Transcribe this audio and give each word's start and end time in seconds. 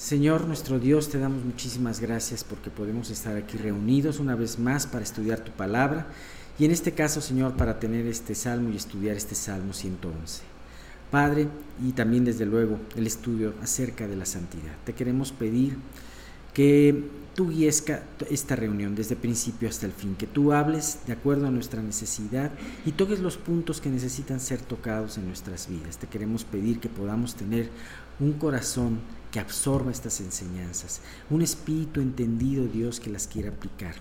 Señor 0.00 0.46
nuestro 0.46 0.78
Dios, 0.78 1.10
te 1.10 1.18
damos 1.18 1.44
muchísimas 1.44 2.00
gracias 2.00 2.42
porque 2.42 2.70
podemos 2.70 3.10
estar 3.10 3.36
aquí 3.36 3.58
reunidos 3.58 4.18
una 4.18 4.34
vez 4.34 4.58
más 4.58 4.86
para 4.86 5.04
estudiar 5.04 5.40
tu 5.40 5.52
palabra 5.52 6.06
y 6.58 6.64
en 6.64 6.70
este 6.70 6.92
caso, 6.92 7.20
Señor, 7.20 7.52
para 7.52 7.78
tener 7.78 8.06
este 8.06 8.34
salmo 8.34 8.70
y 8.70 8.76
estudiar 8.76 9.14
este 9.14 9.34
salmo 9.34 9.74
111. 9.74 10.40
Padre, 11.10 11.48
y 11.84 11.92
también 11.92 12.24
desde 12.24 12.46
luego 12.46 12.80
el 12.96 13.06
estudio 13.06 13.52
acerca 13.62 14.08
de 14.08 14.16
la 14.16 14.24
santidad. 14.24 14.72
Te 14.86 14.94
queremos 14.94 15.32
pedir 15.32 15.76
que 16.52 17.04
tú 17.34 17.48
guíes 17.48 17.84
esta 18.28 18.56
reunión 18.56 18.94
desde 18.94 19.16
principio 19.16 19.68
hasta 19.68 19.86
el 19.86 19.92
fin, 19.92 20.16
que 20.16 20.26
tú 20.26 20.52
hables 20.52 20.98
de 21.06 21.12
acuerdo 21.12 21.46
a 21.46 21.50
nuestra 21.50 21.82
necesidad 21.82 22.50
y 22.84 22.92
toques 22.92 23.20
los 23.20 23.36
puntos 23.36 23.80
que 23.80 23.88
necesitan 23.88 24.40
ser 24.40 24.60
tocados 24.60 25.16
en 25.16 25.26
nuestras 25.26 25.68
vidas. 25.68 25.98
Te 25.98 26.06
queremos 26.06 26.44
pedir 26.44 26.80
que 26.80 26.88
podamos 26.88 27.34
tener 27.34 27.70
un 28.18 28.34
corazón 28.34 29.00
que 29.30 29.40
absorba 29.40 29.92
estas 29.92 30.20
enseñanzas, 30.20 31.00
un 31.30 31.40
espíritu 31.40 32.00
entendido, 32.00 32.66
Dios, 32.66 32.98
que 32.98 33.10
las 33.10 33.26
quiera 33.26 33.50
aplicar. 33.50 33.94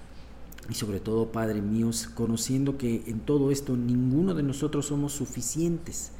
Y 0.69 0.73
sobre 0.73 0.99
todo, 0.99 1.31
Padre 1.31 1.61
mío, 1.61 1.89
conociendo 2.15 2.77
que 2.77 3.03
en 3.07 3.21
todo 3.21 3.51
esto 3.51 3.77
ninguno 3.77 4.33
de 4.33 4.43
nosotros 4.43 4.87
somos 4.87 5.13
suficientes. 5.13 6.11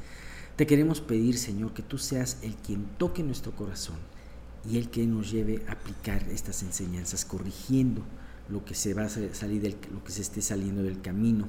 Te 0.56 0.66
queremos 0.66 1.00
pedir, 1.00 1.38
Señor, 1.38 1.72
que 1.72 1.82
tú 1.82 1.98
seas 1.98 2.38
el 2.42 2.54
quien 2.54 2.84
toque 2.98 3.22
nuestro 3.22 3.52
corazón 3.52 3.96
y 4.68 4.78
el 4.78 4.90
que 4.90 5.06
nos 5.06 5.30
lleve 5.30 5.62
a 5.68 5.72
aplicar 5.72 6.22
estas 6.30 6.62
enseñanzas, 6.62 7.24
corrigiendo 7.24 8.02
lo 8.48 8.64
que 8.64 8.74
se 8.74 8.94
va 8.94 9.04
a 9.04 9.08
salir 9.08 9.62
del, 9.62 9.76
lo 9.92 10.02
que 10.04 10.12
se 10.12 10.22
esté 10.22 10.42
saliendo 10.42 10.82
del 10.82 11.00
camino 11.00 11.48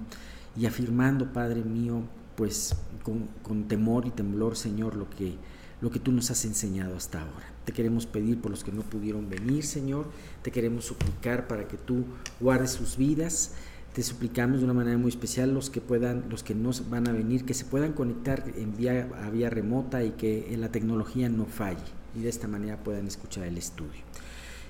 y 0.56 0.66
afirmando, 0.66 1.34
Padre 1.34 1.64
mío, 1.64 2.04
pues 2.36 2.76
con, 3.04 3.28
con 3.44 3.68
temor 3.68 4.06
y 4.06 4.12
temblor, 4.12 4.56
Señor, 4.56 4.96
lo 4.96 5.10
que 5.10 5.36
lo 5.82 5.90
que 5.90 6.00
tú 6.00 6.12
nos 6.12 6.30
has 6.30 6.46
enseñado 6.46 6.96
hasta 6.96 7.22
ahora. 7.22 7.52
Te 7.66 7.72
queremos 7.72 8.06
pedir 8.06 8.40
por 8.40 8.52
los 8.52 8.64
que 8.64 8.72
no 8.72 8.84
pudieron 8.84 9.32
venir, 9.32 9.64
Señor. 9.64 10.06
Te 10.44 10.52
queremos 10.52 10.86
suplicar 10.86 11.48
para 11.48 11.68
que 11.68 11.76
tú 11.76 12.06
guardes 12.40 12.70
sus 12.70 12.98
vidas. 12.98 13.54
Te 13.94 14.04
suplicamos 14.04 14.60
de 14.60 14.66
una 14.66 14.76
manera 14.76 15.00
muy 15.00 15.10
especial 15.10 15.56
los 15.56 15.72
que 15.72 15.82
puedan, 15.82 16.26
los 16.30 16.44
que 16.44 16.54
no 16.54 16.70
van 16.92 17.08
a 17.08 17.12
venir, 17.12 17.46
que 17.46 17.56
se 17.56 17.66
puedan 17.66 17.94
conectar 17.94 18.46
en 18.56 18.78
vía, 18.78 19.10
a 19.26 19.32
vía 19.32 19.50
remota 19.50 20.04
y 20.04 20.12
que 20.12 20.56
la 20.56 20.72
tecnología 20.72 21.30
no 21.30 21.48
falle 21.48 22.01
y 22.16 22.22
de 22.22 22.30
esta 22.30 22.48
manera 22.48 22.84
puedan 22.84 23.08
escuchar 23.08 23.46
el 23.46 23.58
estudio. 23.58 24.02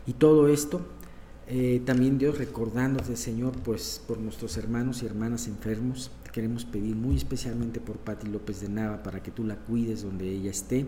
Y 0.05 0.13
todo 0.13 0.47
esto 0.47 0.81
eh, 1.47 1.81
también 1.85 2.17
Dios 2.17 2.37
recordándote, 2.37 3.17
Señor, 3.17 3.53
pues 3.63 4.01
por 4.07 4.19
nuestros 4.19 4.55
hermanos 4.55 5.03
y 5.03 5.05
hermanas 5.05 5.47
enfermos, 5.47 6.09
queremos 6.31 6.63
pedir 6.63 6.95
muy 6.95 7.17
especialmente 7.17 7.81
por 7.81 7.97
Patti 7.97 8.27
López 8.27 8.61
de 8.61 8.69
Nava 8.69 9.03
para 9.03 9.21
que 9.21 9.31
tú 9.31 9.43
la 9.43 9.57
cuides 9.57 10.03
donde 10.03 10.29
ella 10.29 10.49
esté, 10.49 10.85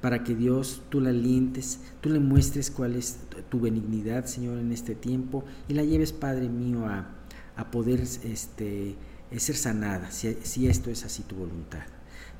para 0.00 0.24
que 0.24 0.34
Dios 0.34 0.80
tú 0.88 1.00
la 1.00 1.10
alientes, 1.10 1.80
tú 2.00 2.08
le 2.08 2.18
muestres 2.18 2.70
cuál 2.70 2.96
es 2.96 3.18
tu 3.50 3.60
benignidad, 3.60 4.24
Señor, 4.24 4.58
en 4.58 4.72
este 4.72 4.94
tiempo 4.94 5.44
y 5.68 5.74
la 5.74 5.84
lleves, 5.84 6.12
Padre 6.12 6.48
mío, 6.48 6.86
a, 6.86 7.10
a 7.56 7.70
poder 7.70 8.00
este, 8.00 8.96
ser 9.36 9.56
sanada, 9.56 10.10
si, 10.10 10.34
si 10.42 10.66
esto 10.66 10.88
es 10.88 11.04
así 11.04 11.24
tu 11.24 11.36
voluntad. 11.36 11.84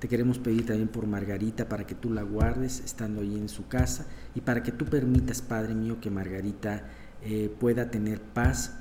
Te 0.00 0.08
queremos 0.08 0.38
pedir 0.38 0.64
también 0.64 0.88
por 0.88 1.06
Margarita 1.06 1.68
para 1.68 1.86
que 1.86 1.94
tú 1.94 2.10
la 2.10 2.22
guardes 2.22 2.80
estando 2.80 3.20
ahí 3.20 3.36
en 3.36 3.50
su 3.50 3.68
casa 3.68 4.06
y 4.34 4.40
para 4.40 4.62
que 4.62 4.72
tú 4.72 4.86
permitas, 4.86 5.42
Padre 5.42 5.74
mío, 5.74 6.00
que 6.00 6.10
Margarita 6.10 6.88
eh, 7.22 7.54
pueda 7.60 7.90
tener 7.90 8.20
paz 8.20 8.76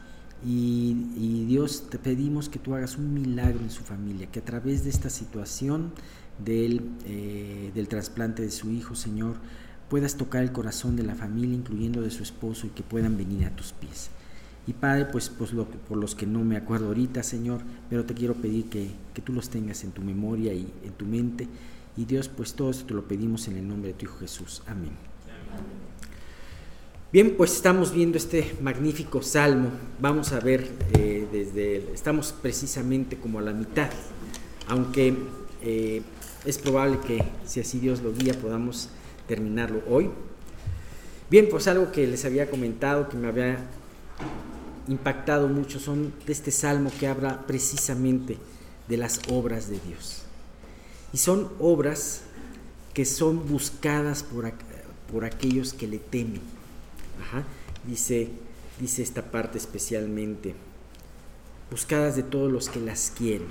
y, 0.46 1.46
Dios, 1.48 1.90
te 1.90 2.00
pedimos 2.00 2.48
que 2.48 2.60
tú 2.60 2.74
hagas 2.74 2.98
un 2.98 3.14
milagro 3.14 3.60
en 3.60 3.70
su 3.70 3.84
familia, 3.84 4.28
que 4.32 4.40
a 4.40 4.46
través 4.46 4.86
de 4.86 4.90
esta 4.90 5.10
situación 5.10 5.92
del, 6.44 6.90
eh, 7.06 7.72
del 7.76 7.90
trasplante 7.90 8.44
de 8.44 8.52
su 8.52 8.72
hijo, 8.72 8.96
Señor, 8.96 9.36
puedas 9.90 10.16
tocar 10.16 10.42
el 10.44 10.54
corazón 10.54 10.96
de 10.96 11.04
la 11.04 11.16
familia, 11.16 11.56
incluyendo 11.56 12.02
de 12.02 12.12
su 12.12 12.24
esposo, 12.24 12.68
y 12.68 12.70
que 12.70 12.84
puedan 12.84 13.18
venir 13.18 13.46
a 13.46 13.56
tus 13.56 13.74
pies. 13.74 14.12
Y 14.70 14.74
Padre, 14.74 15.06
pues, 15.06 15.30
pues 15.30 15.50
por 15.88 15.98
los 15.98 16.14
que 16.14 16.28
no 16.28 16.44
me 16.44 16.56
acuerdo 16.56 16.90
ahorita, 16.90 17.24
Señor, 17.24 17.62
pero 17.90 18.06
te 18.06 18.14
quiero 18.14 18.36
pedir 18.36 18.66
que, 18.66 18.92
que 19.16 19.22
tú 19.24 19.34
los 19.34 19.50
tengas 19.50 19.84
en 19.84 19.90
tu 19.90 20.04
memoria 20.04 20.54
y 20.54 20.72
en 20.84 20.92
tu 20.92 21.06
mente. 21.06 21.48
Y 21.98 22.06
Dios, 22.06 22.30
pues 22.30 22.54
todo 22.54 22.70
esto 22.70 22.86
te 22.86 22.94
lo 22.94 23.04
pedimos 23.04 23.48
en 23.48 23.58
el 23.58 23.68
nombre 23.68 23.88
de 23.88 23.94
tu 23.96 24.06
Hijo 24.06 24.20
Jesús. 24.20 24.62
Amén. 24.68 24.92
Bien, 27.12 27.34
pues 27.36 27.56
estamos 27.56 27.92
viendo 27.92 28.20
este 28.20 28.58
magnífico 28.62 29.24
salmo. 29.24 29.72
Vamos 30.00 30.34
a 30.34 30.40
ver 30.40 30.70
eh, 31.00 31.28
desde, 31.32 31.92
estamos 31.92 32.32
precisamente 32.32 33.18
como 33.18 33.40
a 33.40 33.42
la 33.42 33.54
mitad, 33.54 33.90
aunque 34.68 35.16
eh, 35.64 36.04
es 36.46 36.60
probable 36.60 37.00
que 37.08 37.24
si 37.44 37.60
así 37.60 37.80
Dios 37.80 38.04
lo 38.04 38.14
guía 38.14 38.36
podamos 38.36 38.90
terminarlo 39.28 39.82
hoy. 39.90 40.12
Bien, 41.32 41.48
pues 41.50 41.68
algo 41.68 41.92
que 41.92 42.06
les 42.06 42.24
había 42.24 42.52
comentado 42.52 43.10
que 43.10 43.18
me 43.18 43.30
había 43.30 43.58
impactado 44.90 45.48
mucho 45.48 45.80
son 45.80 46.14
de 46.26 46.34
este 46.34 46.52
salmo 46.52 46.92
que 47.00 47.08
habla 47.08 47.46
precisamente 47.48 48.38
de 48.88 48.98
las 48.98 49.22
obras 49.30 49.70
de 49.70 49.80
Dios. 49.80 50.24
Y 51.14 51.18
son 51.18 51.52
obras 51.60 52.22
que 52.94 53.06
son 53.06 53.48
buscadas 53.48 54.24
por, 54.24 54.52
por 55.12 55.26
aquellos 55.26 55.74
que 55.74 55.88
le 55.88 56.00
temen 56.00 56.42
Dice, 57.88 58.30
dice 58.80 59.02
esta 59.02 59.32
parte 59.32 59.58
especialmente, 59.58 60.56
buscadas 61.72 62.16
de 62.16 62.24
todos 62.24 62.52
los 62.52 62.70
que 62.70 62.80
las 62.80 63.12
quieren. 63.16 63.48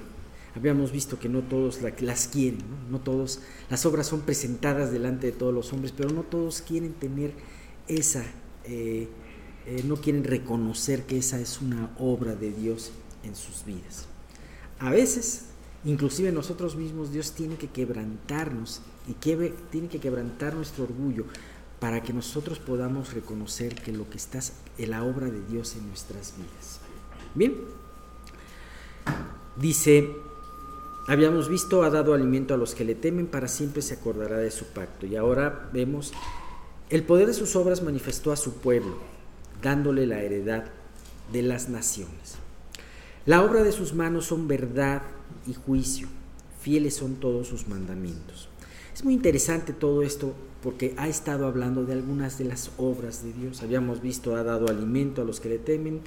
Habíamos 0.54 0.93
visto 0.93 1.19
que 1.19 1.28
no 1.28 1.43
todos 1.43 1.81
las 2.00 2.28
quieren, 2.28 2.60
¿no? 2.91 2.98
todos, 2.98 3.41
las 3.71 3.87
obras 3.87 4.06
son 4.06 4.22
presentadas 4.22 4.91
delante 4.91 5.28
de 5.28 5.32
todos 5.32 5.54
los 5.54 5.72
hombres, 5.72 5.93
pero 5.97 6.10
no 6.10 6.22
todos 6.22 6.62
quieren 6.62 6.93
tener 6.93 7.32
esa, 7.87 8.25
eh, 8.65 9.09
eh, 9.71 9.83
no 9.84 9.97
quieren 9.97 10.25
reconocer 10.25 11.05
que 11.05 11.19
esa 11.19 11.39
es 11.39 11.61
una 11.61 11.91
obra 11.99 12.34
de 12.34 12.51
Dios 12.53 12.91
en 13.23 13.37
sus 13.37 13.67
vidas. 13.67 14.06
A 14.79 14.91
veces, 14.91 15.45
inclusive 15.84 16.33
nosotros 16.33 16.75
mismos, 16.75 17.12
Dios 17.12 17.33
tiene 17.33 17.56
que 17.56 17.69
quebrantarnos 17.69 18.81
y 19.07 19.12
tiene 19.12 19.89
que 19.91 20.01
quebrantar 20.01 20.55
nuestro 20.55 20.84
orgullo 20.84 21.27
para 21.81 22.03
que 22.03 22.15
nosotros 22.15 22.59
podamos 22.59 23.12
reconocer 23.12 23.75
que 23.75 23.93
lo 23.93 24.09
que 24.09 24.17
está 24.17 24.41
en 24.78 24.91
la 24.91 25.05
obra 25.05 25.27
de 25.27 25.45
Dios 25.45 25.77
en 25.77 25.87
nuestras 25.87 26.34
vidas. 26.39 26.81
Bien, 27.34 27.55
dice, 29.57 30.17
habíamos 31.09 31.51
visto, 31.51 31.83
ha 31.83 31.91
dado 31.91 32.15
alimento 32.15 32.55
a 32.55 32.57
los 32.57 32.75
que 32.75 32.87
le 32.87 32.95
temen, 32.95 33.27
para 33.27 33.49
siempre 33.49 33.83
se 33.83 33.93
acordará 33.93 34.39
de 34.39 34.51
su 34.51 34.65
pacto. 34.69 35.05
Y 35.05 35.17
ahora 35.17 35.69
vemos, 35.75 36.15
el 36.89 37.03
poder 37.03 37.27
de 37.27 37.34
sus 37.34 37.55
obras 37.55 37.83
manifestó 37.83 38.33
a 38.33 38.37
su 38.37 38.55
pueblo, 38.55 38.97
dándole 39.63 40.07
la 40.07 40.21
heredad 40.21 40.65
de 41.33 41.43
las 41.43 41.69
naciones. 41.69 42.37
La 43.27 43.43
obra 43.43 43.63
de 43.63 43.73
sus 43.73 43.95
manos 43.95 44.27
son 44.27 44.49
verdad 44.49 45.03
y 45.47 45.55
juicio, 45.55 46.09
fieles 46.61 46.97
son 46.97 47.17
todos 47.17 47.49
sus 47.49 47.69
mandamientos. 47.69 48.49
Es 48.95 49.05
muy 49.05 49.15
interesante 49.15 49.73
todo 49.73 50.03
esto 50.03 50.35
porque 50.63 50.95
ha 50.97 51.09
estado 51.09 51.47
hablando 51.47 51.85
de 51.85 51.93
algunas 51.93 52.39
de 52.39 52.45
las 52.45 52.71
obras 52.79 53.23
de 53.23 53.33
Dios. 53.33 53.63
Habíamos 53.63 54.01
visto, 54.01 54.35
ha 54.35 54.43
dado 54.43 54.69
alimento 54.69 55.23
a 55.23 55.25
los 55.25 55.41
que 55.41 55.51
le 55.51 55.59
temen 55.59 56.01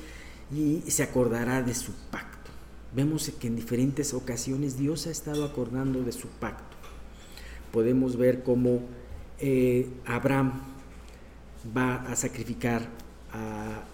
y 0.54 0.82
se 0.90 1.04
acordará 1.04 1.62
de 1.62 1.74
su 1.74 1.94
pacto. 2.12 2.52
Vemos 2.94 3.32
que 3.40 3.48
en 3.48 3.56
diferentes 3.56 4.14
ocasiones 4.14 4.78
Dios 4.78 5.08
ha 5.08 5.12
estado 5.12 5.46
acordando 5.46 6.04
de 6.04 6.12
su 6.12 6.28
pacto. 6.28 6.76
Podemos 7.72 8.18
ver 8.18 8.44
cómo 8.44 8.82
eh, 9.40 9.88
Abraham 10.06 10.60
va 11.76 11.96
a 12.04 12.16
sacrificar 12.18 12.90
a, 13.34 13.86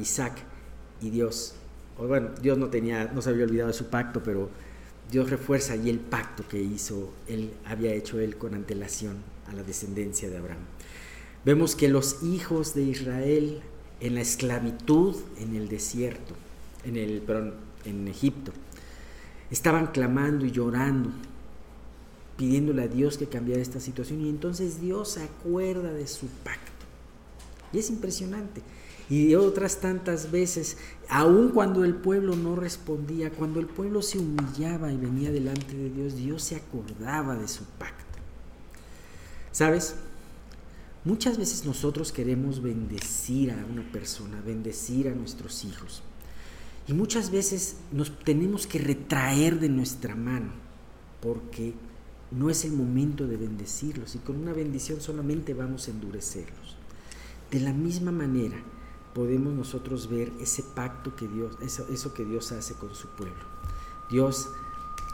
Isaac 0.00 0.34
y 1.00 1.08
Dios, 1.08 1.54
bueno, 1.98 2.28
Dios 2.42 2.58
no 2.58 2.68
tenía, 2.68 3.10
no 3.14 3.22
se 3.22 3.30
había 3.30 3.44
olvidado 3.44 3.68
de 3.68 3.74
su 3.74 3.86
pacto, 3.86 4.22
pero 4.22 4.50
Dios 5.10 5.30
refuerza 5.30 5.72
allí 5.72 5.88
el 5.88 6.00
pacto 6.00 6.46
que 6.46 6.60
hizo, 6.60 7.12
él 7.26 7.52
había 7.64 7.94
hecho 7.94 8.20
él 8.20 8.36
con 8.36 8.54
antelación 8.54 9.16
a 9.48 9.54
la 9.54 9.62
descendencia 9.62 10.28
de 10.28 10.36
Abraham. 10.36 10.60
Vemos 11.44 11.74
que 11.74 11.88
los 11.88 12.22
hijos 12.22 12.74
de 12.74 12.82
Israel 12.82 13.62
en 14.00 14.14
la 14.14 14.20
esclavitud 14.20 15.16
en 15.38 15.56
el 15.56 15.68
desierto, 15.68 16.34
en 16.84 16.96
el 16.96 17.22
perdón, 17.22 17.54
en 17.84 18.08
Egipto, 18.08 18.52
estaban 19.50 19.88
clamando 19.88 20.44
y 20.44 20.50
llorando, 20.50 21.10
pidiéndole 22.36 22.82
a 22.82 22.88
Dios 22.88 23.16
que 23.16 23.26
cambiara 23.26 23.62
esta 23.62 23.80
situación 23.80 24.20
y 24.20 24.28
entonces 24.28 24.80
Dios 24.80 25.12
se 25.12 25.22
acuerda 25.22 25.92
de 25.92 26.06
su 26.06 26.26
pacto. 26.26 26.75
Y 27.72 27.78
es 27.78 27.90
impresionante 27.90 28.62
y 29.08 29.36
otras 29.36 29.80
tantas 29.80 30.32
veces, 30.32 30.78
aun 31.08 31.50
cuando 31.50 31.84
el 31.84 31.94
pueblo 31.94 32.34
no 32.34 32.56
respondía, 32.56 33.30
cuando 33.30 33.60
el 33.60 33.66
pueblo 33.66 34.02
se 34.02 34.18
humillaba 34.18 34.92
y 34.92 34.96
venía 34.96 35.30
delante 35.30 35.76
de 35.76 35.90
Dios, 35.90 36.16
Dios 36.16 36.42
se 36.42 36.56
acordaba 36.56 37.36
de 37.36 37.46
su 37.46 37.64
pacto. 37.64 38.04
¿Sabes? 39.52 39.94
Muchas 41.04 41.38
veces 41.38 41.64
nosotros 41.64 42.10
queremos 42.10 42.60
bendecir 42.60 43.52
a 43.52 43.64
una 43.70 43.84
persona, 43.92 44.42
bendecir 44.44 45.06
a 45.06 45.14
nuestros 45.14 45.64
hijos. 45.64 46.02
Y 46.88 46.92
muchas 46.92 47.30
veces 47.30 47.76
nos 47.92 48.18
tenemos 48.18 48.66
que 48.66 48.80
retraer 48.80 49.60
de 49.60 49.68
nuestra 49.68 50.16
mano 50.16 50.50
porque 51.20 51.74
no 52.32 52.50
es 52.50 52.64
el 52.64 52.72
momento 52.72 53.28
de 53.28 53.36
bendecirlos 53.36 54.16
y 54.16 54.18
con 54.18 54.36
una 54.36 54.52
bendición 54.52 55.00
solamente 55.00 55.54
vamos 55.54 55.86
a 55.86 55.92
endurecerlos. 55.92 56.65
De 57.50 57.60
la 57.60 57.72
misma 57.72 58.12
manera 58.12 58.56
podemos 59.14 59.54
nosotros 59.54 60.10
ver 60.10 60.32
ese 60.40 60.62
pacto 60.62 61.16
que 61.16 61.26
Dios, 61.26 61.56
eso, 61.62 61.86
eso 61.90 62.12
que 62.12 62.24
Dios 62.24 62.52
hace 62.52 62.74
con 62.74 62.94
su 62.94 63.08
pueblo. 63.08 63.44
Dios 64.10 64.50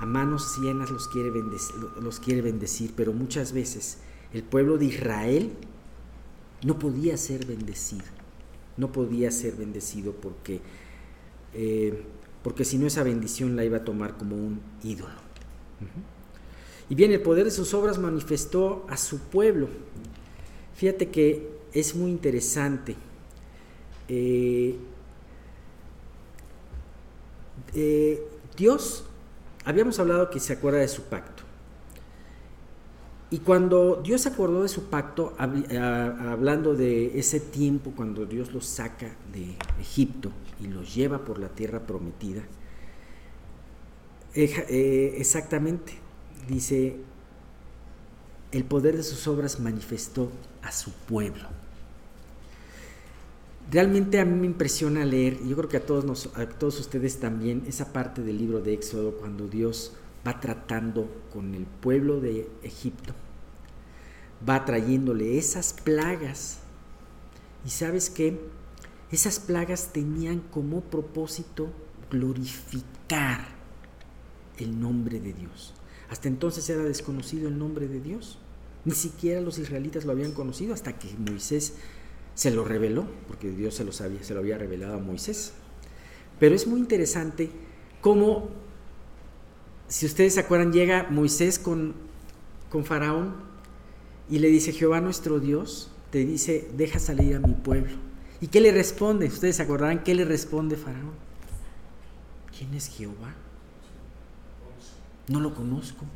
a 0.00 0.06
manos 0.06 0.58
llenas 0.60 0.90
los 0.90 1.06
quiere, 1.06 1.30
bendecir, 1.30 1.76
los 2.00 2.18
quiere 2.18 2.42
bendecir, 2.42 2.92
pero 2.96 3.12
muchas 3.12 3.52
veces 3.52 3.98
el 4.32 4.42
pueblo 4.42 4.76
de 4.76 4.86
Israel 4.86 5.52
no 6.64 6.78
podía 6.78 7.16
ser 7.16 7.46
bendecido, 7.46 8.04
no 8.76 8.90
podía 8.90 9.30
ser 9.30 9.54
bendecido 9.54 10.12
porque, 10.12 10.60
eh, 11.54 12.02
porque 12.42 12.64
si 12.64 12.78
no 12.78 12.88
esa 12.88 13.04
bendición 13.04 13.54
la 13.54 13.64
iba 13.64 13.78
a 13.78 13.84
tomar 13.84 14.16
como 14.16 14.34
un 14.34 14.60
ídolo. 14.82 15.22
Y 16.88 16.94
bien, 16.94 17.12
el 17.12 17.22
poder 17.22 17.44
de 17.44 17.50
sus 17.50 17.72
obras 17.74 17.98
manifestó 17.98 18.84
a 18.88 18.96
su 18.96 19.18
pueblo. 19.18 19.68
Fíjate 20.74 21.10
que 21.10 21.48
es 21.72 21.94
muy 21.94 22.10
interesante. 22.10 22.96
Eh, 24.08 24.76
eh, 27.74 28.22
Dios, 28.56 29.04
habíamos 29.64 29.98
hablado 29.98 30.30
que 30.30 30.40
se 30.40 30.52
acuerda 30.52 30.78
de 30.78 30.88
su 30.88 31.02
pacto. 31.04 31.42
Y 33.30 33.38
cuando 33.38 34.02
Dios 34.04 34.20
se 34.20 34.28
acordó 34.28 34.62
de 34.62 34.68
su 34.68 34.90
pacto, 34.90 35.34
hablando 35.38 36.74
de 36.74 37.18
ese 37.18 37.40
tiempo 37.40 37.92
cuando 37.96 38.26
Dios 38.26 38.52
los 38.52 38.66
saca 38.66 39.16
de 39.32 39.56
Egipto 39.80 40.30
y 40.60 40.66
los 40.66 40.94
lleva 40.94 41.24
por 41.24 41.38
la 41.38 41.48
tierra 41.48 41.80
prometida, 41.80 42.42
eh, 44.34 45.14
exactamente, 45.16 45.94
dice, 46.46 46.96
el 48.50 48.64
poder 48.64 48.98
de 48.98 49.02
sus 49.02 49.26
obras 49.26 49.60
manifestó 49.60 50.30
a 50.60 50.70
su 50.70 50.92
pueblo. 50.92 51.61
Realmente 53.70 54.20
a 54.20 54.24
mí 54.24 54.38
me 54.38 54.46
impresiona 54.46 55.04
leer, 55.04 55.38
y 55.42 55.48
yo 55.48 55.56
creo 55.56 55.68
que 55.68 55.78
a 55.78 55.86
todos, 55.86 56.28
a 56.34 56.46
todos 56.46 56.78
ustedes 56.80 57.20
también, 57.20 57.64
esa 57.66 57.92
parte 57.92 58.22
del 58.22 58.38
libro 58.38 58.60
de 58.60 58.74
Éxodo 58.74 59.12
cuando 59.12 59.48
Dios 59.48 59.92
va 60.26 60.40
tratando 60.40 61.08
con 61.32 61.54
el 61.54 61.64
pueblo 61.64 62.20
de 62.20 62.48
Egipto, 62.62 63.14
va 64.48 64.64
trayéndole 64.64 65.38
esas 65.38 65.72
plagas. 65.72 66.58
Y 67.64 67.70
sabes 67.70 68.10
que 68.10 68.40
esas 69.10 69.40
plagas 69.40 69.92
tenían 69.92 70.40
como 70.40 70.80
propósito 70.80 71.70
glorificar 72.10 73.46
el 74.58 74.80
nombre 74.80 75.20
de 75.20 75.32
Dios. 75.32 75.74
Hasta 76.10 76.28
entonces 76.28 76.68
era 76.68 76.82
desconocido 76.82 77.48
el 77.48 77.58
nombre 77.58 77.88
de 77.88 78.00
Dios. 78.00 78.38
Ni 78.84 78.92
siquiera 78.92 79.40
los 79.40 79.58
israelitas 79.58 80.04
lo 80.04 80.12
habían 80.12 80.32
conocido 80.32 80.74
hasta 80.74 80.98
que 80.98 81.08
Moisés 81.16 81.74
se 82.34 82.50
lo 82.50 82.64
reveló, 82.64 83.06
porque 83.28 83.50
Dios 83.50 83.74
se 83.74 83.84
lo, 83.84 83.92
sabía, 83.92 84.22
se 84.22 84.34
lo 84.34 84.40
había 84.40 84.58
revelado 84.58 84.94
a 84.94 84.98
Moisés. 84.98 85.52
Pero 86.38 86.54
es 86.54 86.66
muy 86.66 86.80
interesante 86.80 87.50
cómo 88.00 88.48
si 89.92 90.06
ustedes 90.06 90.34
se 90.34 90.40
acuerdan, 90.40 90.72
llega 90.72 91.06
Moisés 91.10 91.58
con, 91.58 91.92
con 92.70 92.86
Faraón 92.86 93.34
y 94.30 94.38
le 94.38 94.48
dice, 94.48 94.72
Jehová 94.72 95.02
nuestro 95.02 95.38
Dios, 95.38 95.90
te 96.10 96.24
dice, 96.24 96.70
deja 96.74 96.98
salir 96.98 97.36
a 97.36 97.40
mi 97.40 97.52
pueblo. 97.52 97.92
¿Y 98.40 98.46
qué 98.46 98.62
le 98.62 98.72
responde? 98.72 99.26
Ustedes 99.26 99.56
se 99.56 99.62
acordarán 99.62 100.02
qué 100.02 100.14
le 100.14 100.24
responde 100.24 100.76
Faraón. 100.76 101.12
¿Quién 102.56 102.72
es 102.72 102.88
Jehová? 102.88 103.34
No 105.28 105.40
lo 105.40 105.54
conozco. 105.54 106.06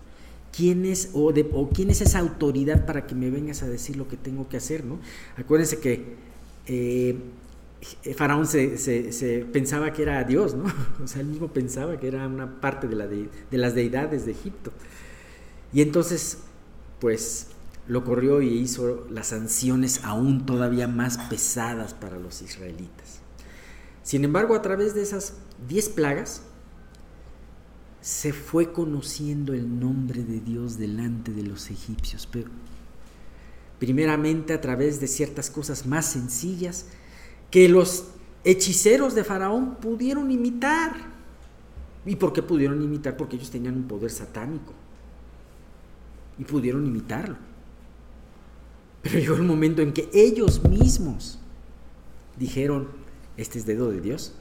¿Quién 0.56 0.86
es, 0.86 1.10
o, 1.12 1.32
quién 1.74 1.90
es 1.90 2.00
esa 2.00 2.20
autoridad 2.20 2.86
para 2.86 3.06
que 3.06 3.14
me 3.14 3.28
vengas 3.30 3.62
a 3.62 3.68
decir 3.68 3.96
lo 3.96 4.08
que 4.08 4.16
tengo 4.16 4.48
que 4.48 4.56
hacer? 4.56 4.84
¿no? 4.84 4.98
Acuérdense 5.36 5.80
que 5.80 6.16
eh, 6.66 7.18
Faraón 8.16 8.46
se, 8.46 9.46
pensaba 9.52 9.92
que 9.92 10.02
era 10.02 10.24
Dios, 10.24 10.54
¿no? 10.54 10.64
O 11.04 11.06
sea, 11.06 11.20
él 11.20 11.26
mismo 11.26 11.48
pensaba 11.48 12.00
que 12.00 12.08
era 12.08 12.26
una 12.26 12.60
parte 12.60 12.88
de, 12.88 13.28
de, 13.50 13.58
las 13.58 13.74
deidades 13.74 14.24
de 14.24 14.32
Egipto. 14.32 14.72
Y 15.72 15.82
entonces, 15.82 16.38
pues, 17.00 17.48
lo 17.86 18.04
corrió 18.04 18.40
y 18.40 18.48
hizo 18.48 19.06
las 19.10 19.28
sanciones 19.28 20.00
aún 20.04 20.46
todavía 20.46 20.88
más 20.88 21.18
pesadas 21.18 21.92
para 21.92 22.18
los 22.18 22.40
israelitas. 22.40 23.20
Sin 24.02 24.24
embargo, 24.24 24.54
a 24.54 24.62
través 24.62 24.94
de 24.94 25.02
esas 25.02 25.34
diez 25.68 25.88
plagas, 25.88 26.42
se 28.06 28.32
fue 28.32 28.72
conociendo 28.72 29.52
el 29.52 29.80
nombre 29.80 30.22
de 30.22 30.38
Dios 30.38 30.78
delante 30.78 31.32
de 31.32 31.42
los 31.42 31.72
egipcios, 31.72 32.28
pero 32.30 32.48
primeramente 33.80 34.52
a 34.52 34.60
través 34.60 35.00
de 35.00 35.08
ciertas 35.08 35.50
cosas 35.50 35.86
más 35.86 36.06
sencillas, 36.06 36.86
que 37.50 37.68
los 37.68 38.04
hechiceros 38.44 39.16
de 39.16 39.24
Faraón 39.24 39.74
pudieron 39.80 40.30
imitar. 40.30 40.94
¿Y 42.04 42.14
por 42.14 42.32
qué 42.32 42.44
pudieron 42.44 42.80
imitar? 42.80 43.16
Porque 43.16 43.34
ellos 43.34 43.50
tenían 43.50 43.74
un 43.74 43.88
poder 43.88 44.12
satánico. 44.12 44.72
Y 46.38 46.44
pudieron 46.44 46.86
imitarlo. 46.86 47.36
Pero 49.02 49.18
llegó 49.18 49.34
el 49.34 49.42
momento 49.42 49.82
en 49.82 49.92
que 49.92 50.08
ellos 50.12 50.62
mismos 50.62 51.40
dijeron, 52.38 52.86
este 53.36 53.58
es 53.58 53.66
dedo 53.66 53.90
de 53.90 54.00
Dios. 54.00 54.32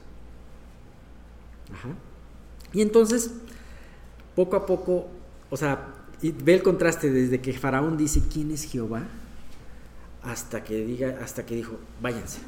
Y 2.72 2.80
entonces, 2.80 3.32
poco 4.36 4.54
a 4.56 4.66
poco, 4.66 5.08
o 5.50 5.56
sea, 5.56 5.88
ve 6.22 6.54
el 6.54 6.62
contraste 6.62 7.10
desde 7.10 7.40
que 7.40 7.52
Faraón 7.54 7.96
dice, 7.96 8.22
¿quién 8.32 8.50
es 8.52 8.64
Jehová? 8.64 9.02
Hasta 10.22 10.62
que 10.62 10.84
diga, 10.84 11.18
hasta 11.22 11.44
que 11.46 11.56
dijo, 11.56 11.78
váyanse 12.00 12.40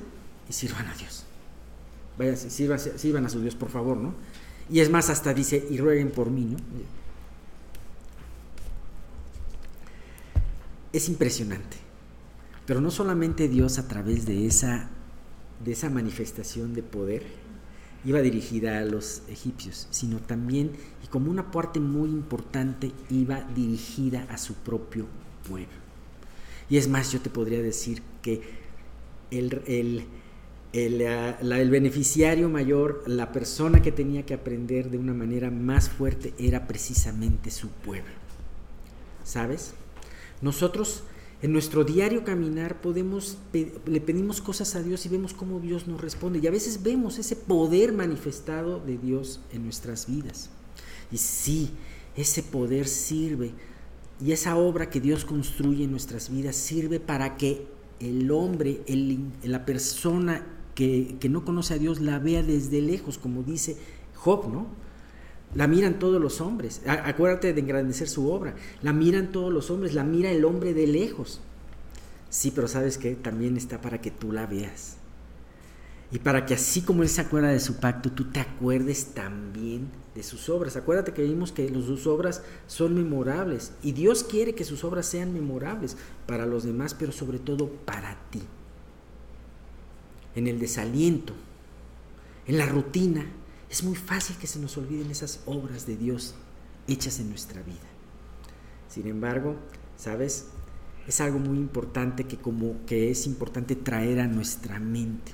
y 0.48 0.52
sirvan 0.52 0.86
a 0.86 0.94
Dios. 0.94 1.24
Vayan, 2.18 2.36
sirvan, 2.36 2.78
sirvan 2.78 3.26
a 3.26 3.28
su 3.28 3.40
Dios, 3.40 3.54
por 3.54 3.70
favor, 3.70 3.96
¿no? 3.96 4.14
Y 4.70 4.80
es 4.80 4.90
más, 4.90 5.08
hasta 5.08 5.32
dice, 5.32 5.66
y 5.70 5.78
rueguen 5.78 6.10
por 6.10 6.30
mí, 6.30 6.44
¿no? 6.44 6.58
Es 10.92 11.08
impresionante. 11.08 11.78
Pero 12.66 12.80
no 12.82 12.90
solamente 12.90 13.48
Dios 13.48 13.78
a 13.78 13.88
través 13.88 14.26
de 14.26 14.46
esa, 14.46 14.90
de 15.64 15.72
esa 15.72 15.88
manifestación 15.88 16.74
de 16.74 16.82
poder 16.82 17.47
iba 18.04 18.20
dirigida 18.20 18.78
a 18.78 18.84
los 18.84 19.22
egipcios, 19.28 19.86
sino 19.90 20.18
también, 20.18 20.72
y 21.04 21.08
como 21.08 21.30
una 21.30 21.50
parte 21.50 21.80
muy 21.80 22.10
importante, 22.10 22.92
iba 23.10 23.42
dirigida 23.54 24.26
a 24.30 24.38
su 24.38 24.54
propio 24.54 25.06
pueblo. 25.48 25.68
Y 26.70 26.76
es 26.76 26.88
más, 26.88 27.12
yo 27.12 27.20
te 27.20 27.30
podría 27.30 27.62
decir 27.62 28.02
que 28.22 28.42
el, 29.30 29.62
el 29.66 30.06
el, 30.72 31.70
beneficiario 31.70 32.48
mayor, 32.48 33.02
la 33.06 33.32
persona 33.32 33.80
que 33.80 33.92
tenía 33.92 34.26
que 34.26 34.34
aprender 34.34 34.90
de 34.90 34.98
una 34.98 35.14
manera 35.14 35.50
más 35.50 35.88
fuerte 35.88 36.34
era 36.38 36.66
precisamente 36.66 37.50
su 37.50 37.68
pueblo. 37.68 38.12
¿Sabes? 39.24 39.74
Nosotros 40.40 41.04
en 41.40 41.52
nuestro 41.52 41.84
diario 41.84 42.24
caminar 42.24 42.80
podemos 42.80 43.38
le 43.52 44.00
pedimos 44.00 44.40
cosas 44.40 44.74
a 44.74 44.82
Dios 44.82 45.06
y 45.06 45.08
vemos 45.08 45.34
cómo 45.34 45.60
Dios 45.60 45.86
nos 45.86 46.00
responde 46.00 46.40
y 46.40 46.46
a 46.46 46.50
veces 46.50 46.82
vemos 46.82 47.18
ese 47.18 47.36
poder 47.36 47.92
manifestado 47.92 48.80
de 48.80 48.98
Dios 48.98 49.40
en 49.52 49.64
nuestras 49.64 50.06
vidas. 50.06 50.50
Y 51.12 51.18
sí, 51.18 51.70
ese 52.16 52.42
poder 52.42 52.88
sirve 52.88 53.52
y 54.20 54.32
esa 54.32 54.56
obra 54.56 54.90
que 54.90 55.00
Dios 55.00 55.24
construye 55.24 55.84
en 55.84 55.92
nuestras 55.92 56.30
vidas 56.30 56.56
sirve 56.56 56.98
para 56.98 57.36
que 57.36 57.66
el 58.00 58.30
hombre, 58.30 58.82
la 59.42 59.64
persona 59.64 60.46
que, 60.74 61.18
no 61.28 61.44
conoce 61.44 61.74
a 61.74 61.78
Dios 61.78 62.00
la 62.00 62.18
vea 62.18 62.42
desde 62.42 62.80
lejos, 62.80 63.18
como 63.18 63.42
dice 63.42 63.76
Job, 64.14 64.48
¿no? 64.52 64.66
La 65.54 65.66
miran 65.66 65.98
todos 65.98 66.20
los 66.20 66.40
hombres. 66.40 66.82
Acuérdate 66.86 67.52
de 67.52 67.60
engrandecer 67.60 68.08
su 68.08 68.30
obra. 68.30 68.54
La 68.82 68.92
miran 68.92 69.32
todos 69.32 69.52
los 69.52 69.70
hombres, 69.70 69.94
la 69.94 70.04
mira 70.04 70.30
el 70.30 70.44
hombre 70.44 70.74
de 70.74 70.86
lejos. 70.86 71.40
Sí, 72.30 72.52
pero 72.54 72.68
sabes 72.68 72.98
que 72.98 73.14
también 73.14 73.56
está 73.56 73.80
para 73.80 74.00
que 74.00 74.10
tú 74.10 74.32
la 74.32 74.46
veas. 74.46 74.96
Y 76.10 76.18
para 76.18 76.46
que 76.46 76.54
así 76.54 76.82
como 76.82 77.02
Él 77.02 77.08
se 77.08 77.20
acuerda 77.20 77.48
de 77.48 77.60
su 77.60 77.76
pacto, 77.76 78.10
tú 78.10 78.30
te 78.30 78.40
acuerdes 78.40 79.06
también 79.14 79.88
de 80.14 80.22
sus 80.22 80.48
obras. 80.48 80.76
Acuérdate 80.76 81.12
que 81.12 81.22
vimos 81.22 81.52
que 81.52 81.68
sus 81.68 82.06
obras 82.06 82.42
son 82.66 82.94
memorables. 82.94 83.72
Y 83.82 83.92
Dios 83.92 84.24
quiere 84.24 84.54
que 84.54 84.64
sus 84.64 84.84
obras 84.84 85.06
sean 85.06 85.32
memorables 85.32 85.96
para 86.26 86.46
los 86.46 86.64
demás, 86.64 86.94
pero 86.94 87.12
sobre 87.12 87.38
todo 87.38 87.68
para 87.68 88.18
ti 88.30 88.42
en 90.38 90.46
el 90.46 90.58
desaliento, 90.58 91.34
en 92.46 92.58
la 92.58 92.66
rutina, 92.66 93.26
es 93.70 93.82
muy 93.82 93.96
fácil 93.96 94.36
que 94.36 94.46
se 94.46 94.58
nos 94.58 94.76
olviden 94.76 95.10
esas 95.10 95.40
obras 95.46 95.86
de 95.86 95.96
Dios 95.96 96.34
hechas 96.86 97.20
en 97.20 97.28
nuestra 97.28 97.62
vida. 97.62 97.76
Sin 98.88 99.06
embargo, 99.06 99.56
¿sabes? 99.96 100.46
Es 101.06 101.20
algo 101.20 101.38
muy 101.38 101.58
importante 101.58 102.24
que 102.24 102.38
como 102.38 102.84
que 102.86 103.10
es 103.10 103.26
importante 103.26 103.76
traer 103.76 104.20
a 104.20 104.26
nuestra 104.26 104.78
mente. 104.78 105.32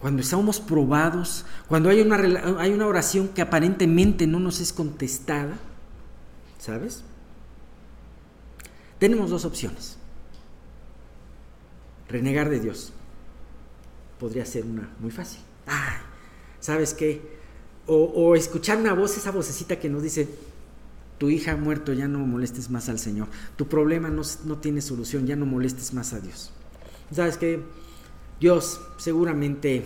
Cuando 0.00 0.22
estamos 0.22 0.60
probados, 0.60 1.46
cuando 1.68 1.88
hay 1.88 2.00
una, 2.00 2.16
hay 2.60 2.72
una 2.72 2.86
oración 2.86 3.28
que 3.28 3.40
aparentemente 3.40 4.26
no 4.26 4.40
nos 4.40 4.60
es 4.60 4.72
contestada, 4.72 5.56
¿sabes? 6.58 7.04
Tenemos 8.98 9.30
dos 9.30 9.44
opciones. 9.44 9.96
Renegar 12.08 12.50
de 12.50 12.60
Dios. 12.60 12.92
Podría 14.18 14.44
ser 14.44 14.64
una 14.64 14.90
muy 15.00 15.10
fácil. 15.10 15.40
¿Sabes 16.60 16.94
qué? 16.94 17.42
O, 17.86 18.34
escuchar 18.34 18.78
una 18.78 18.94
voz, 18.94 19.16
esa 19.16 19.30
vocecita 19.30 19.78
que 19.78 19.90
nos 19.90 20.02
dice, 20.02 20.28
tu 21.18 21.28
hija 21.28 21.52
ha 21.52 21.56
muerto, 21.56 21.92
ya 21.92 22.08
no 22.08 22.18
molestes 22.20 22.70
más 22.70 22.88
al 22.88 22.98
Señor. 22.98 23.28
Tu 23.56 23.68
problema 23.68 24.08
no, 24.08 24.22
no 24.44 24.58
tiene 24.58 24.80
solución, 24.80 25.26
ya 25.26 25.36
no 25.36 25.44
molestes 25.44 25.92
más 25.92 26.12
a 26.14 26.20
Dios. 26.20 26.50
¿Sabes 27.12 27.36
qué? 27.36 27.60
Dios 28.40 28.80
seguramente 28.96 29.84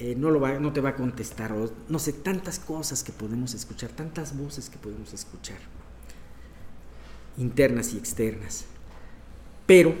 eh, 0.00 0.14
no, 0.16 0.30
lo 0.30 0.40
va, 0.40 0.58
no 0.58 0.72
te 0.72 0.80
va 0.80 0.90
a 0.90 0.94
contestar, 0.94 1.52
o 1.52 1.70
no 1.90 1.98
sé, 1.98 2.14
tantas 2.14 2.58
cosas 2.58 3.04
que 3.04 3.12
podemos 3.12 3.52
escuchar, 3.52 3.90
tantas 3.90 4.34
voces 4.34 4.70
que 4.70 4.78
podemos 4.78 5.12
escuchar, 5.12 5.58
internas 7.36 7.92
y 7.92 7.98
externas. 7.98 8.64
Pero 9.66 9.94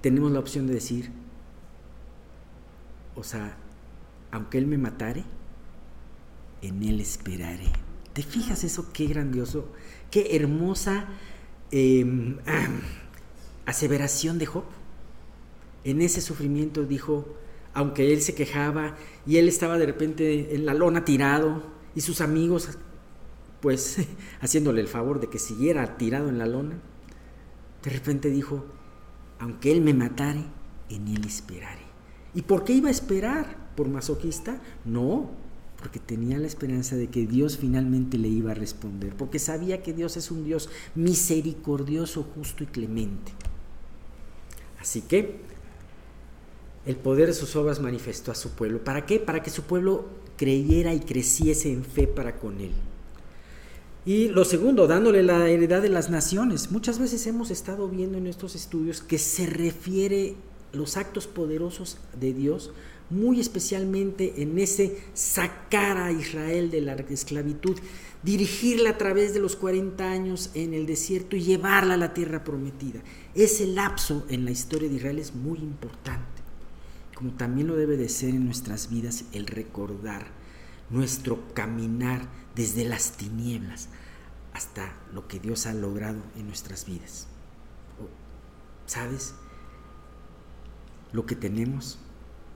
tenemos 0.00 0.30
la 0.30 0.38
opción 0.38 0.68
de 0.68 0.74
decir, 0.74 1.10
o 3.16 3.24
sea, 3.24 3.56
aunque 4.36 4.58
Él 4.58 4.66
me 4.66 4.76
matare, 4.76 5.24
en 6.60 6.82
Él 6.82 7.00
esperaré. 7.00 7.72
¿Te 8.12 8.22
fijas 8.22 8.64
eso? 8.64 8.92
Qué 8.92 9.06
grandioso, 9.06 9.72
qué 10.10 10.36
hermosa 10.36 11.06
em, 11.70 12.36
aseveración 13.66 14.38
de 14.38 14.46
Job. 14.46 14.64
En 15.84 16.02
ese 16.02 16.20
sufrimiento 16.20 16.84
dijo, 16.84 17.36
aunque 17.72 18.12
él 18.12 18.20
se 18.20 18.34
quejaba 18.34 18.96
y 19.26 19.36
él 19.36 19.48
estaba 19.48 19.78
de 19.78 19.86
repente 19.86 20.54
en 20.54 20.66
la 20.66 20.74
lona 20.74 21.04
tirado 21.04 21.62
y 21.94 22.00
sus 22.00 22.20
amigos 22.20 22.70
pues 23.60 23.98
haciéndole 24.40 24.80
el 24.80 24.88
favor 24.88 25.20
de 25.20 25.28
que 25.28 25.38
siguiera 25.38 25.96
tirado 25.96 26.28
en 26.28 26.38
la 26.38 26.46
lona, 26.46 26.78
de 27.82 27.90
repente 27.90 28.30
dijo, 28.30 28.66
aunque 29.38 29.72
él 29.72 29.80
me 29.80 29.94
matare, 29.94 30.44
en 30.88 31.08
él 31.08 31.24
esperaré. 31.24 31.86
¿Y 32.34 32.42
por 32.42 32.64
qué 32.64 32.72
iba 32.72 32.88
a 32.88 32.92
esperar? 32.92 33.65
¿Por 33.76 33.88
masoquista? 33.88 34.60
No, 34.84 35.30
porque 35.78 35.98
tenía 35.98 36.38
la 36.38 36.46
esperanza 36.46 36.96
de 36.96 37.08
que 37.08 37.26
Dios 37.26 37.58
finalmente 37.58 38.18
le 38.18 38.28
iba 38.28 38.52
a 38.52 38.54
responder, 38.54 39.14
porque 39.14 39.38
sabía 39.38 39.82
que 39.82 39.92
Dios 39.92 40.16
es 40.16 40.30
un 40.30 40.44
Dios 40.44 40.68
misericordioso, 40.94 42.26
justo 42.34 42.64
y 42.64 42.66
clemente. 42.66 43.32
Así 44.80 45.02
que 45.02 45.40
el 46.86 46.96
poder 46.96 47.26
de 47.26 47.34
sus 47.34 47.54
obras 47.56 47.80
manifestó 47.80 48.30
a 48.30 48.34
su 48.34 48.50
pueblo. 48.50 48.82
¿Para 48.82 49.04
qué? 49.04 49.18
Para 49.18 49.42
que 49.42 49.50
su 49.50 49.64
pueblo 49.64 50.06
creyera 50.36 50.94
y 50.94 51.00
creciese 51.00 51.72
en 51.72 51.84
fe 51.84 52.06
para 52.06 52.38
con 52.38 52.60
él. 52.60 52.72
Y 54.04 54.28
lo 54.28 54.44
segundo, 54.44 54.86
dándole 54.86 55.24
la 55.24 55.48
heredad 55.48 55.82
de 55.82 55.88
las 55.88 56.10
naciones. 56.10 56.70
Muchas 56.70 57.00
veces 57.00 57.26
hemos 57.26 57.50
estado 57.50 57.88
viendo 57.88 58.18
en 58.18 58.28
estos 58.28 58.54
estudios 58.54 59.02
que 59.02 59.18
se 59.18 59.46
refiere 59.46 60.36
los 60.72 60.96
actos 60.96 61.26
poderosos 61.26 61.98
de 62.18 62.32
Dios, 62.32 62.70
muy 63.10 63.40
especialmente 63.40 64.42
en 64.42 64.58
ese 64.58 64.98
sacar 65.14 65.96
a 65.96 66.12
Israel 66.12 66.70
de 66.70 66.80
la 66.80 66.94
esclavitud, 66.94 67.78
dirigirla 68.22 68.90
a 68.90 68.98
través 68.98 69.34
de 69.34 69.40
los 69.40 69.56
40 69.56 70.10
años 70.10 70.50
en 70.54 70.74
el 70.74 70.86
desierto 70.86 71.36
y 71.36 71.42
llevarla 71.42 71.94
a 71.94 71.98
la 71.98 72.14
tierra 72.14 72.44
prometida. 72.44 73.00
Ese 73.34 73.66
lapso 73.66 74.26
en 74.28 74.44
la 74.44 74.50
historia 74.50 74.88
de 74.88 74.96
Israel 74.96 75.18
es 75.18 75.34
muy 75.34 75.58
importante 75.58 76.36
como 77.16 77.30
también 77.30 77.66
lo 77.66 77.76
debe 77.76 77.96
de 77.96 78.10
ser 78.10 78.28
en 78.28 78.44
nuestras 78.44 78.90
vidas 78.90 79.24
el 79.32 79.46
recordar 79.46 80.26
nuestro 80.90 81.42
caminar 81.54 82.28
desde 82.54 82.84
las 82.84 83.12
tinieblas 83.12 83.88
hasta 84.52 84.94
lo 85.14 85.26
que 85.26 85.40
Dios 85.40 85.64
ha 85.64 85.72
logrado 85.72 86.18
en 86.36 86.46
nuestras 86.46 86.84
vidas. 86.84 87.26
¿Sabes? 88.84 89.34
Lo 91.12 91.24
que 91.24 91.36
tenemos 91.36 91.98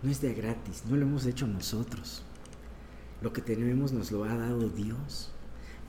no 0.02 0.10
es 0.10 0.20
de 0.20 0.34
gratis, 0.34 0.84
no 0.88 0.96
lo 0.96 1.02
hemos 1.02 1.26
hecho 1.26 1.46
nosotros. 1.46 2.22
Lo 3.20 3.32
que 3.32 3.42
tenemos 3.42 3.92
nos 3.92 4.10
lo 4.10 4.24
ha 4.24 4.34
dado 4.34 4.68
Dios. 4.68 5.30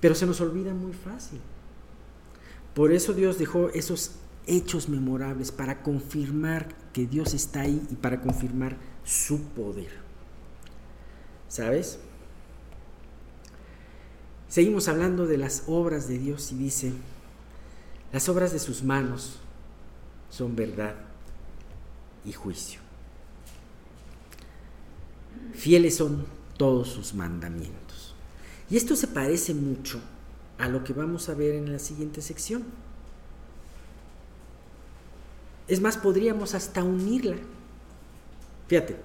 Pero 0.02 0.16
se 0.16 0.26
nos 0.26 0.42
olvida 0.42 0.74
muy 0.74 0.94
fácil. 0.94 1.40
Por 2.74 2.92
eso 2.92 3.14
Dios 3.14 3.38
dejó 3.38 3.70
esos 3.70 4.12
hechos 4.48 4.90
memorables 4.90 5.52
para 5.52 5.82
confirmar 5.84 6.68
que 6.94 7.06
Dios 7.06 7.34
está 7.34 7.62
ahí 7.62 7.82
y 7.90 7.96
para 7.96 8.22
confirmar 8.22 8.78
su 9.04 9.42
poder. 9.42 9.92
¿Sabes? 11.48 12.00
Seguimos 14.50 14.90
hablando 14.90 15.28
de 15.28 15.38
las 15.38 15.64
obras 15.68 16.10
de 16.10 16.18
Dios 16.18 16.52
y 16.52 16.56
dice, 16.56 16.92
las 18.12 18.28
obras 18.28 18.52
de 18.52 18.60
sus 18.60 18.84
manos 18.84 19.40
son 20.30 20.56
verdad 20.58 20.96
y 22.26 22.34
juicio. 22.34 22.81
Fieles 25.54 25.96
son 25.98 26.26
todos 26.58 26.90
sus 26.90 27.14
mandamientos. 27.14 28.16
Y 28.70 28.78
esto 28.78 28.96
se 28.96 29.08
parece 29.08 29.54
mucho 29.54 30.00
a 30.58 30.70
lo 30.70 30.84
que 30.84 30.94
vamos 30.94 31.28
a 31.28 31.34
ver 31.34 31.56
en 31.56 31.72
la 31.72 31.80
siguiente 31.80 32.22
sección. 32.22 32.64
Es 35.68 35.82
más, 35.82 35.98
podríamos 35.98 36.54
hasta 36.54 36.84
unirla. 36.84 37.38
Fíjate, 38.68 38.98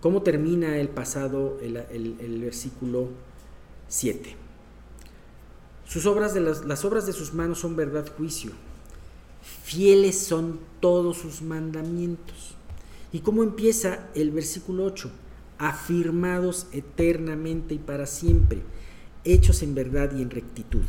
¿cómo 0.00 0.22
termina 0.22 0.78
el 0.78 0.88
pasado, 0.88 1.58
el, 1.60 2.40
versículo 2.40 3.08
7? 3.88 4.36
Sus 5.86 6.06
obras 6.06 6.34
de 6.34 6.40
las, 6.40 6.64
las 6.64 6.84
obras 6.84 7.06
de 7.06 7.12
sus 7.12 7.34
manos 7.34 7.60
son 7.60 7.76
verdad, 7.76 8.10
juicio. 8.16 8.52
Fieles 9.64 10.18
son 10.18 10.60
todos 10.80 11.18
sus 11.18 11.42
mandamientos. 11.42 12.54
¿Y 13.12 13.20
cómo 13.20 13.42
empieza 13.42 14.08
el 14.14 14.30
versículo 14.30 14.84
8? 14.84 15.10
Afirmados 15.60 16.68
eternamente 16.72 17.74
y 17.74 17.78
para 17.78 18.06
siempre, 18.06 18.62
hechos 19.24 19.62
en 19.62 19.74
verdad 19.74 20.10
y 20.16 20.22
en 20.22 20.30
rectitud. 20.30 20.84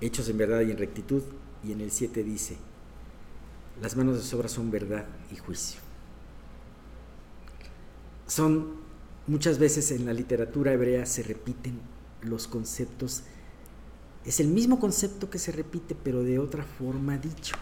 Hechos 0.00 0.28
en 0.30 0.38
verdad 0.38 0.62
y 0.62 0.70
en 0.70 0.78
rectitud 0.78 1.22
y 1.62 1.72
en 1.72 1.82
el 1.82 1.90
7 1.90 2.24
dice, 2.24 2.56
las 3.80 3.94
manos 3.94 4.16
de 4.16 4.22
sobra 4.22 4.48
son 4.48 4.70
verdad 4.70 5.06
y 5.30 5.36
juicio. 5.36 5.80
Son 8.26 8.76
muchas 9.26 9.58
veces 9.58 9.90
en 9.90 10.06
la 10.06 10.14
literatura 10.14 10.72
hebrea 10.72 11.04
se 11.04 11.22
repiten 11.22 11.78
los 12.22 12.48
conceptos, 12.48 13.24
es 14.24 14.40
el 14.40 14.48
mismo 14.48 14.80
concepto 14.80 15.28
que 15.28 15.38
se 15.38 15.52
repite 15.52 15.94
pero 15.94 16.22
de 16.22 16.38
otra 16.38 16.64
forma 16.64 17.18
dicho. 17.18 17.54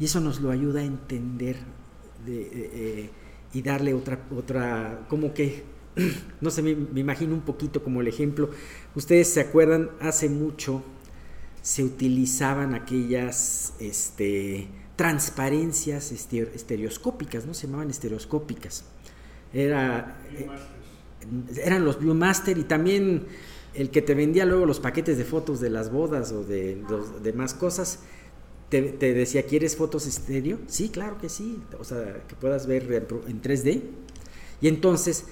Y 0.00 0.06
eso 0.06 0.20
nos 0.20 0.40
lo 0.40 0.50
ayuda 0.50 0.80
a 0.80 0.84
entender 0.84 1.56
eh, 2.26 3.10
y 3.54 3.62
darle 3.62 3.94
otra, 3.94 4.18
otra, 4.36 5.06
como 5.08 5.32
que, 5.32 5.62
no 6.40 6.50
sé, 6.50 6.62
me, 6.62 7.00
imagino 7.00 7.34
un 7.34 7.42
poquito 7.42 7.82
como 7.82 8.00
el 8.00 8.08
ejemplo. 8.08 8.50
Ustedes 8.94 9.28
se 9.28 9.40
acuerdan 9.40 9.90
hace 10.00 10.28
mucho, 10.28 10.82
se 11.62 11.84
utilizaban 11.84 12.74
aquellas 12.74 13.74
este, 13.78 14.68
transparencias 14.96 16.12
estereoscópicas, 16.12 17.46
¿no? 17.46 17.54
Se 17.54 17.66
llamaban 17.66 17.90
estereoscópicas. 17.90 18.84
Era, 19.52 20.18
eh, 20.32 20.48
eran 21.64 21.84
los 21.84 22.00
Viewmaster 22.00 22.58
y 22.58 22.64
también 22.64 23.26
el 23.74 23.90
que 23.90 24.02
te 24.02 24.14
vendía 24.14 24.44
luego 24.44 24.66
los 24.66 24.80
paquetes 24.80 25.16
de 25.16 25.24
fotos 25.24 25.60
de 25.60 25.70
las 25.70 25.90
bodas 25.90 26.32
o 26.32 26.44
de, 26.44 26.82
demás 27.22 27.54
cosas, 27.54 28.00
te, 28.82 29.14
decía, 29.14 29.44
¿quieres 29.44 29.76
fotos 29.76 30.06
estéreo? 30.06 30.58
Sí, 30.66 30.88
claro 30.88 31.18
que 31.18 31.28
sí, 31.28 31.58
o 31.78 31.84
sea, 31.84 32.22
que 32.28 32.34
puedas 32.34 32.66
ver 32.66 33.06
en 33.26 33.42
3D. 33.42 33.82
Y 34.60 34.68
entonces 34.68 35.24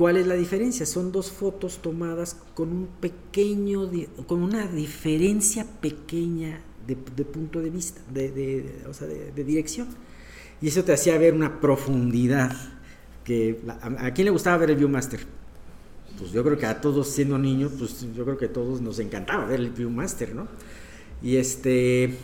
¿Cuál 0.00 0.16
es 0.16 0.26
la 0.26 0.34
diferencia? 0.34 0.86
Son 0.86 1.12
dos 1.12 1.30
fotos 1.30 1.82
tomadas 1.82 2.34
con 2.54 2.70
un 2.70 2.86
pequeño, 2.86 3.90
con 4.26 4.42
una 4.42 4.66
diferencia 4.66 5.66
pequeña 5.82 6.58
de, 6.86 6.96
punto 6.96 7.60
de 7.60 7.68
vista, 7.68 8.00
de, 8.10 8.80
o 8.88 8.94
sea, 8.94 9.06
de, 9.06 9.44
dirección. 9.44 9.88
Y 10.62 10.68
eso 10.68 10.84
te 10.84 10.94
hacía 10.94 11.18
ver 11.18 11.34
una 11.34 11.60
profundidad 11.60 12.50
que 13.24 13.60
a, 13.68 14.10
quién 14.14 14.24
le 14.24 14.30
gustaba 14.30 14.56
ver 14.56 14.70
el 14.70 14.76
Viewmaster. 14.76 15.20
Pues 16.18 16.32
yo 16.32 16.42
creo 16.44 16.56
que 16.56 16.64
a 16.64 16.80
todos 16.80 17.06
siendo 17.06 17.36
niños, 17.36 17.70
pues 17.78 18.00
yo 18.16 18.24
creo 18.24 18.38
que 18.38 18.46
a 18.46 18.52
todos 18.54 18.80
nos 18.80 19.00
encantaba 19.00 19.44
ver 19.44 19.60
el 19.60 19.68
Viewmaster, 19.68 20.34
¿no? 20.34 20.48
Y 21.22 21.36
este 21.36 22.16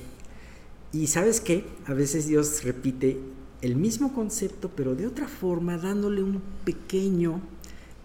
y 0.93 1.07
sabes 1.09 1.40
qué, 1.40 1.66
a 1.87 1.95
veces 1.95 2.26
Dios 2.26 2.62
repite 2.64 3.21
el 3.62 3.76
mismo 3.76 4.12
concepto, 4.12 4.71
pero 4.75 4.95
de 4.95 5.07
otra 5.07 5.28
forma, 5.28 5.76
dándole 5.78 6.23
un 6.23 6.43
pequeño 6.64 7.40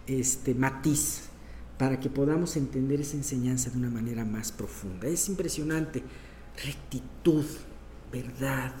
este 0.06 0.54
matiz 0.54 1.22
para 1.78 2.00
que 2.00 2.10
podamos 2.10 2.56
entender 2.56 3.00
esa 3.00 3.16
enseñanza 3.16 3.70
de 3.70 3.78
una 3.78 3.90
manera 3.90 4.24
más 4.24 4.52
profunda. 4.52 5.08
Es 5.08 5.28
impresionante. 5.28 6.02
Rectitud, 6.64 7.44
verdad, 8.12 8.72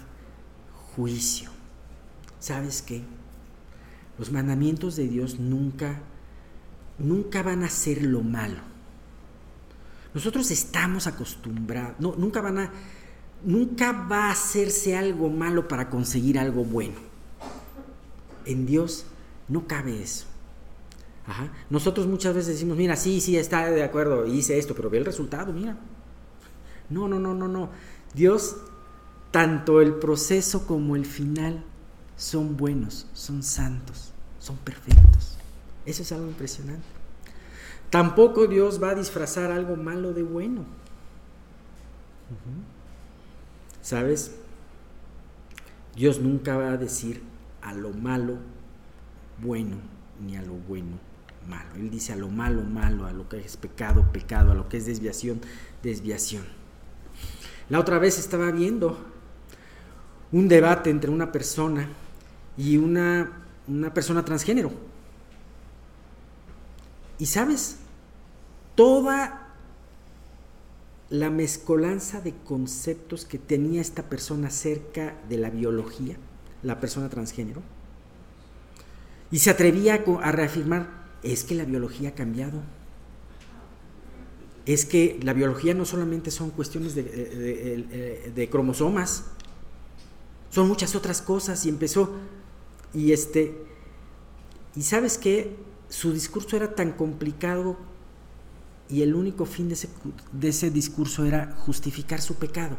juicio. 0.94 1.50
¿Sabes 2.38 2.82
qué? 2.82 3.02
Los 4.18 4.30
mandamientos 4.30 4.96
de 4.96 5.08
Dios 5.08 5.38
nunca, 5.38 6.00
nunca 6.98 7.42
van 7.42 7.62
a 7.62 7.70
ser 7.70 8.02
lo 8.02 8.22
malo. 8.22 8.60
Nosotros 10.14 10.50
estamos 10.50 11.06
acostumbrados, 11.06 11.98
no, 11.98 12.14
nunca 12.16 12.42
van 12.42 12.58
a, 12.58 12.72
nunca 13.44 13.92
va 13.92 14.26
a 14.26 14.32
hacerse 14.32 14.96
algo 14.96 15.28
malo 15.28 15.68
para 15.68 15.90
conseguir 15.90 16.38
algo 16.38 16.64
bueno. 16.64 16.96
En 18.44 18.66
Dios 18.66 19.06
no 19.48 19.66
cabe 19.66 20.02
eso. 20.02 20.26
Nosotros 21.70 22.06
muchas 22.06 22.34
veces 22.34 22.54
decimos, 22.54 22.76
mira, 22.76 22.96
sí, 22.96 23.20
sí, 23.20 23.36
está 23.36 23.70
de 23.70 23.82
acuerdo, 23.82 24.26
hice 24.26 24.58
esto, 24.58 24.74
pero 24.74 24.90
ve 24.90 24.98
el 24.98 25.04
resultado, 25.04 25.52
mira. 25.52 25.76
No, 26.90 27.08
no, 27.08 27.18
no, 27.18 27.32
no, 27.34 27.48
no. 27.48 27.70
Dios, 28.12 28.56
tanto 29.30 29.80
el 29.80 29.94
proceso 29.94 30.66
como 30.66 30.96
el 30.96 31.06
final 31.06 31.64
son 32.16 32.56
buenos, 32.56 33.06
son 33.14 33.42
santos, 33.42 34.12
son 34.38 34.56
perfectos. 34.58 35.38
Eso 35.86 36.02
es 36.02 36.12
algo 36.12 36.26
impresionante. 36.26 36.84
Tampoco 37.88 38.46
Dios 38.46 38.82
va 38.82 38.90
a 38.90 38.94
disfrazar 38.94 39.50
algo 39.50 39.76
malo 39.76 40.12
de 40.12 40.22
bueno. 40.22 40.64
¿Sabes? 43.82 44.34
Dios 45.94 46.20
nunca 46.20 46.56
va 46.56 46.72
a 46.72 46.76
decir 46.78 47.22
a 47.60 47.74
lo 47.74 47.90
malo 47.90 48.38
bueno, 49.42 49.76
ni 50.24 50.36
a 50.36 50.42
lo 50.42 50.54
bueno 50.54 51.12
malo. 51.48 51.70
Él 51.76 51.90
dice 51.90 52.12
a 52.12 52.16
lo 52.16 52.28
malo, 52.28 52.62
malo, 52.62 53.06
a 53.06 53.12
lo 53.12 53.28
que 53.28 53.38
es 53.38 53.56
pecado, 53.56 54.06
pecado, 54.12 54.52
a 54.52 54.54
lo 54.54 54.68
que 54.68 54.76
es 54.76 54.86
desviación, 54.86 55.40
desviación. 55.82 56.44
La 57.68 57.80
otra 57.80 57.98
vez 57.98 58.18
estaba 58.18 58.50
viendo 58.50 58.98
un 60.30 60.48
debate 60.48 60.90
entre 60.90 61.10
una 61.10 61.32
persona 61.32 61.88
y 62.56 62.76
una, 62.76 63.30
una 63.66 63.92
persona 63.92 64.24
transgénero. 64.24 64.72
Y 67.18 67.26
sabes, 67.26 67.76
toda 68.74 69.41
la 71.12 71.28
mezcolanza 71.28 72.22
de 72.22 72.34
conceptos 72.34 73.26
que 73.26 73.38
tenía 73.38 73.82
esta 73.82 74.08
persona 74.08 74.48
acerca 74.48 75.14
de 75.28 75.36
la 75.36 75.50
biología, 75.50 76.16
la 76.62 76.80
persona 76.80 77.10
transgénero, 77.10 77.60
y 79.30 79.40
se 79.40 79.50
atrevía 79.50 80.02
a 80.22 80.32
reafirmar, 80.32 80.88
es 81.22 81.44
que 81.44 81.54
la 81.54 81.66
biología 81.66 82.10
ha 82.10 82.14
cambiado. 82.14 82.62
Es 84.64 84.86
que 84.86 85.20
la 85.22 85.34
biología 85.34 85.74
no 85.74 85.84
solamente 85.84 86.30
son 86.30 86.48
cuestiones 86.48 86.94
de, 86.94 88.32
de 88.34 88.48
cromosomas, 88.48 89.24
son 90.48 90.66
muchas 90.66 90.94
otras 90.94 91.20
cosas 91.20 91.66
y 91.66 91.68
empezó 91.68 92.10
y 92.94 93.12
este 93.12 93.54
y 94.74 94.82
sabes 94.82 95.18
que 95.18 95.56
su 95.90 96.12
discurso 96.12 96.56
era 96.56 96.74
tan 96.74 96.92
complicado 96.92 97.76
y 98.92 99.00
el 99.00 99.14
único 99.14 99.46
fin 99.46 99.68
de 99.68 99.74
ese, 99.74 99.88
de 100.32 100.48
ese 100.48 100.70
discurso 100.70 101.24
era 101.24 101.54
justificar 101.56 102.20
su 102.20 102.34
pecado. 102.34 102.76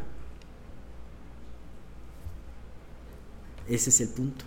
Ese 3.68 3.90
es 3.90 4.00
el 4.00 4.10
punto. 4.10 4.44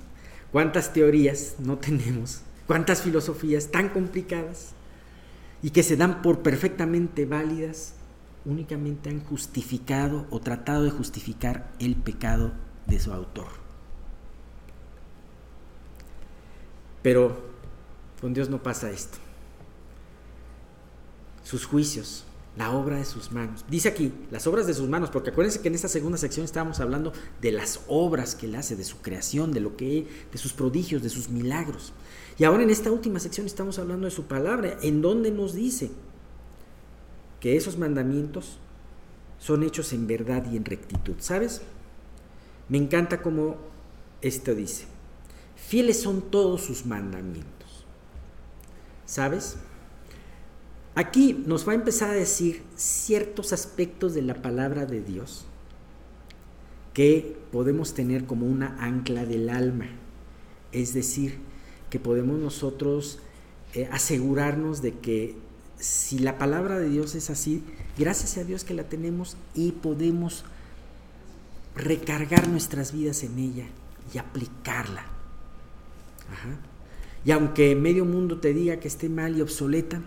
¿Cuántas 0.54 0.94
teorías 0.94 1.56
no 1.60 1.78
tenemos? 1.78 2.40
¿Cuántas 2.68 3.02
filosofías 3.02 3.70
tan 3.70 3.90
complicadas 3.90 4.70
y 5.62 5.72
que 5.72 5.84
se 5.84 5.98
dan 5.98 6.22
por 6.22 6.42
perfectamente 6.42 7.26
válidas 7.26 7.96
únicamente 8.46 9.10
han 9.10 9.20
justificado 9.20 10.26
o 10.30 10.40
tratado 10.40 10.86
de 10.86 10.92
justificar 10.92 11.70
el 11.80 11.98
pecado 11.98 12.54
de 12.86 12.98
su 12.98 13.12
autor? 13.12 13.48
Pero 17.04 17.42
con 18.22 18.34
Dios 18.34 18.50
no 18.50 18.64
pasa 18.64 18.90
esto 18.90 19.18
sus 21.48 21.66
juicios, 21.66 22.26
la 22.58 22.72
obra 22.72 22.98
de 22.98 23.06
sus 23.06 23.32
manos. 23.32 23.64
Dice 23.70 23.88
aquí, 23.88 24.12
las 24.32 24.48
obras 24.48 24.68
de 24.68 24.74
sus 24.74 24.90
manos, 24.90 25.10
porque 25.10 25.30
acuérdense 25.30 25.62
que 25.62 25.70
en 25.70 25.76
esta 25.76 25.88
segunda 25.88 26.18
sección 26.18 26.44
estábamos 26.44 26.82
hablando 26.82 27.14
de 27.40 27.54
las 27.54 27.80
obras 27.88 28.36
que 28.36 28.48
él 28.48 28.56
hace, 28.56 28.76
de 28.76 28.84
su 28.84 28.98
creación, 28.98 29.54
de 29.54 29.62
lo 29.62 29.78
que 29.78 30.08
de 30.30 30.38
sus 30.38 30.52
prodigios, 30.52 31.04
de 31.04 31.10
sus 31.10 31.30
milagros. 31.30 31.94
Y 32.38 32.44
ahora 32.44 32.64
en 32.64 32.70
esta 32.70 32.92
última 32.92 33.20
sección 33.22 33.48
estamos 33.48 33.80
hablando 33.80 34.06
de 34.06 34.12
su 34.12 34.24
palabra, 34.24 34.78
en 34.82 35.02
donde 35.02 35.32
nos 35.32 35.54
dice 35.54 35.90
que 37.40 37.56
esos 37.56 37.78
mandamientos 37.78 38.58
son 39.40 39.64
hechos 39.64 39.94
en 39.94 40.06
verdad 40.06 40.46
y 40.52 40.58
en 40.58 40.66
rectitud. 40.66 41.16
¿Sabes? 41.20 41.62
Me 42.68 42.78
encanta 42.78 43.22
cómo 43.22 43.56
esto 44.22 44.54
dice. 44.54 44.86
Fieles 45.56 46.02
son 46.02 46.24
todos 46.30 46.60
sus 46.60 46.86
mandamientos. 46.86 47.86
¿Sabes? 49.06 49.56
Aquí 50.98 51.44
nos 51.46 51.68
va 51.68 51.74
a 51.74 51.76
empezar 51.76 52.10
a 52.10 52.14
decir 52.14 52.64
ciertos 52.76 53.54
aspectos 53.54 54.16
de 54.16 54.24
la 54.24 54.42
palabra 54.42 54.88
de 54.88 55.00
Dios 55.00 55.46
que 56.96 57.38
podemos 57.52 57.94
tener 57.94 58.26
como 58.26 58.48
una 58.48 58.84
ancla 58.84 59.24
del 59.24 59.50
alma. 59.50 59.86
Es 60.72 60.96
decir, 60.96 61.38
que 61.92 62.00
podemos 62.00 62.40
nosotros 62.40 63.20
eh, 63.76 63.88
asegurarnos 63.92 64.82
de 64.82 64.94
que 64.94 65.36
si 65.78 66.18
la 66.18 66.40
palabra 66.40 66.80
de 66.80 66.90
Dios 66.90 67.14
es 67.14 67.30
así, 67.30 67.64
gracias 67.96 68.40
a 68.40 68.44
Dios 68.44 68.64
que 68.64 68.74
la 68.74 68.90
tenemos 68.90 69.38
y 69.54 69.74
podemos 69.74 70.46
recargar 71.76 72.48
nuestras 72.48 72.92
vidas 72.92 73.22
en 73.22 73.38
ella 73.38 73.68
y 74.16 74.18
aplicarla. 74.18 75.06
Y 77.24 77.30
aunque 77.30 77.76
medio 77.76 78.04
mundo 78.04 78.40
te 78.40 78.52
diga 78.52 78.80
que 78.80 78.88
esté 78.88 79.10
mal 79.10 79.38
y 79.38 79.42
obsoleta, 79.42 80.02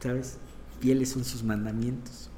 ¿sabes? 0.00 0.38
Fieles 0.80 1.10
son 1.10 1.24
sus 1.24 1.42
mandamientos. 1.44 2.30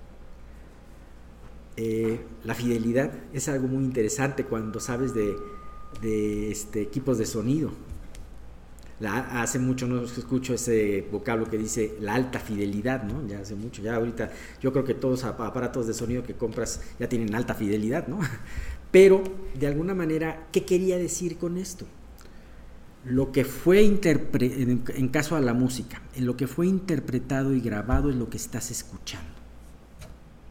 Eh, 1.77 2.21
la 2.45 2.55
fidelidad 2.55 3.13
es 3.33 3.49
algo 3.49 3.67
muy 3.67 3.85
interesante 3.85 4.45
cuando 4.45 4.79
sabes 4.79 5.15
de, 5.15 6.51
este, 6.51 6.83
equipos 6.83 7.19
de 7.19 7.27
sonido. 7.27 7.71
hace 9.01 9.59
mucho 9.59 9.87
no 9.87 10.03
escucho 10.05 10.55
ese 10.55 11.07
vocablo 11.11 11.49
que 11.49 11.57
dice 11.57 11.97
la 12.01 12.15
alta 12.15 12.39
fidelidad, 12.41 13.05
¿no? 13.05 13.27
Ya 13.27 13.41
hace 13.41 13.55
mucho, 13.55 13.83
ya 13.83 13.95
ahorita 13.97 14.31
yo 14.61 14.73
creo 14.73 14.85
que 14.85 14.95
todos 14.95 15.25
aparatos 15.25 15.87
de 15.87 15.95
sonido 15.95 16.23
que 16.23 16.35
compras 16.35 16.83
ya 16.99 17.09
tienen 17.09 17.35
alta 17.35 17.55
fidelidad, 17.55 18.07
¿no? 18.07 18.21
Pero 18.91 19.23
de 19.59 19.67
alguna 19.67 19.95
manera, 19.95 20.49
¿qué 20.53 20.65
quería 20.65 20.99
decir 20.99 21.39
con 21.39 21.57
esto? 21.57 21.87
Lo 23.05 23.33
que 23.33 23.45
fue 23.45 23.85
en, 23.85 24.85
en 24.95 25.09
caso 25.09 25.37
a 25.37 25.41
la 25.41 25.55
música, 25.55 26.03
en 26.15 26.27
lo 26.27 26.37
que 26.37 26.47
fue 26.47 26.67
interpretado 26.67 27.55
y 27.55 27.61
grabado 27.61 28.11
es 28.11 28.17
lo 28.17 28.31
que 28.31 28.37
estás 28.37 28.71
escuchando. 28.71 29.31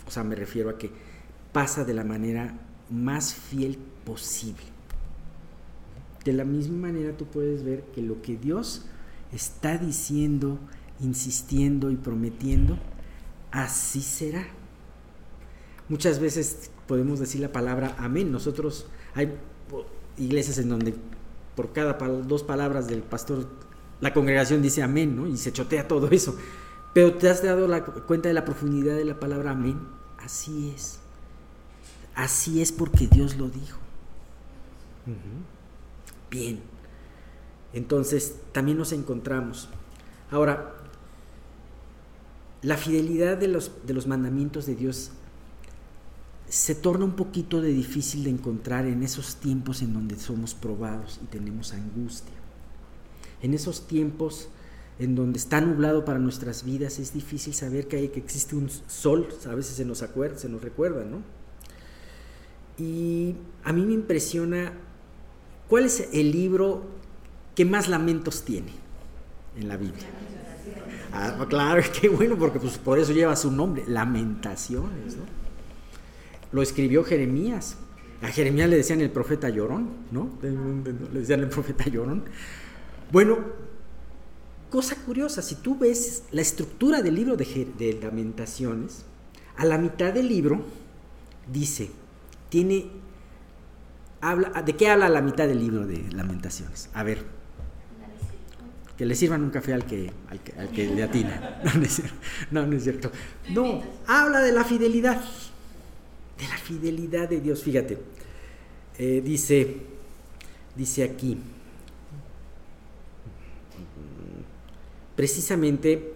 O 0.08 0.12
sea, 0.12 0.24
me 0.24 0.36
refiero 0.36 0.70
a 0.70 0.78
que 0.78 0.92
pasa 1.54 1.86
de 1.86 1.94
la 1.94 2.04
manera 2.04 2.54
más 2.90 3.34
fiel 3.34 3.78
posible. 4.06 4.64
De 6.26 6.34
la 6.34 6.44
misma 6.44 6.90
manera 6.90 7.16
tú 7.16 7.26
puedes 7.26 7.64
ver 7.64 7.84
que 7.96 8.02
lo 8.02 8.22
que 8.22 8.36
Dios 8.36 8.86
está 9.32 9.78
diciendo, 9.78 10.60
insistiendo 11.00 11.90
y 11.90 11.96
prometiendo, 11.96 12.78
así 13.52 14.02
será. 14.02 14.46
Muchas 15.90 16.20
veces 16.20 16.72
podemos 16.88 17.20
decir 17.20 17.42
la 17.42 17.52
palabra 17.52 17.96
amén. 17.98 18.32
Nosotros 18.32 18.88
hay 19.16 19.34
iglesias 20.18 20.58
en 20.58 20.70
donde 20.70 20.94
por 21.56 21.74
cada 21.74 21.94
dos 21.94 22.44
palabras 22.44 22.88
del 22.88 23.02
pastor, 23.02 23.48
la 24.00 24.14
congregación 24.14 24.62
dice 24.62 24.84
amén, 24.84 25.16
¿no? 25.16 25.28
Y 25.28 25.38
se 25.38 25.54
chotea 25.54 25.88
todo 25.88 26.10
eso. 26.10 26.36
Pero 26.94 27.14
te 27.16 27.30
has 27.30 27.44
dado 27.44 27.68
la 27.68 27.84
cuenta 27.84 28.28
de 28.28 28.34
la 28.34 28.46
profundidad 28.46 28.96
de 28.96 29.06
la 29.06 29.20
palabra 29.20 29.52
amén. 29.52 29.80
Así 30.18 30.74
es. 30.76 31.00
Así 32.16 32.62
es 32.62 32.72
porque 32.72 33.08
Dios 33.08 33.38
lo 33.38 33.50
dijo. 33.50 33.80
Bien. 36.30 36.62
Entonces, 37.74 38.36
también 38.52 38.78
nos 38.78 38.92
encontramos. 38.92 39.70
Ahora, 40.30 40.76
la 42.62 42.78
fidelidad 42.78 43.38
de 43.38 43.48
los, 43.48 43.72
de 43.86 43.94
los 43.94 44.08
mandamientos 44.08 44.66
de 44.66 44.76
Dios 44.76 45.12
se 46.52 46.76
torna 46.76 47.06
un 47.06 47.14
poquito 47.14 47.62
de 47.62 47.70
difícil 47.70 48.26
de 48.26 48.30
encontrar 48.30 48.86
en 48.86 49.04
esos 49.04 49.38
tiempos 49.38 49.82
en 49.82 49.94
donde 49.94 50.20
somos 50.20 50.54
probados 50.54 51.18
y 51.24 51.28
tenemos 51.28 51.72
angustia. 51.72 52.34
En 53.42 53.54
esos 53.54 53.88
tiempos 53.88 54.50
en 55.00 55.16
donde 55.16 55.40
está 55.40 55.62
nublado 55.62 56.04
para 56.04 56.20
nuestras 56.20 56.66
vidas 56.66 57.00
es 57.00 57.14
difícil 57.14 57.54
saber 57.54 57.88
que, 57.88 57.96
hay, 57.96 58.10
que 58.10 58.20
existe 58.20 58.58
un 58.58 58.70
sol, 58.70 59.30
a 59.50 59.56
veces 59.56 59.78
se 59.78 59.86
nos 59.86 60.02
acuerda, 60.02 60.38
se 60.38 60.50
nos 60.50 60.62
recuerda, 60.62 61.06
¿no? 61.06 61.22
Y 62.78 63.34
a 63.64 63.72
mí 63.72 63.86
me 63.86 63.94
impresiona 63.94 64.74
cuál 65.70 65.86
es 65.86 66.10
el 66.12 66.34
libro 66.34 66.84
que 67.56 67.64
más 67.64 67.88
lamentos 67.88 68.44
tiene 68.44 68.74
en 69.56 69.70
la 69.70 69.78
Biblia. 69.78 70.10
Ah, 71.14 71.46
claro, 71.48 71.82
qué 72.02 72.10
bueno, 72.10 72.38
porque 72.38 72.60
pues, 72.60 72.78
por 72.78 73.00
eso 73.00 73.14
lleva 73.14 73.38
su 73.38 73.52
nombre, 73.52 73.86
Lamentaciones, 73.88 75.16
¿no? 75.16 75.41
Lo 76.52 76.62
escribió 76.62 77.04
Jeremías. 77.04 77.78
A 78.22 78.28
Jeremías 78.28 78.70
le 78.70 78.78
decían 78.78 79.02
el 79.02 79.10
profeta 79.10 79.50
llorón, 79.50 79.90
¿no? 80.12 80.30
Le 80.42 81.20
decían 81.20 81.40
el 81.40 81.50
profeta 81.50 81.86
llorón. 81.86 82.24
Bueno, 83.12 83.40
cosa 84.70 84.96
curiosa, 84.96 85.42
si 85.42 85.56
tú 85.56 85.78
ves 85.78 86.24
la 86.32 86.42
estructura 86.42 87.02
del 87.02 87.16
libro 87.16 87.36
de, 87.36 88.00
lamentaciones, 88.02 89.06
a 89.58 89.66
la 89.66 89.78
mitad 89.78 90.14
del 90.14 90.30
libro 90.30 90.64
dice, 91.52 91.90
tiene, 92.50 92.90
habla, 94.22 94.62
¿de 94.62 94.76
qué 94.76 94.90
habla 94.90 95.10
la 95.10 95.22
mitad 95.22 95.48
del 95.48 95.60
libro 95.60 95.86
de 95.86 96.10
lamentaciones? 96.12 96.90
A 96.94 97.04
ver, 97.04 97.26
que 98.98 99.06
le 99.06 99.16
sirvan 99.16 99.44
un 99.44 99.50
café 99.50 99.74
al 99.74 99.86
que, 99.86 100.12
al 100.58 100.70
que, 100.70 100.88
le 100.88 101.04
atina. 101.04 101.60
No 102.52 102.66
no, 102.68 102.78
es 102.78 102.84
cierto. 102.84 103.12
No, 103.50 103.82
habla 104.06 104.42
de 104.42 104.52
la 104.52 104.64
fidelidad, 104.64 105.22
de 106.42 106.48
la 106.48 106.58
fidelidad 106.58 107.30
de 107.30 107.40
Dios. 107.40 107.64
Fíjate, 107.64 108.00
eh, 108.98 109.22
dice, 109.24 109.78
dice 110.76 111.04
aquí, 111.04 111.38
precisamente 115.16 116.14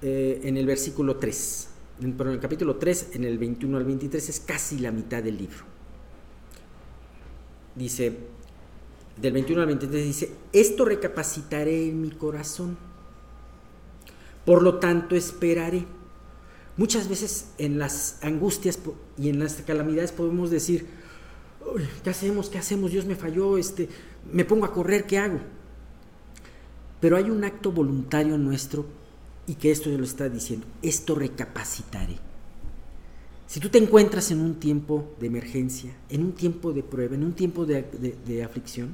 eh, 0.00 0.40
en 0.44 0.56
el 0.56 0.66
versículo 0.66 1.16
3, 1.16 1.68
pero 2.16 2.30
en 2.30 2.36
el 2.36 2.40
capítulo 2.40 2.76
3, 2.76 3.10
en 3.14 3.24
el 3.24 3.38
21 3.38 3.76
al 3.76 3.84
23, 3.84 4.28
es 4.28 4.40
casi 4.40 4.78
la 4.78 4.92
mitad 4.92 5.22
del 5.22 5.36
libro. 5.36 5.64
Dice, 7.74 8.16
del 9.20 9.32
21 9.32 9.62
al 9.62 9.66
23 9.66 10.04
dice, 10.04 10.32
esto 10.52 10.84
recapacitaré 10.84 11.88
en 11.88 12.00
mi 12.00 12.10
corazón, 12.10 12.78
por 14.44 14.62
lo 14.62 14.78
tanto 14.78 15.16
esperaré. 15.16 15.86
Muchas 16.76 17.08
veces 17.08 17.46
en 17.58 17.78
las 17.78 18.18
angustias 18.22 18.78
y 19.18 19.28
en 19.28 19.38
las 19.38 19.54
calamidades 19.56 20.12
podemos 20.12 20.50
decir, 20.50 20.86
¿qué 22.02 22.10
hacemos? 22.10 22.48
¿Qué 22.48 22.58
hacemos? 22.58 22.90
Dios 22.90 23.04
me 23.04 23.14
falló, 23.14 23.58
este, 23.58 23.88
me 24.32 24.44
pongo 24.44 24.64
a 24.64 24.72
correr, 24.72 25.04
¿qué 25.04 25.18
hago? 25.18 25.38
Pero 27.00 27.16
hay 27.16 27.30
un 27.30 27.44
acto 27.44 27.72
voluntario 27.72 28.38
nuestro 28.38 28.86
y 29.46 29.56
que 29.56 29.70
esto 29.70 29.90
ya 29.90 29.98
lo 29.98 30.04
está 30.04 30.28
diciendo, 30.28 30.66
esto 30.80 31.14
recapacitaré. 31.14 32.16
Si 33.46 33.60
tú 33.60 33.68
te 33.68 33.76
encuentras 33.76 34.30
en 34.30 34.40
un 34.40 34.54
tiempo 34.54 35.14
de 35.20 35.26
emergencia, 35.26 35.92
en 36.08 36.22
un 36.22 36.32
tiempo 36.32 36.72
de 36.72 36.82
prueba, 36.82 37.16
en 37.16 37.24
un 37.24 37.34
tiempo 37.34 37.66
de, 37.66 37.82
de 37.82 38.44
aflicción, 38.44 38.90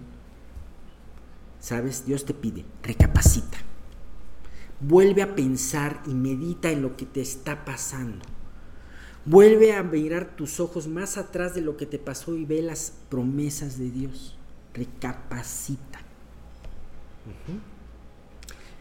¿sabes? 1.61 2.05
Dios 2.05 2.25
te 2.25 2.35
pide, 2.35 2.65
recapacita. 2.83 3.59
Vuelve 4.81 5.23
a 5.23 5.35
pensar 5.35 6.03
y 6.07 6.15
medita 6.15 6.71
en 6.71 6.83
lo 6.83 6.97
que 6.97 7.07
te 7.07 7.21
está 7.21 7.65
pasando. 7.65 8.25
Vuelve 9.25 9.75
a 9.75 9.83
mirar 9.83 10.37
tus 10.37 10.61
ojos 10.61 10.87
más 10.89 11.19
atrás 11.19 11.55
de 11.55 11.61
lo 11.61 11.77
que 11.77 11.87
te 11.87 11.99
pasó 11.99 12.35
y 12.35 12.45
ve 12.45 12.63
las 12.63 12.93
promesas 13.09 13.79
de 13.79 13.91
Dios. 13.91 14.37
Recapacita. 14.73 16.01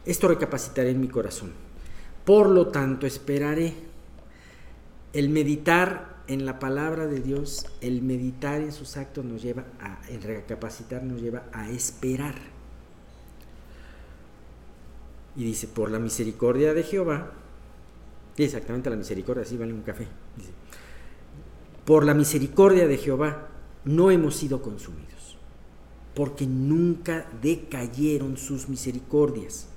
Esto 0.06 0.28
recapacitaré 0.28 0.92
en 0.92 1.02
mi 1.02 1.08
corazón. 1.08 1.52
Por 2.24 2.50
lo 2.50 2.68
tanto, 2.68 3.06
esperaré. 3.06 3.74
El 5.14 5.30
meditar 5.30 6.18
en 6.28 6.46
la 6.46 6.60
palabra 6.60 7.08
de 7.08 7.22
Dios, 7.22 7.66
el 7.82 8.02
meditar 8.02 8.62
en 8.62 8.72
sus 8.72 8.98
actos 8.98 9.26
nos 9.26 9.42
lleva 9.42 9.66
a, 9.80 10.00
el 10.10 10.22
recapacitar 10.22 11.04
nos 11.04 11.22
lleva 11.22 11.44
a 11.52 11.70
esperar. 11.70 12.36
Y 15.38 15.44
dice, 15.44 15.68
por 15.68 15.92
la 15.92 16.00
misericordia 16.00 16.74
de 16.74 16.84
Jehová, 16.84 17.32
exactamente 18.36 18.90
la 18.90 18.96
misericordia, 18.96 19.44
así 19.44 19.56
vale 19.56 19.72
un 19.72 19.84
café. 19.84 20.08
por 21.86 22.04
la 22.04 22.14
misericordia 22.14 22.86
de 22.88 22.98
Jehová 22.98 23.48
no 23.86 24.12
hemos 24.12 24.36
sido 24.36 24.62
consumidos, 24.62 25.38
porque 26.16 26.46
nunca 26.46 27.30
decayeron 27.42 28.36
sus 28.36 28.68
misericordias. 28.68 29.68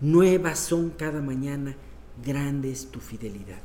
Nuevas 0.00 0.58
son 0.58 0.90
cada 0.90 1.20
mañana, 1.20 1.76
grande 2.24 2.70
es 2.70 2.86
tu 2.86 3.00
fidelidad. 3.00 3.60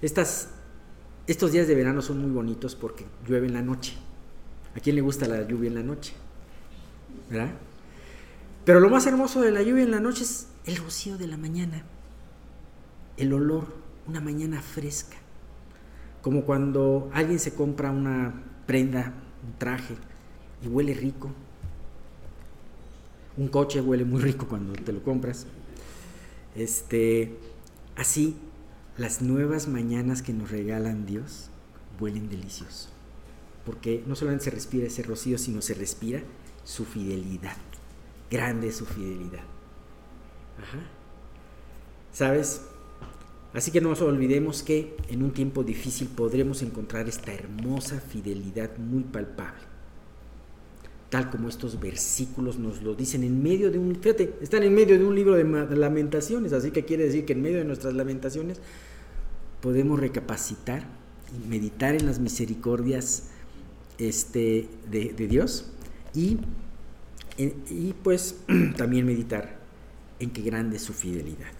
Estos 0.00 1.52
días 1.52 1.66
de 1.66 1.74
verano 1.74 2.02
son 2.02 2.20
muy 2.20 2.30
bonitos 2.30 2.76
porque 2.76 3.04
llueve 3.26 3.48
en 3.48 3.54
la 3.54 3.62
noche. 3.62 3.94
¿A 4.76 4.80
quién 4.80 4.94
le 4.94 5.02
gusta 5.02 5.26
la 5.26 5.42
lluvia 5.42 5.68
en 5.68 5.74
la 5.74 5.82
noche? 5.82 6.12
¿Verdad? 7.28 7.50
Pero 8.68 8.80
lo 8.80 8.90
más 8.90 9.06
hermoso 9.06 9.40
de 9.40 9.50
la 9.50 9.62
lluvia 9.62 9.82
en 9.82 9.90
la 9.90 9.98
noche 9.98 10.24
es 10.24 10.46
el 10.66 10.76
rocío 10.76 11.16
de 11.16 11.26
la 11.26 11.38
mañana 11.38 11.84
el 13.16 13.32
olor, 13.32 13.64
una 14.06 14.20
mañana 14.20 14.60
fresca, 14.60 15.16
como 16.20 16.44
cuando 16.44 17.08
alguien 17.14 17.38
se 17.38 17.54
compra 17.54 17.90
una 17.90 18.44
prenda, 18.66 19.14
un 19.42 19.58
traje 19.58 19.94
y 20.62 20.68
huele 20.68 20.92
rico. 20.92 21.30
Un 23.38 23.48
coche 23.48 23.80
huele 23.80 24.04
muy 24.04 24.20
rico 24.20 24.46
cuando 24.46 24.74
te 24.74 24.92
lo 24.92 25.02
compras. 25.02 25.46
Este, 26.54 27.38
así 27.96 28.36
las 28.98 29.22
nuevas 29.22 29.66
mañanas 29.66 30.20
que 30.20 30.34
nos 30.34 30.50
regalan 30.50 31.06
Dios 31.06 31.48
huelen 31.98 32.28
delicioso. 32.28 32.90
Porque 33.64 34.04
no 34.06 34.14
solamente 34.14 34.44
se 34.44 34.50
respira 34.50 34.88
ese 34.88 35.04
rocío, 35.04 35.38
sino 35.38 35.62
se 35.62 35.72
respira 35.72 36.20
su 36.64 36.84
fidelidad. 36.84 37.56
Grande 38.30 38.72
su 38.72 38.86
fidelidad. 38.86 39.44
Ajá. 40.58 40.80
¿Sabes? 42.12 42.62
Así 43.54 43.70
que 43.70 43.80
no 43.80 43.90
nos 43.90 44.02
olvidemos 44.02 44.62
que 44.62 44.96
en 45.08 45.22
un 45.22 45.32
tiempo 45.32 45.64
difícil 45.64 46.08
podremos 46.08 46.62
encontrar 46.62 47.08
esta 47.08 47.32
hermosa 47.32 48.00
fidelidad 48.00 48.76
muy 48.76 49.04
palpable. 49.04 49.62
Tal 51.08 51.30
como 51.30 51.48
estos 51.48 51.80
versículos 51.80 52.58
nos 52.58 52.82
lo 52.82 52.94
dicen 52.94 53.24
en 53.24 53.42
medio 53.42 53.70
de 53.70 53.78
un, 53.78 53.96
fíjate, 53.96 54.34
están 54.42 54.62
en 54.62 54.74
medio 54.74 54.98
de 54.98 55.04
un 55.04 55.14
libro 55.14 55.34
de 55.34 55.76
lamentaciones, 55.76 56.52
así 56.52 56.70
que 56.70 56.84
quiere 56.84 57.04
decir 57.04 57.24
que 57.24 57.32
en 57.32 57.40
medio 57.40 57.58
de 57.58 57.64
nuestras 57.64 57.94
lamentaciones 57.94 58.60
podemos 59.62 59.98
recapacitar 59.98 60.86
y 61.34 61.48
meditar 61.48 61.94
en 61.94 62.06
las 62.06 62.18
misericordias 62.18 63.30
este, 63.98 64.68
de, 64.90 65.26
Dios 65.28 65.70
y, 66.14 66.38
y 67.38 67.94
pues 68.02 68.40
también 68.76 69.06
meditar 69.06 69.58
en 70.18 70.30
qué 70.30 70.42
grande 70.42 70.76
es 70.76 70.82
su 70.82 70.92
fidelidad. 70.92 71.52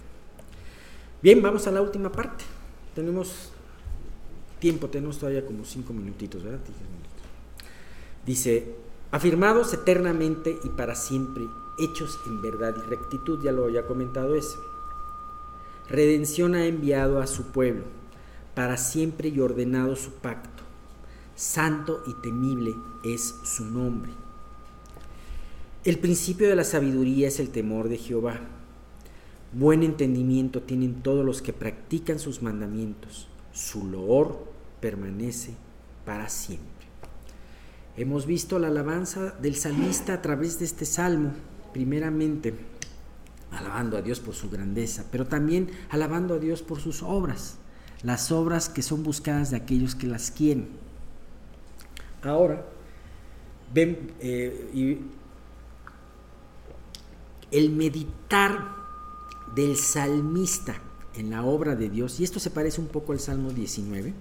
Bien, 1.23 1.43
vamos 1.43 1.67
a 1.67 1.73
la 1.73 1.83
última 1.83 2.12
parte. 2.12 2.45
Tenemos 2.95 3.53
tiempo, 4.59 4.88
tenemos 4.88 5.19
todavía 5.19 5.47
como 5.47 5.64
cinco 5.64 5.93
minutitos, 5.93 6.43
¿verdad? 6.43 6.61
Dice, 8.27 8.75
afirmados 9.11 9.73
eternamente 9.73 10.57
y 10.62 10.69
para 10.71 10.95
siempre, 10.95 11.45
hechos 11.79 12.19
en 12.27 12.43
verdad 12.43 12.75
y 12.77 12.88
rectitud, 12.88 13.43
ya 13.43 13.53
lo 13.53 13.64
había 13.64 13.87
comentado 13.87 14.35
eso. 14.35 14.62
Redención 15.88 16.55
ha 16.55 16.67
enviado 16.67 17.21
a 17.21 17.27
su 17.27 17.47
pueblo, 17.47 17.85
para 18.55 18.77
siempre 18.77 19.29
y 19.29 19.41
ordenado 19.41 19.97
su 19.97 20.12
pacto. 20.12 20.62
Santo 21.35 22.03
y 22.07 22.14
temible 22.14 22.75
es 23.03 23.41
su 23.45 23.64
nombre. 23.64 24.12
El 25.88 25.98
principio 25.98 26.51
de 26.51 26.55
la 26.55 26.64
sabiduría 26.64 27.29
es 27.29 27.40
el 27.40 27.48
temor 27.48 27.88
de 27.88 27.96
Jehová 27.96 28.40
Buen 29.55 29.83
entendimiento 29.83 30.61
tienen 30.61 31.01
todos 31.01 31.24
los 31.24 31.40
que 31.40 31.55
practican 31.55 32.18
sus 32.18 32.42
mandamientos. 32.42 33.27
Su 33.55 33.87
loor 33.87 34.44
permanece 34.83 35.55
para 36.05 36.29
siempre. 36.29 36.66
Hemos 37.96 38.27
visto 38.27 38.59
la 38.59 38.68
alabanza 38.68 39.35
del 39.40 39.57
salmista 39.57 40.12
a 40.12 40.20
través 40.20 40.59
de 40.59 40.66
este 40.66 40.85
salmo, 40.85 41.33
primeramente 41.72 42.53
alabando 43.51 43.96
a 43.96 44.03
Dios 44.03 44.20
por 44.20 44.35
su 44.35 44.51
grandeza, 44.51 45.07
pero 45.11 45.27
también 45.27 45.70
alabando 45.88 46.35
a 46.35 46.38
Dios 46.38 46.61
por 46.61 46.81
sus 46.81 47.03
obras, 47.03 47.57
las 48.03 48.31
obras 48.31 48.68
que 48.68 48.83
son 48.83 49.03
buscadas 49.03 49.51
de 49.51 49.57
aquellos 49.57 49.94
que 49.94 50.07
las 50.07 50.31
quieren. 50.31 50.68
Ahora, 52.22 52.66
ven, 53.72 54.12
eh, 54.20 54.70
y 54.74 54.98
el 57.51 57.71
meditar 57.71 58.77
del 59.55 59.77
salmista 59.77 60.81
en 61.15 61.31
la 61.31 61.45
obra 61.45 61.75
de 61.75 61.89
Dios, 61.89 62.21
y 62.21 62.25
esto 62.25 62.39
se 62.39 62.51
parece 62.51 62.81
un 62.81 62.89
poco 62.89 63.13
al 63.13 63.21
Salmo 63.21 63.51
19, 63.51 64.15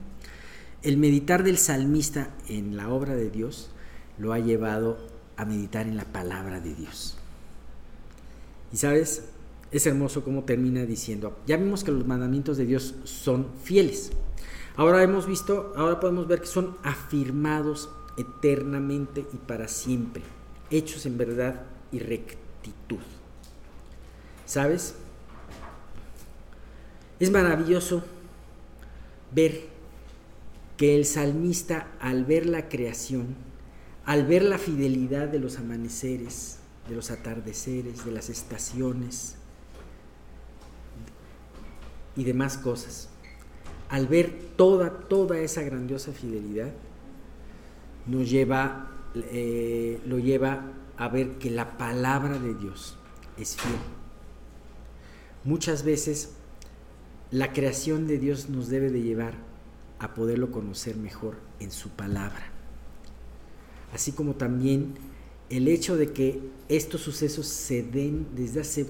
el 0.83 0.97
meditar 0.97 1.43
del 1.43 1.57
salmista 1.57 2.35
en 2.47 2.77
la 2.77 2.89
obra 2.89 3.15
de 3.15 3.29
Dios 3.29 3.69
lo 4.17 4.33
ha 4.33 4.39
llevado 4.39 4.97
a 5.35 5.45
meditar 5.45 5.87
en 5.87 5.97
la 5.97 6.05
palabra 6.05 6.59
de 6.59 6.73
Dios. 6.73 7.17
Y 8.73 8.77
sabes, 8.77 9.23
es 9.71 9.85
hermoso 9.85 10.23
cómo 10.23 10.43
termina 10.43 10.85
diciendo, 10.85 11.37
ya 11.45 11.57
vimos 11.57 11.83
que 11.83 11.91
los 11.91 12.05
mandamientos 12.05 12.57
de 12.57 12.65
Dios 12.65 12.95
son 13.03 13.47
fieles. 13.63 14.11
Ahora 14.75 15.03
hemos 15.03 15.27
visto, 15.27 15.73
ahora 15.75 15.99
podemos 15.99 16.27
ver 16.27 16.41
que 16.41 16.47
son 16.47 16.77
afirmados 16.83 17.89
eternamente 18.17 19.25
y 19.33 19.37
para 19.37 19.67
siempre, 19.67 20.23
hechos 20.69 21.05
en 21.05 21.17
verdad 21.17 21.63
y 21.91 21.99
rectitud. 21.99 22.46
¿Sabes? 24.45 24.95
Es 27.19 27.31
maravilloso 27.31 28.03
ver 29.33 29.65
que 30.77 30.95
el 30.95 31.05
salmista 31.05 31.87
al 31.99 32.23
ver 32.23 32.45
la 32.45 32.69
creación, 32.69 33.35
al 34.05 34.25
ver 34.25 34.43
la 34.43 34.57
fidelidad 34.57 35.27
de 35.27 35.39
los 35.39 35.57
amaneceres, 35.57 36.59
de 36.87 36.95
los 36.95 37.11
atardeceres, 37.11 38.05
de 38.05 38.11
las 38.11 38.29
estaciones 38.29 39.35
y 42.15 42.23
demás 42.23 42.57
cosas. 42.57 43.09
Al 43.89 44.07
ver 44.07 44.31
toda, 44.55 44.91
toda 44.91 45.39
esa 45.39 45.61
grandiosa 45.63 46.11
fidelidad, 46.11 46.71
nos 48.05 48.29
lleva, 48.29 48.91
eh, 49.15 49.99
lo 50.05 50.19
lleva 50.19 50.63
a 50.97 51.07
ver 51.07 51.37
que 51.37 51.51
la 51.51 51.77
palabra 51.77 52.39
de 52.39 52.55
Dios 52.55 52.97
es 53.37 53.55
fiel. 53.55 53.79
Muchas 55.43 55.83
veces 55.83 56.31
la 57.31 57.53
creación 57.53 58.07
de 58.07 58.17
Dios 58.17 58.49
nos 58.49 58.69
debe 58.69 58.89
de 58.89 59.01
llevar 59.01 59.35
a 59.99 60.13
poderlo 60.13 60.51
conocer 60.51 60.95
mejor 60.95 61.37
en 61.59 61.71
su 61.71 61.89
palabra. 61.89 62.51
Así 63.93 64.11
como 64.11 64.35
también 64.35 64.95
el 65.49 65.67
hecho 65.67 65.95
de 65.95 66.11
que 66.11 66.41
estos 66.67 67.01
sucesos 67.01 67.47
se 67.47 67.83
den 67.83 68.27
desde 68.35 68.61
hace 68.61 68.87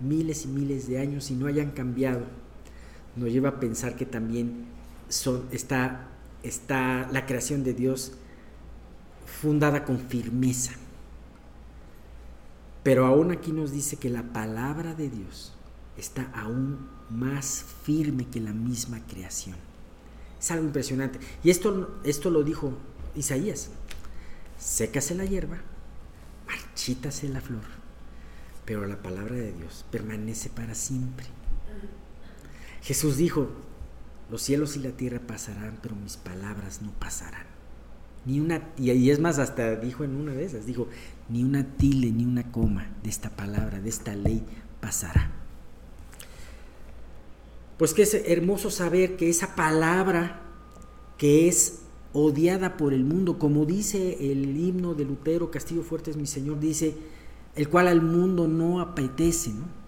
miles 0.00 0.44
y 0.44 0.48
miles 0.48 0.86
de 0.86 0.98
años 0.98 1.30
y 1.30 1.34
no 1.34 1.46
hayan 1.46 1.70
cambiado, 1.70 2.24
nos 3.16 3.30
lleva 3.30 3.50
a 3.50 3.60
pensar 3.60 3.96
que 3.96 4.06
también 4.06 4.66
está 5.08 6.08
la 6.42 7.26
creación 7.26 7.64
de 7.64 7.74
Dios 7.74 8.12
fundada 9.24 9.84
con 9.84 9.98
firmeza. 9.98 10.72
Pero 12.84 13.06
aún 13.06 13.32
aquí 13.32 13.50
nos 13.50 13.72
dice 13.72 13.96
que 13.96 14.10
la 14.10 14.22
palabra 14.22 14.94
de 14.94 15.08
Dios 15.08 15.52
está 15.96 16.30
aún 16.34 16.86
más 17.10 17.64
firme 17.82 18.28
que 18.28 18.40
la 18.40 18.52
misma 18.52 19.00
creación. 19.06 19.56
Es 20.38 20.50
algo 20.50 20.66
impresionante. 20.66 21.18
Y 21.42 21.50
esto, 21.50 21.98
esto 22.04 22.30
lo 22.30 22.44
dijo 22.44 22.74
Isaías. 23.16 23.70
Sécase 24.58 25.14
la 25.14 25.24
hierba, 25.24 25.58
marchítase 26.46 27.28
la 27.28 27.40
flor, 27.40 27.64
pero 28.64 28.86
la 28.86 29.02
palabra 29.02 29.34
de 29.34 29.52
Dios 29.52 29.84
permanece 29.90 30.50
para 30.50 30.74
siempre. 30.74 31.26
Jesús 32.82 33.16
dijo, 33.16 33.48
los 34.30 34.42
cielos 34.42 34.76
y 34.76 34.80
la 34.80 34.90
tierra 34.90 35.20
pasarán, 35.26 35.78
pero 35.82 35.96
mis 35.96 36.16
palabras 36.16 36.82
no 36.82 36.92
pasarán. 36.92 37.46
Ni 38.26 38.40
una, 38.40 38.62
y 38.78 39.10
es 39.10 39.20
más, 39.20 39.38
hasta 39.38 39.76
dijo 39.76 40.04
en 40.04 40.16
una 40.16 40.32
de 40.32 40.44
esas, 40.44 40.66
dijo, 40.66 40.88
ni 41.28 41.42
una 41.42 41.64
tilde, 41.64 42.10
ni 42.10 42.24
una 42.24 42.50
coma 42.50 42.88
de 43.02 43.10
esta 43.10 43.30
palabra, 43.30 43.80
de 43.80 43.88
esta 43.88 44.14
ley 44.14 44.42
pasará. 44.80 45.30
Pues 47.78 47.94
que 47.94 48.02
es 48.02 48.14
hermoso 48.14 48.70
saber 48.70 49.16
que 49.16 49.28
esa 49.28 49.54
palabra 49.56 50.42
que 51.18 51.48
es 51.48 51.80
odiada 52.12 52.76
por 52.76 52.94
el 52.94 53.04
mundo, 53.04 53.38
como 53.38 53.64
dice 53.64 54.30
el 54.32 54.56
himno 54.56 54.94
de 54.94 55.04
Lutero, 55.04 55.50
Castillo 55.50 55.82
Fuerte 55.82 56.10
es 56.10 56.16
mi 56.16 56.26
Señor, 56.26 56.60
dice, 56.60 56.94
el 57.56 57.68
cual 57.68 57.88
al 57.88 58.02
mundo 58.02 58.46
no 58.46 58.80
apetece, 58.80 59.50
¿no? 59.50 59.84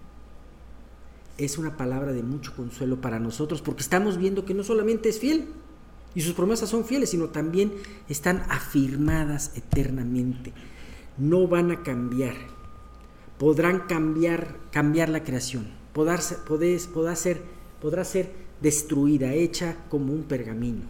Es 1.37 1.57
una 1.57 1.77
palabra 1.77 2.13
de 2.13 2.23
mucho 2.23 2.55
consuelo 2.55 2.99
para 2.99 3.19
nosotros, 3.19 3.61
porque 3.61 3.83
estamos 3.83 4.17
viendo 4.17 4.43
que 4.43 4.55
no 4.55 4.63
solamente 4.63 5.07
es 5.07 5.19
fiel, 5.19 5.45
y 6.15 6.21
sus 6.21 6.33
promesas 6.33 6.69
son 6.69 6.83
fieles, 6.83 7.11
sino 7.11 7.27
también 7.27 7.73
están 8.09 8.43
afirmadas 8.49 9.51
eternamente. 9.55 10.51
No 11.17 11.47
van 11.47 11.71
a 11.71 11.83
cambiar. 11.83 12.35
Podrán 13.37 13.81
cambiar, 13.81 14.55
cambiar 14.71 15.09
la 15.09 15.23
creación. 15.23 15.67
Podrá, 15.93 16.19
podrá, 16.47 17.15
ser, 17.15 17.41
podrá 17.81 18.03
ser 18.03 18.31
destruida, 18.61 19.33
hecha 19.33 19.77
como 19.89 20.13
un 20.13 20.23
pergamino. 20.23 20.83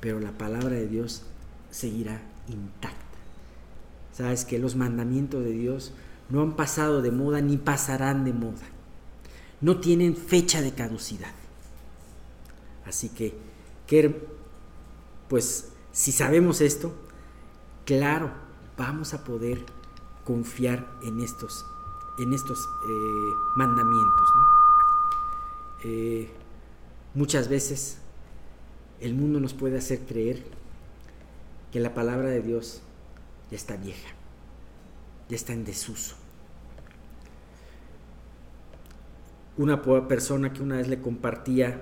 Pero 0.00 0.20
la 0.20 0.32
palabra 0.32 0.76
de 0.76 0.88
Dios 0.88 1.24
seguirá 1.70 2.22
intacta. 2.48 2.98
Sabes 4.12 4.44
que 4.44 4.58
los 4.58 4.76
mandamientos 4.76 5.44
de 5.44 5.52
Dios 5.52 5.92
no 6.28 6.42
han 6.42 6.56
pasado 6.56 7.02
de 7.02 7.10
moda 7.10 7.40
ni 7.40 7.56
pasarán 7.56 8.24
de 8.24 8.32
moda. 8.32 8.66
No 9.60 9.80
tienen 9.80 10.16
fecha 10.16 10.60
de 10.62 10.72
caducidad. 10.72 11.32
Así 12.84 13.10
que, 13.10 13.34
pues 15.28 15.68
si 15.92 16.12
sabemos 16.12 16.60
esto, 16.60 16.94
claro, 17.84 18.32
vamos 18.78 19.12
a 19.12 19.24
poder 19.24 19.66
confiar 20.24 20.86
en 21.02 21.20
estos, 21.20 21.66
en 22.18 22.32
estos 22.32 22.58
eh, 22.88 23.34
mandamientos. 23.56 24.28
Eh, 25.84 26.30
muchas 27.14 27.48
veces 27.48 27.98
el 29.00 29.14
mundo 29.14 29.40
nos 29.40 29.52
puede 29.52 29.78
hacer 29.78 30.00
creer 30.06 30.42
que 31.72 31.80
la 31.80 31.92
palabra 31.92 32.30
de 32.30 32.40
Dios 32.40 32.80
ya 33.50 33.56
está 33.56 33.76
vieja, 33.76 34.10
ya 35.28 35.36
está 35.36 35.52
en 35.52 35.64
desuso. 35.64 36.16
Una 39.56 39.82
persona 40.06 40.52
que 40.52 40.62
una 40.62 40.76
vez 40.76 40.86
le 40.86 41.00
compartía, 41.00 41.80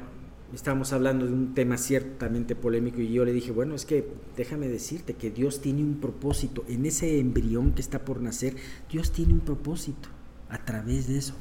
estábamos 0.54 0.92
hablando 0.92 1.26
de 1.26 1.32
un 1.32 1.54
tema 1.54 1.76
ciertamente 1.76 2.54
polémico 2.54 3.00
y 3.00 3.12
yo 3.12 3.24
le 3.24 3.32
dije, 3.32 3.50
bueno, 3.50 3.74
es 3.74 3.84
que 3.84 4.08
déjame 4.36 4.68
decirte 4.68 5.14
que 5.14 5.30
Dios 5.30 5.60
tiene 5.60 5.82
un 5.82 6.00
propósito, 6.00 6.64
en 6.68 6.86
ese 6.86 7.18
embrión 7.18 7.72
que 7.72 7.82
está 7.82 8.04
por 8.04 8.20
nacer, 8.20 8.54
Dios 8.90 9.10
tiene 9.12 9.32
un 9.32 9.40
propósito 9.40 10.08
a 10.48 10.64
través 10.64 11.08
de 11.08 11.18
eso. 11.18 11.34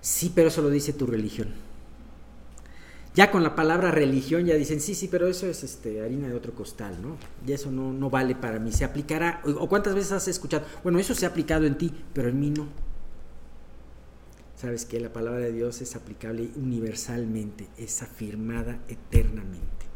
Sí, 0.00 0.32
pero 0.34 0.48
eso 0.48 0.62
lo 0.62 0.70
dice 0.70 0.92
tu 0.92 1.06
religión. 1.06 1.48
Ya 3.14 3.30
con 3.30 3.42
la 3.42 3.54
palabra 3.54 3.90
religión 3.90 4.46
ya 4.46 4.54
dicen, 4.54 4.80
sí, 4.80 4.94
sí, 4.94 5.06
pero 5.06 5.28
eso 5.28 5.46
es 5.46 5.62
este, 5.62 6.00
harina 6.00 6.28
de 6.28 6.34
otro 6.34 6.54
costal, 6.54 6.96
¿no? 7.02 7.18
Y 7.46 7.52
eso 7.52 7.70
no, 7.70 7.92
no 7.92 8.08
vale 8.08 8.34
para 8.34 8.58
mí. 8.58 8.72
Se 8.72 8.84
aplicará, 8.84 9.42
o 9.44 9.68
cuántas 9.68 9.94
veces 9.94 10.12
has 10.12 10.28
escuchado, 10.28 10.64
bueno, 10.82 10.98
eso 10.98 11.14
se 11.14 11.26
ha 11.26 11.28
aplicado 11.28 11.66
en 11.66 11.76
ti, 11.76 11.92
pero 12.14 12.30
en 12.30 12.40
mí 12.40 12.50
no. 12.50 12.68
Sabes 14.62 14.84
que 14.84 15.00
la 15.00 15.12
palabra 15.12 15.40
de 15.40 15.50
Dios 15.50 15.80
es 15.80 15.96
aplicable 15.96 16.50
universalmente, 16.54 17.66
es 17.76 18.00
afirmada 18.00 18.78
eternamente. 18.86 19.86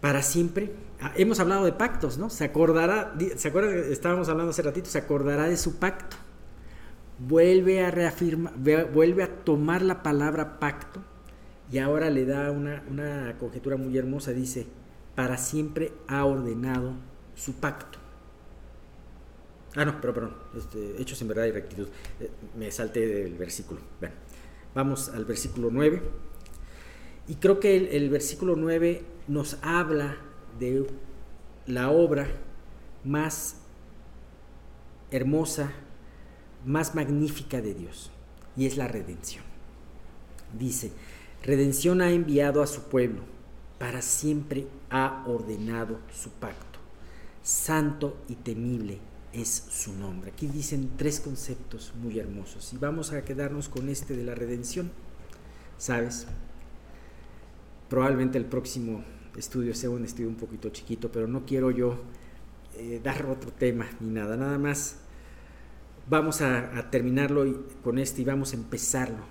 Para 0.00 0.22
siempre, 0.22 0.70
ah, 1.00 1.12
hemos 1.16 1.40
hablado 1.40 1.64
de 1.64 1.72
pactos, 1.72 2.16
¿no? 2.16 2.30
Se 2.30 2.44
acordará, 2.44 3.12
¿se 3.34 3.48
acuerdan? 3.48 3.76
Estábamos 3.90 4.28
hablando 4.28 4.50
hace 4.50 4.62
ratito, 4.62 4.88
se 4.88 4.98
acordará 4.98 5.48
de 5.48 5.56
su 5.56 5.80
pacto. 5.80 6.16
Vuelve 7.18 7.84
a 7.84 7.90
reafirmar, 7.90 8.54
vuelve 8.56 9.24
a 9.24 9.34
tomar 9.42 9.82
la 9.82 10.04
palabra 10.04 10.60
pacto 10.60 11.02
y 11.72 11.78
ahora 11.78 12.08
le 12.08 12.24
da 12.24 12.52
una, 12.52 13.36
conjetura 13.40 13.78
muy 13.78 13.98
hermosa, 13.98 14.30
dice, 14.30 14.68
para 15.16 15.38
siempre 15.38 15.90
ha 16.06 16.24
ordenado 16.24 16.92
su 17.34 17.54
pacto. 17.54 17.98
Ah, 19.76 19.84
no, 19.84 20.00
pero 20.00 20.12
perdón, 20.12 20.34
este, 20.56 21.00
hechos 21.00 21.20
en 21.22 21.28
verdad 21.28 21.46
y 21.46 21.52
rectitud. 21.52 21.88
Eh, 22.20 22.30
me 22.56 22.70
salté 22.70 23.06
del 23.06 23.34
versículo. 23.34 23.80
vamos 24.74 25.08
al 25.10 25.24
versículo 25.24 25.68
9. 25.70 26.02
Y 27.28 27.36
creo 27.36 27.60
que 27.60 27.76
el, 27.76 27.88
el, 27.88 28.10
versículo 28.10 28.56
9 28.56 29.04
nos 29.28 29.58
habla 29.62 30.16
de 30.58 30.86
la 31.66 31.90
obra 31.90 32.26
más 33.04 33.56
hermosa, 35.12 35.72
más 36.64 36.94
magnífica 36.94 37.60
de 37.60 37.74
Dios, 37.74 38.10
y 38.56 38.66
es 38.66 38.76
la 38.76 38.88
redención. 38.88 39.44
Dice, 40.58 40.90
Redención 41.42 42.02
ha 42.02 42.10
enviado 42.10 42.62
a 42.62 42.66
su 42.66 42.82
pueblo, 42.82 43.22
para 43.78 44.02
siempre 44.02 44.66
ha 44.90 45.24
ordenado 45.26 45.98
su 46.12 46.30
pacto. 46.30 46.78
Santo 47.42 48.18
y 48.28 48.34
temible 48.34 48.98
es 49.32 49.48
su 49.70 49.92
nombre. 49.94 50.30
Aquí 50.30 50.46
dicen 50.46 50.90
tres 50.96 51.20
conceptos 51.20 51.92
muy 52.00 52.18
hermosos 52.18 52.72
y 52.72 52.78
vamos 52.78 53.12
a 53.12 53.24
quedarnos 53.24 53.68
con 53.68 53.88
este 53.88 54.16
de 54.16 54.24
la 54.24 54.34
redención. 54.34 54.90
¿Sabes? 55.78 56.26
Probablemente 57.88 58.38
el 58.38 58.44
próximo 58.44 59.04
estudio 59.36 59.74
sea 59.74 59.90
un 59.90 60.04
estudio 60.04 60.28
un 60.28 60.36
poquito 60.36 60.68
chiquito, 60.70 61.10
pero 61.10 61.26
no 61.26 61.46
quiero 61.46 61.70
yo 61.70 61.96
eh, 62.76 63.00
dar 63.02 63.26
otro 63.26 63.52
tema 63.52 63.86
ni 64.00 64.10
nada. 64.10 64.36
Nada 64.36 64.58
más 64.58 64.96
vamos 66.08 66.40
a, 66.42 66.90
terminarlo 66.90 67.66
con 67.82 67.98
este 67.98 68.22
y 68.22 68.24
vamos 68.24 68.52
a 68.52 68.56
empezarlo 68.56 69.24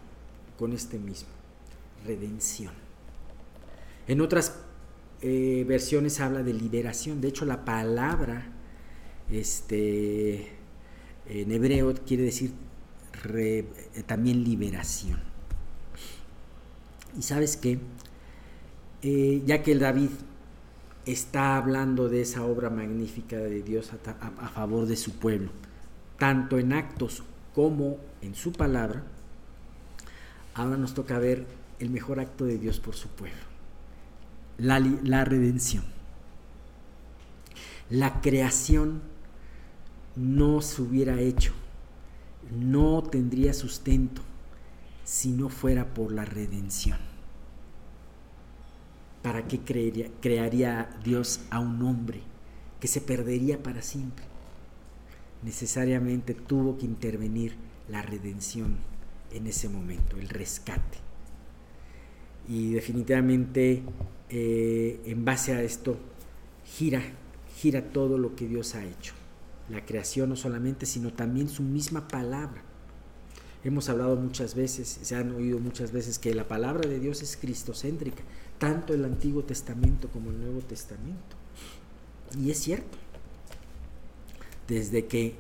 con 0.57 0.73
este 0.73 0.97
mismo 0.97 1.29
redención. 2.05 2.73
En 4.07 4.21
otras 4.21 4.55
eh, 5.21 5.65
versiones 5.67 6.19
habla 6.19 6.41
de 6.41 6.53
liberación. 6.53 7.21
De 7.21 7.27
hecho, 7.27 7.45
la 7.45 7.65
palabra 7.65 8.58
este, 9.31 10.49
en 11.27 11.51
hebreo 11.51 11.93
quiere 12.05 12.23
decir 12.23 12.51
eh, 13.27 13.65
también 14.05 14.43
liberación. 14.43 15.19
Y 17.17 17.21
sabes 17.21 17.57
que, 17.57 17.79
eh, 19.01 19.43
ya 19.45 19.61
que 19.63 19.71
el 19.71 19.79
David 19.79 20.09
está 21.05 21.57
hablando 21.57 22.07
de 22.07 22.21
esa 22.21 22.43
obra 22.45 22.69
magnífica 22.69 23.37
de 23.37 23.61
Dios 23.61 23.91
a 23.93 24.49
favor 24.49 24.85
de 24.85 24.95
su 24.95 25.13
pueblo, 25.13 25.51
tanto 26.17 26.59
en 26.59 26.73
actos 26.73 27.23
como 27.55 27.97
en 28.21 28.35
su 28.35 28.51
palabra, 28.53 29.03
ahora 30.53 30.77
nos 30.77 30.93
toca 30.93 31.17
ver 31.19 31.45
el 31.79 31.89
mejor 31.89 32.19
acto 32.19 32.45
de 32.45 32.57
Dios 32.57 32.79
por 32.79 32.95
su 32.95 33.07
pueblo, 33.09 33.39
la, 34.57 34.79
la 34.79 35.25
redención. 35.25 35.83
La 37.89 38.21
creación 38.21 39.01
no 40.19 40.61
se 40.61 40.81
hubiera 40.81 41.21
hecho, 41.21 41.53
no 42.51 43.01
tendría 43.03 43.53
sustento 43.53 44.21
si 45.05 45.31
no 45.31 45.47
fuera 45.47 45.93
por 45.93 46.11
la 46.11 46.25
redención. 46.25 46.97
¿Para 49.21 49.47
qué 49.47 49.59
creería, 49.59 50.09
crearía 50.21 50.89
Dios 51.03 51.39
a 51.49 51.59
un 51.59 51.81
hombre 51.83 52.19
que 52.81 52.87
se 52.87 52.99
perdería 52.99 53.63
para 53.63 53.81
siempre? 53.81 54.25
Necesariamente 55.41 56.33
tuvo 56.33 56.77
que 56.77 56.85
intervenir 56.85 57.55
la 57.87 58.01
redención 58.01 58.75
en 59.31 59.47
ese 59.47 59.69
momento, 59.69 60.17
el 60.17 60.27
rescate. 60.27 60.97
Y 62.49 62.71
definitivamente 62.71 63.83
eh, 64.29 64.99
en 65.05 65.23
base 65.23 65.53
a 65.53 65.61
esto 65.61 65.97
gira, 66.65 67.01
gira 67.55 67.91
todo 67.91 68.17
lo 68.17 68.35
que 68.35 68.47
Dios 68.47 68.75
ha 68.75 68.83
hecho. 68.83 69.18
La 69.69 69.85
creación 69.85 70.29
no 70.29 70.35
solamente, 70.35 70.85
sino 70.85 71.13
también 71.13 71.47
su 71.49 71.63
misma 71.63 72.07
palabra. 72.07 72.63
Hemos 73.63 73.89
hablado 73.89 74.15
muchas 74.15 74.55
veces, 74.55 74.99
se 75.01 75.15
han 75.15 75.33
oído 75.33 75.59
muchas 75.59 75.91
veces 75.91 76.17
que 76.17 76.33
la 76.33 76.47
palabra 76.47 76.87
de 76.87 76.99
Dios 76.99 77.21
es 77.21 77.35
cristocéntrica, 77.35 78.23
tanto 78.57 78.93
el 78.93 79.03
Antiguo 79.03 79.43
Testamento 79.43 80.07
como 80.09 80.31
el 80.31 80.39
Nuevo 80.39 80.61
Testamento. 80.61 81.35
Y 82.37 82.51
es 82.51 82.59
cierto. 82.59 82.97
Desde 84.67 85.07
que 85.07 85.35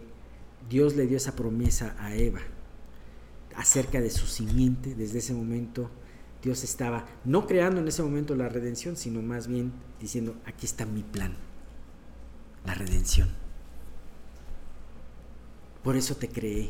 Dios 0.69 0.95
le 0.95 1.07
dio 1.07 1.17
esa 1.17 1.35
promesa 1.35 1.95
a 1.99 2.15
Eva 2.15 2.41
acerca 3.55 4.01
de 4.01 4.09
su 4.09 4.25
simiente, 4.25 4.95
desde 4.95 5.19
ese 5.19 5.33
momento 5.33 5.89
Dios 6.43 6.63
estaba 6.63 7.05
no 7.25 7.45
creando 7.45 7.81
en 7.81 7.87
ese 7.87 8.03
momento 8.03 8.35
la 8.35 8.49
redención, 8.49 8.95
sino 8.95 9.21
más 9.21 9.47
bien 9.47 9.71
diciendo, 9.99 10.35
aquí 10.45 10.65
está 10.65 10.85
mi 10.85 11.03
plan, 11.03 11.35
la 12.65 12.73
redención. 12.73 13.29
Por 15.83 15.95
eso 15.95 16.15
te 16.15 16.29
creé, 16.29 16.69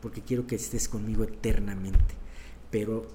porque 0.00 0.22
quiero 0.22 0.46
que 0.46 0.56
estés 0.56 0.88
conmigo 0.88 1.24
eternamente, 1.24 2.14
pero 2.70 3.06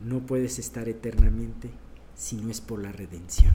no 0.00 0.20
puedes 0.20 0.58
estar 0.58 0.88
eternamente 0.88 1.70
si 2.14 2.36
no 2.36 2.50
es 2.50 2.60
por 2.60 2.80
la 2.80 2.92
redención. 2.92 3.54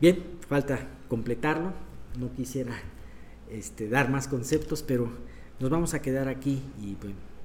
Bien, 0.00 0.24
falta 0.48 0.88
completarlo, 1.08 1.72
no 2.18 2.32
quisiera 2.34 2.74
este, 3.50 3.88
dar 3.88 4.10
más 4.10 4.28
conceptos, 4.28 4.82
pero 4.82 5.10
nos 5.58 5.70
vamos 5.70 5.94
a 5.94 6.02
quedar 6.02 6.28
aquí 6.28 6.62
y 6.80 6.96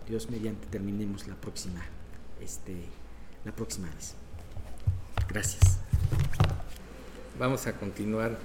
Dios 0.08 0.30
mediante 0.30 0.68
terminemos 0.68 1.28
la 1.28 1.36
próxima 1.36 1.82
este, 2.42 2.76
la 3.44 3.52
próxima 3.52 3.90
vez. 3.94 4.16
Gracias. 5.28 5.80
Vamos 7.40 7.68
a 7.68 7.74
continuar 7.74 8.38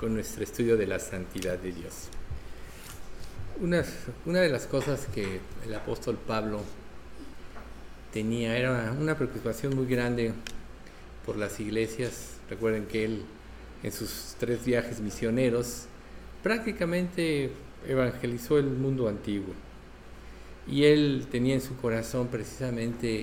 con 0.00 0.14
nuestro 0.14 0.42
estudio 0.42 0.76
de 0.76 0.86
la 0.86 0.98
santidad 0.98 1.58
de 1.58 1.72
Dios. 1.72 2.08
Una, 3.60 3.84
una 4.26 4.40
de 4.40 4.48
las 4.48 4.66
cosas 4.66 5.06
que 5.14 5.40
el 5.66 5.74
apóstol 5.74 6.18
Pablo 6.26 6.60
tenía 8.12 8.56
era 8.56 8.94
una 8.98 9.16
preocupación 9.16 9.74
muy 9.74 9.86
grande 9.86 10.32
por 11.24 11.36
las 11.36 11.58
iglesias. 11.60 12.34
Recuerden 12.50 12.86
que 12.86 13.04
él 13.04 13.22
en 13.82 13.92
sus 13.92 14.36
tres 14.38 14.64
viajes 14.64 15.00
misioneros 15.00 15.84
prácticamente 16.42 17.50
evangelizó 17.86 18.58
el 18.58 18.66
mundo 18.66 19.08
antiguo 19.08 19.54
y 20.68 20.84
él 20.84 21.26
tenía 21.30 21.54
en 21.54 21.60
su 21.60 21.76
corazón 21.76 22.28
precisamente 22.28 23.22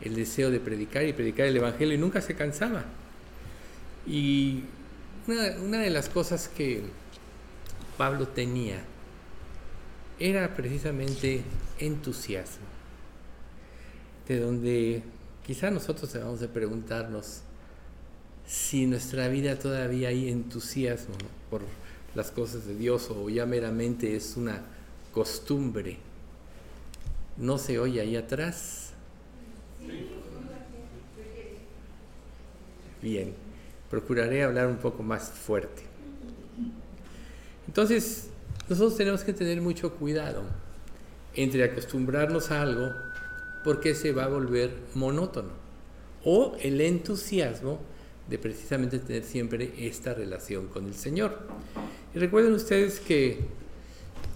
el 0.00 0.14
deseo 0.14 0.50
de 0.50 0.60
predicar 0.60 1.04
y 1.04 1.12
predicar 1.12 1.46
el 1.46 1.56
Evangelio 1.56 1.94
y 1.94 1.98
nunca 1.98 2.20
se 2.20 2.34
cansaba. 2.34 2.84
Y 4.06 4.64
una, 5.26 5.78
de 5.78 5.90
las 5.90 6.08
cosas 6.08 6.48
que 6.48 6.82
Pablo 7.96 8.26
tenía 8.28 8.82
era 10.20 10.54
precisamente 10.54 11.42
entusiasmo, 11.78 12.66
de 14.28 14.38
donde 14.38 15.02
quizá 15.44 15.70
nosotros 15.70 16.12
debamos 16.12 16.40
de 16.40 16.48
preguntarnos 16.48 17.40
si 18.46 18.84
en 18.84 18.90
nuestra 18.90 19.28
vida 19.28 19.58
todavía 19.58 20.10
hay 20.10 20.28
entusiasmo 20.28 21.14
por 21.50 21.62
las 22.14 22.30
cosas 22.30 22.66
de 22.66 22.76
Dios 22.76 23.10
o 23.10 23.28
ya 23.28 23.46
meramente 23.46 24.14
es 24.14 24.36
una 24.36 24.62
costumbre 25.12 25.98
¿No 27.40 27.56
se 27.56 27.78
oye 27.78 28.00
ahí 28.00 28.16
atrás? 28.16 28.90
Bien, 33.00 33.32
procuraré 33.88 34.44
hablar 34.44 34.66
un 34.66 34.76
poco 34.76 35.02
más 35.02 35.30
fuerte. 35.30 35.82
Entonces, 37.66 38.28
nosotros 38.70 38.96
tenemos 38.96 39.24
que 39.24 39.32
tener 39.32 39.60
mucho 39.60 39.94
cuidado 39.94 40.44
entre 41.34 41.64
acostumbrarnos 41.64 42.52
a 42.52 42.62
algo 42.62 42.92
porque 43.64 43.96
se 43.96 44.12
va 44.12 44.24
a 44.24 44.28
volver 44.28 44.72
monótono 44.94 45.50
o 46.24 46.56
el 46.60 46.80
entusiasmo 46.80 47.80
de 48.28 48.38
precisamente 48.38 49.00
tener 49.00 49.24
siempre 49.24 49.72
esta 49.76 50.14
relación 50.14 50.68
con 50.68 50.86
el 50.86 50.94
Señor. 50.94 51.36
Y 52.14 52.20
recuerden 52.20 52.52
ustedes 52.52 53.00
que 53.00 53.40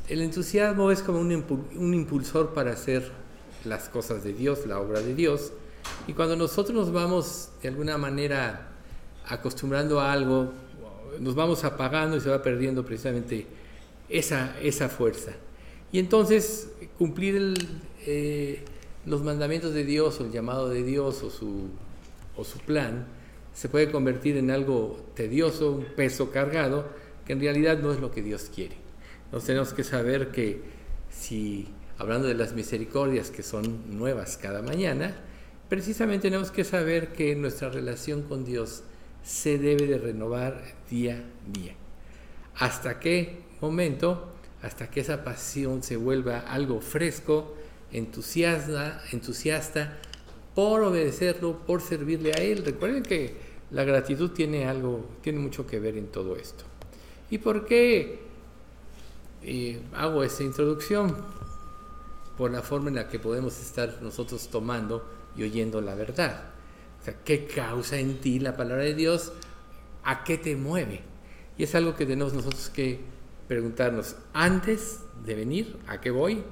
el 0.08 0.20
entusiasmo 0.20 0.90
es 0.90 1.00
como 1.00 1.20
un, 1.20 1.94
impulsor 1.94 2.52
para 2.54 2.72
hacer 2.72 3.12
las 3.64 3.88
cosas 3.88 4.24
de 4.24 4.32
Dios, 4.32 4.66
la 4.66 4.80
obra 4.80 5.00
de 5.00 5.14
Dios. 5.14 5.52
Y 6.08 6.12
cuando 6.12 6.34
nosotros 6.34 6.76
nos 6.76 6.92
vamos 6.92 7.50
de 7.62 7.68
alguna 7.68 7.98
manera 7.98 8.72
acostumbrando 9.28 10.00
a 10.00 10.12
algo, 10.12 10.52
nos 11.20 11.36
vamos 11.36 11.62
apagando 11.62 12.16
y 12.16 12.20
se 12.20 12.30
va 12.30 12.42
perdiendo 12.42 12.84
precisamente 12.84 13.46
esa, 14.08 14.56
esa 14.60 14.88
fuerza. 14.88 15.32
Y 15.92 15.98
entonces 15.98 16.70
cumplir 16.98 17.54
eh, 18.06 18.64
los 19.06 19.22
mandamientos 19.22 19.74
de 19.74 19.84
Dios 19.84 20.20
o 20.20 20.24
el 20.24 20.32
llamado 20.32 20.68
de 20.68 20.82
Dios 20.82 21.22
o 21.22 21.30
su, 21.30 21.68
o 22.36 22.44
su 22.44 22.58
plan 22.58 23.06
se 23.54 23.68
puede 23.68 23.90
convertir 23.90 24.36
en 24.36 24.50
algo 24.50 24.98
tedioso, 25.14 25.70
un 25.70 25.84
peso 25.84 26.30
cargado, 26.30 26.88
que 27.24 27.34
en 27.34 27.40
realidad 27.40 27.78
no 27.78 27.92
es 27.92 28.00
lo 28.00 28.10
que 28.10 28.22
Dios 28.22 28.50
quiere. 28.52 28.76
Entonces 29.26 29.46
tenemos 29.46 29.72
que 29.72 29.84
saber 29.84 30.32
que 30.32 30.62
si, 31.10 31.68
hablando 31.96 32.26
de 32.26 32.34
las 32.34 32.52
misericordias 32.52 33.30
que 33.30 33.42
son 33.42 33.96
nuevas 33.96 34.36
cada 34.36 34.60
mañana, 34.60 35.14
precisamente 35.68 36.28
tenemos 36.28 36.50
que 36.50 36.64
saber 36.64 37.12
que 37.12 37.36
nuestra 37.36 37.68
relación 37.68 38.22
con 38.22 38.44
Dios 38.44 38.82
se 39.22 39.58
debe 39.58 39.86
de 39.86 39.98
renovar 39.98 40.62
día 40.90 41.22
a 41.22 41.58
día. 41.58 41.74
¿Hasta 42.56 42.98
qué 43.00 43.43
momento? 43.60 44.28
Hasta 44.62 44.90
que 44.90 45.00
esa 45.00 45.24
pasión 45.24 45.82
se 45.82 45.96
vuelva 45.96 46.40
algo 46.40 46.80
fresco, 46.80 47.54
entusiasta, 47.92 49.02
entusiasta 49.12 49.98
por 50.54 50.82
obedecerlo, 50.82 51.58
por 51.66 51.82
servirle 51.82 52.32
a 52.32 52.36
Él. 52.36 52.64
Recuerden 52.64 53.02
que 53.02 53.34
la 53.70 53.84
gratitud 53.84 54.30
tiene 54.30 54.66
algo, 54.66 55.08
tiene 55.22 55.38
mucho 55.38 55.66
que 55.66 55.80
ver 55.80 55.96
en 55.96 56.06
todo 56.06 56.36
esto. 56.36 56.64
¿Y 57.30 57.38
por 57.38 57.66
qué 57.66 58.24
y 59.44 59.76
hago 59.94 60.24
esta 60.24 60.42
introducción 60.42 61.14
por 62.38 62.50
la 62.50 62.62
forma 62.62 62.88
en 62.88 62.96
la 62.96 63.08
que 63.08 63.18
podemos 63.18 63.60
estar 63.60 63.98
nosotros 64.00 64.48
tomando 64.48 65.06
y 65.36 65.42
oyendo 65.42 65.80
la 65.80 65.94
verdad. 65.94 66.50
¿qué 67.24 67.46
causa 67.46 67.98
en 67.98 68.18
ti 68.20 68.38
la 68.38 68.56
palabra 68.56 68.82
de 68.84 68.94
Dios? 68.94 69.32
¿A 70.04 70.24
qué 70.24 70.38
te 70.38 70.56
mueve? 70.56 71.02
Y 71.58 71.64
es 71.64 71.74
algo 71.74 71.94
que 71.94 72.06
tenemos 72.06 72.32
nosotros 72.32 72.70
que 72.70 73.00
preguntarnos 73.48 74.16
antes 74.32 75.00
de 75.24 75.34
venir, 75.34 75.76
¿a 75.86 76.00
qué 76.00 76.10
voy? 76.10 76.42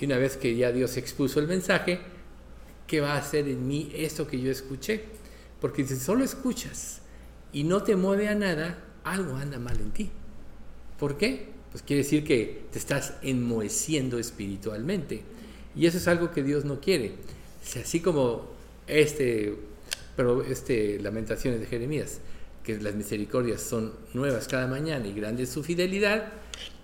Y 0.00 0.04
una 0.04 0.18
vez 0.18 0.36
que 0.36 0.56
ya 0.56 0.72
Dios 0.72 0.96
expuso 0.96 1.40
el 1.40 1.48
mensaje, 1.48 2.00
¿qué 2.86 3.00
va 3.00 3.14
a 3.14 3.18
hacer 3.18 3.48
en 3.48 3.66
mí 3.66 3.90
esto 3.94 4.26
que 4.26 4.40
yo 4.40 4.50
escuché? 4.50 5.04
Porque 5.60 5.84
si 5.86 5.96
solo 5.96 6.24
escuchas 6.24 7.00
y 7.52 7.64
no 7.64 7.82
te 7.82 7.96
mueve 7.96 8.28
a 8.28 8.34
nada, 8.34 8.84
algo 9.04 9.36
anda 9.36 9.58
mal 9.58 9.80
en 9.80 9.90
ti. 9.92 10.10
¿Por 10.98 11.16
qué? 11.16 11.56
pues 11.76 11.84
quiere 11.84 12.04
decir 12.04 12.24
que 12.24 12.62
te 12.72 12.78
estás 12.78 13.18
enmoheciendo 13.20 14.18
espiritualmente. 14.18 15.20
Y 15.74 15.84
eso 15.84 15.98
es 15.98 16.08
algo 16.08 16.30
que 16.30 16.42
Dios 16.42 16.64
no 16.64 16.80
quiere. 16.80 17.12
así 17.62 18.00
como 18.00 18.46
este, 18.86 19.54
pero 20.16 20.42
este 20.42 20.98
Lamentaciones 21.00 21.60
de 21.60 21.66
Jeremías, 21.66 22.20
que 22.66 22.76
las 22.80 22.96
misericordias 22.96 23.62
son 23.62 23.92
nuevas 24.12 24.48
cada 24.48 24.66
mañana 24.66 25.06
y 25.06 25.12
grande 25.12 25.46
su 25.46 25.62
fidelidad, 25.62 26.32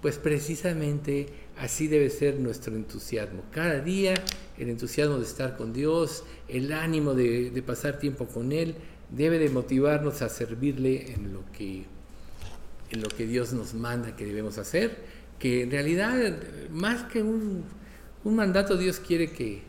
pues 0.01 0.17
precisamente 0.17 1.27
así 1.59 1.89
debe 1.89 2.09
ser 2.09 2.39
nuestro 2.39 2.77
entusiasmo. 2.77 3.43
Cada 3.51 3.81
día 3.81 4.15
el 4.59 4.69
entusiasmo 4.71 5.19
de 5.19 5.25
estar 5.25 5.57
con 5.57 5.73
Dios, 5.73 6.23
el 6.47 6.73
ánimo 6.73 7.15
de, 7.15 7.63
pasar 7.67 7.99
tiempo 7.99 8.27
con 8.29 8.53
Él, 8.53 8.77
debe 9.11 9.41
de 9.41 9.51
motivarnos 9.51 10.23
a 10.23 10.29
servirle 10.29 11.13
en 11.13 11.33
lo 11.33 11.43
que 11.53 11.85
en 12.91 13.01
lo 13.01 13.09
que 13.09 13.27
Dios 13.27 13.55
nos 13.55 13.73
manda 13.73 14.15
que 14.15 14.27
debemos 14.27 14.59
hacer, 14.59 14.99
que 15.39 15.63
en 15.63 15.71
realidad 15.71 16.37
más 16.71 17.05
que 17.05 17.23
un, 17.23 17.65
mandato 18.23 18.77
Dios 18.77 19.01
quiere 19.01 19.33
que 19.33 19.63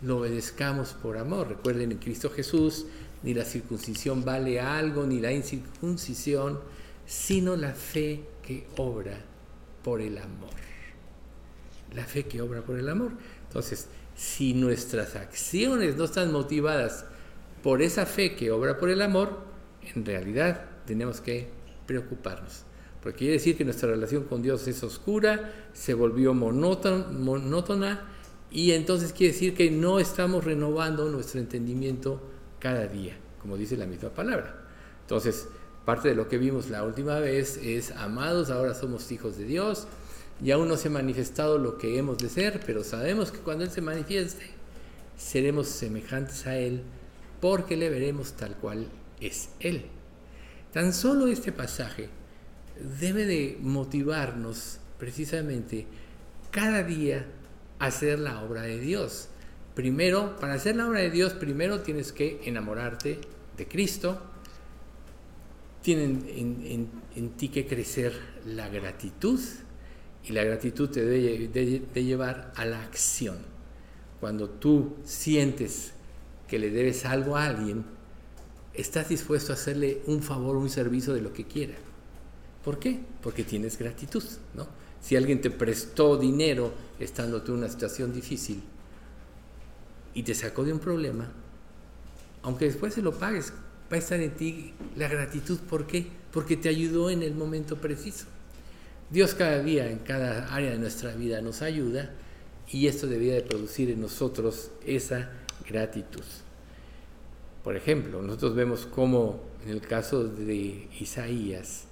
lo 0.00 0.16
obedezcamos 0.16 0.94
por 0.94 1.18
amor. 1.18 1.48
Recuerden, 1.48 1.92
en 1.92 1.98
Cristo 1.98 2.30
Jesús 2.30 2.86
ni 3.22 3.34
la 3.34 3.44
circuncisión 3.44 4.24
vale 4.24 4.60
algo, 4.60 5.06
ni 5.06 5.20
la 5.20 5.32
incircuncisión, 5.32 6.60
sino 7.06 7.56
la 7.56 7.72
fe 7.72 8.24
que 8.42 8.66
obra 8.76 9.18
por 9.82 10.00
el 10.00 10.18
amor. 10.18 10.50
La 11.94 12.04
fe 12.04 12.24
que 12.24 12.40
obra 12.40 12.62
por 12.62 12.78
el 12.78 12.88
amor. 12.88 13.12
Entonces, 13.48 13.88
si 14.14 14.54
nuestras 14.54 15.16
acciones 15.16 15.96
no 15.96 16.04
están 16.04 16.32
motivadas 16.32 17.04
por 17.62 17.82
esa 17.82 18.06
fe 18.06 18.34
que 18.36 18.50
obra 18.50 18.78
por 18.78 18.90
el 18.90 19.02
amor, 19.02 19.40
en 19.94 20.04
realidad 20.04 20.66
tenemos 20.86 21.20
que 21.20 21.48
preocuparnos. 21.86 22.64
Porque 23.02 23.18
quiere 23.18 23.34
decir 23.34 23.56
que 23.56 23.64
nuestra 23.64 23.90
relación 23.90 24.24
con 24.24 24.42
Dios 24.42 24.68
es 24.68 24.82
oscura, 24.82 25.68
se 25.72 25.94
volvió 25.94 26.34
monótona 26.34 28.06
y 28.50 28.72
entonces 28.72 29.12
quiere 29.12 29.32
decir 29.32 29.54
que 29.54 29.70
no 29.70 29.98
estamos 29.98 30.44
renovando 30.44 31.08
nuestro 31.08 31.40
entendimiento 31.40 32.20
cada 32.60 32.86
día, 32.86 33.16
como 33.40 33.56
dice 33.56 33.76
la 33.76 33.86
misma 33.86 34.10
palabra. 34.10 34.54
Entonces, 35.02 35.48
parte 35.84 36.08
de 36.08 36.14
lo 36.14 36.28
que 36.28 36.38
vimos 36.38 36.70
la 36.70 36.84
última 36.84 37.18
vez 37.18 37.56
es, 37.56 37.90
amados, 37.92 38.50
ahora 38.50 38.74
somos 38.74 39.10
hijos 39.10 39.36
de 39.36 39.44
Dios, 39.44 39.88
y 40.42 40.52
aún 40.52 40.68
no 40.68 40.76
se 40.76 40.88
ha 40.88 40.92
manifestado 40.92 41.58
lo 41.58 41.76
que 41.76 41.98
hemos 41.98 42.18
de 42.18 42.28
ser, 42.28 42.60
pero 42.64 42.84
sabemos 42.84 43.32
que 43.32 43.40
cuando 43.40 43.64
Él 43.64 43.70
se 43.70 43.82
manifieste, 43.82 44.46
seremos 45.16 45.66
semejantes 45.66 46.46
a 46.46 46.56
Él, 46.56 46.82
porque 47.40 47.76
le 47.76 47.90
veremos 47.90 48.34
tal 48.34 48.54
cual 48.56 48.86
es 49.20 49.50
Él. 49.58 49.86
Tan 50.72 50.92
solo 50.92 51.26
este 51.26 51.52
pasaje 51.52 52.08
debe 53.00 53.26
de 53.26 53.58
motivarnos 53.60 54.78
precisamente 54.98 55.86
cada 56.50 56.84
día 56.84 57.26
a 57.78 57.86
hacer 57.86 58.18
la 58.18 58.42
obra 58.42 58.62
de 58.62 58.78
Dios. 58.78 59.29
Primero, 59.74 60.36
para 60.40 60.54
hacer 60.54 60.76
la 60.76 60.88
obra 60.88 61.00
de 61.00 61.10
Dios, 61.10 61.32
primero 61.34 61.80
tienes 61.80 62.12
que 62.12 62.40
enamorarte 62.44 63.20
de 63.56 63.68
Cristo. 63.68 64.20
Tienen 65.82 66.88
en, 67.14 67.30
ti 67.30 67.48
que 67.48 67.66
crecer 67.66 68.12
la 68.44 68.68
gratitud 68.68 69.40
y 70.24 70.32
la 70.32 70.44
gratitud 70.44 70.90
te 70.90 71.04
debe 71.04 71.48
de, 71.48 72.04
llevar 72.04 72.52
a 72.56 72.64
la 72.64 72.82
acción. 72.82 73.38
Cuando 74.18 74.50
tú 74.50 74.96
sientes 75.04 75.92
que 76.48 76.58
le 76.58 76.70
debes 76.70 77.06
algo 77.06 77.36
a 77.36 77.46
alguien, 77.46 77.84
estás 78.74 79.08
dispuesto 79.08 79.52
a 79.52 79.54
hacerle 79.54 80.02
un 80.06 80.22
favor, 80.22 80.56
un 80.56 80.68
servicio 80.68 81.14
de 81.14 81.22
lo 81.22 81.32
que 81.32 81.44
quiera. 81.44 81.74
¿Por 82.64 82.78
qué? 82.78 83.00
Porque 83.22 83.44
tienes 83.44 83.78
gratitud, 83.78 84.24
¿no? 84.54 84.66
Si 85.00 85.16
alguien 85.16 85.40
te 85.40 85.50
prestó 85.50 86.18
dinero 86.18 86.74
estando 86.98 87.40
tú 87.40 87.52
en 87.52 87.58
una 87.58 87.68
situación 87.70 88.12
difícil 88.12 88.62
y 90.14 90.22
te 90.22 90.34
sacó 90.34 90.64
de 90.64 90.72
un 90.72 90.78
problema, 90.78 91.30
aunque 92.42 92.66
después 92.66 92.94
se 92.94 93.02
lo 93.02 93.18
pagues, 93.18 93.52
va 93.90 93.96
a 93.96 93.98
estar 93.98 94.20
en 94.20 94.30
ti 94.32 94.72
la 94.96 95.08
gratitud. 95.08 95.58
¿Por 95.60 95.86
qué? 95.86 96.06
Porque 96.32 96.56
te 96.56 96.68
ayudó 96.68 97.10
en 97.10 97.22
el 97.22 97.34
momento 97.34 97.76
preciso. 97.76 98.26
Dios 99.10 99.34
cada 99.34 99.62
día 99.62 99.90
en 99.90 99.98
cada 99.98 100.54
área 100.54 100.70
de 100.70 100.78
nuestra 100.78 101.14
vida 101.14 101.40
nos 101.42 101.62
ayuda 101.62 102.10
y 102.70 102.86
esto 102.86 103.08
debería 103.08 103.34
de 103.34 103.42
producir 103.42 103.90
en 103.90 104.00
nosotros 104.00 104.70
esa 104.86 105.30
gratitud. 105.68 106.22
Por 107.64 107.76
ejemplo, 107.76 108.22
nosotros 108.22 108.54
vemos 108.54 108.86
cómo 108.86 109.40
en 109.64 109.70
el 109.70 109.80
caso 109.80 110.24
de 110.24 110.88
Isaías, 110.98 111.84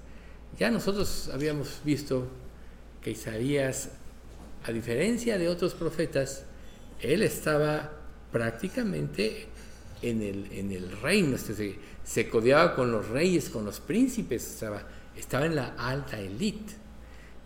ya 0.58 0.70
nosotros 0.70 1.28
habíamos 1.32 1.80
visto 1.84 2.26
que 3.02 3.10
Isaías, 3.10 3.90
a 4.64 4.72
diferencia 4.72 5.36
de 5.36 5.48
otros 5.48 5.74
profetas, 5.74 6.44
él 7.00 7.22
estaba 7.22 7.97
prácticamente 8.32 9.46
en 10.02 10.22
el, 10.22 10.52
en 10.52 10.72
el 10.72 11.00
reino, 11.00 11.36
este, 11.36 11.54
se, 11.54 11.78
se 12.04 12.28
codeaba 12.28 12.74
con 12.74 12.92
los 12.92 13.08
reyes, 13.08 13.48
con 13.48 13.64
los 13.64 13.80
príncipes, 13.80 14.46
estaba, 14.46 14.82
estaba 15.16 15.46
en 15.46 15.56
la 15.56 15.74
alta 15.76 16.18
élite. 16.18 16.74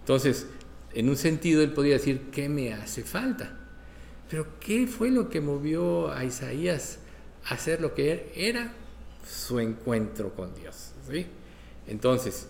Entonces, 0.01 0.47
en 0.95 1.09
un 1.09 1.16
sentido, 1.16 1.62
él 1.62 1.72
podría 1.72 1.95
decir, 1.95 2.30
¿qué 2.30 2.49
me 2.49 2.74
hace 2.74 3.03
falta? 3.03 3.59
Pero 4.28 4.59
¿qué 4.61 4.87
fue 4.87 5.11
lo 5.11 5.28
que 5.28 5.41
movió 5.41 6.11
a 6.11 6.24
Isaías 6.24 6.99
a 7.45 7.55
hacer 7.55 7.80
lo 7.80 7.95
que 7.95 8.33
era? 8.35 8.72
Su 9.28 9.61
encuentro 9.61 10.35
con 10.35 10.55
Dios. 10.55 10.93
Entonces, 11.87 12.47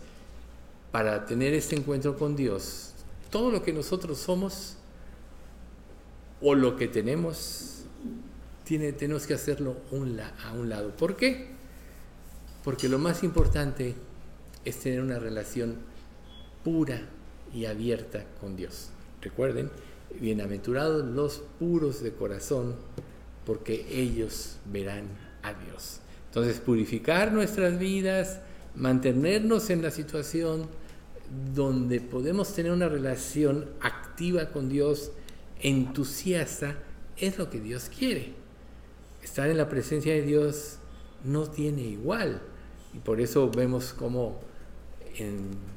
para 0.91 1.27
tener 1.27 1.55
este 1.55 1.77
encuentro 1.77 2.17
con 2.17 2.37
Dios, 2.37 2.93
todo 3.31 3.51
lo 3.51 3.63
que 3.63 3.73
nosotros 3.73 4.19
somos 4.19 4.77
o 6.41 6.55
lo 6.55 6.77
que 6.77 6.89
tenemos, 6.89 7.72
tiene, 8.65 8.93
tenemos 8.93 9.27
que 9.27 9.35
hacerlo 9.35 9.77
a 9.91 10.53
un 10.53 10.69
lado. 10.69 10.97
¿Por 10.97 11.17
qué? 11.17 11.49
Porque 12.65 12.89
lo 12.89 12.99
más 12.99 13.23
importante 13.23 13.95
es 14.65 14.79
tener 14.79 15.01
una 15.01 15.19
relación 15.19 15.77
pura 16.63 17.03
y 17.53 17.67
abierta 17.67 18.25
con 18.41 18.57
Dios. 18.57 18.91
Recuerden, 19.21 19.71
bienaventurados 20.21 21.05
los 21.05 21.43
puros 21.59 22.03
de 22.03 22.13
corazón, 22.13 22.77
porque 23.45 23.87
ellos 23.91 24.59
verán 24.67 25.05
a 25.43 25.53
Dios. 25.55 26.01
Entonces, 26.27 26.61
purificar 26.61 27.33
nuestras 27.33 27.79
vidas, 27.79 28.41
mantenernos 28.75 29.71
en 29.71 29.83
la 29.83 29.91
situación 29.91 30.67
donde 31.55 32.01
podemos 32.01 32.55
tener 32.55 32.73
una 32.73 32.89
relación 32.89 33.67
activa 33.81 34.51
con 34.51 34.69
Dios, 34.69 35.11
entusiasta, 35.61 36.77
es 37.17 37.39
lo 37.39 37.51
que 37.51 37.61
Dios 37.61 37.91
quiere. 37.97 38.42
Estar 39.23 39.49
en 39.49 39.57
la 39.57 39.69
presencia 39.69 40.13
de 40.13 40.23
Dios 40.23 40.79
no 41.25 41.49
tiene 41.49 41.83
igual. 41.83 42.43
Y 42.95 42.99
por 42.99 43.21
eso 43.21 43.51
vemos 43.51 43.93
como 43.93 44.41
en 45.17 45.73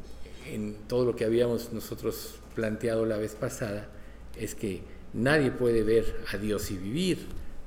en 0.52 0.76
todo 0.88 1.06
lo 1.06 1.16
que 1.16 1.26
habíamos 1.26 1.72
nosotros 1.74 2.36
planteado 2.54 3.06
la 3.06 3.18
vez 3.18 3.36
pasada, 3.36 3.90
es 4.38 4.56
que 4.56 4.82
nadie 5.14 5.52
puede 5.52 5.84
ver 5.84 6.24
a 6.32 6.38
Dios 6.38 6.72
y 6.72 6.78
vivir. 6.78 7.20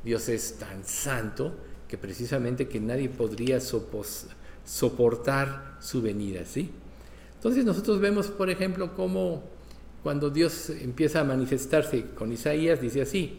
Dios 0.05 0.29
es 0.29 0.55
tan 0.59 0.85
santo 0.85 1.55
que 1.89 1.99
precisamente 1.99 2.68
que 2.68 2.81
nadie 2.81 3.09
podría 3.09 3.61
soportar 4.64 5.76
su 5.81 6.03
venida, 6.03 6.45
¿sí? 6.45 6.70
Entonces 7.35 7.64
nosotros 7.64 8.01
vemos, 8.01 8.29
por 8.29 8.51
ejemplo, 8.51 8.95
cómo 8.95 9.43
cuando 10.03 10.31
Dios 10.31 10.70
empieza 10.70 11.20
a 11.20 11.24
manifestarse 11.24 12.07
con 12.14 12.33
Isaías, 12.33 12.81
dice 12.81 13.03
así, 13.03 13.39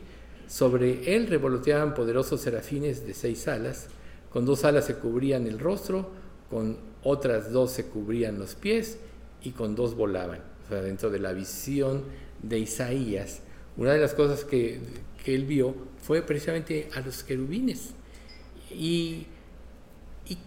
sobre 0.49 1.15
él 1.15 1.27
revoloteaban 1.27 1.93
poderosos 1.93 2.41
serafines 2.41 3.05
de 3.05 3.13
seis 3.13 3.47
alas, 3.47 3.87
con 4.31 4.45
dos 4.45 4.65
alas 4.65 4.85
se 4.85 4.95
cubrían 4.95 5.45
el 5.45 5.59
rostro, 5.59 6.09
con 6.49 6.77
otras 7.03 7.51
dos 7.51 7.71
se 7.71 7.85
cubrían 7.85 8.39
los 8.39 8.55
pies, 8.55 8.97
y 9.43 9.51
con 9.51 9.75
dos 9.75 9.95
volaban. 9.95 10.41
O 10.65 10.69
sea, 10.69 10.81
dentro 10.81 11.11
de 11.11 11.19
la 11.19 11.33
visión 11.33 12.03
de 12.41 12.59
Isaías, 12.59 13.41
una 13.77 13.93
de 13.93 13.99
las 13.99 14.13
cosas 14.13 14.43
que, 14.43 14.79
él 15.25 15.45
vio 15.45 15.75
fue 16.01 16.23
precisamente 16.23 16.89
a 16.95 17.01
los 17.01 17.23
querubines. 17.23 17.91
Y, 18.71 19.27
y, 20.27 20.37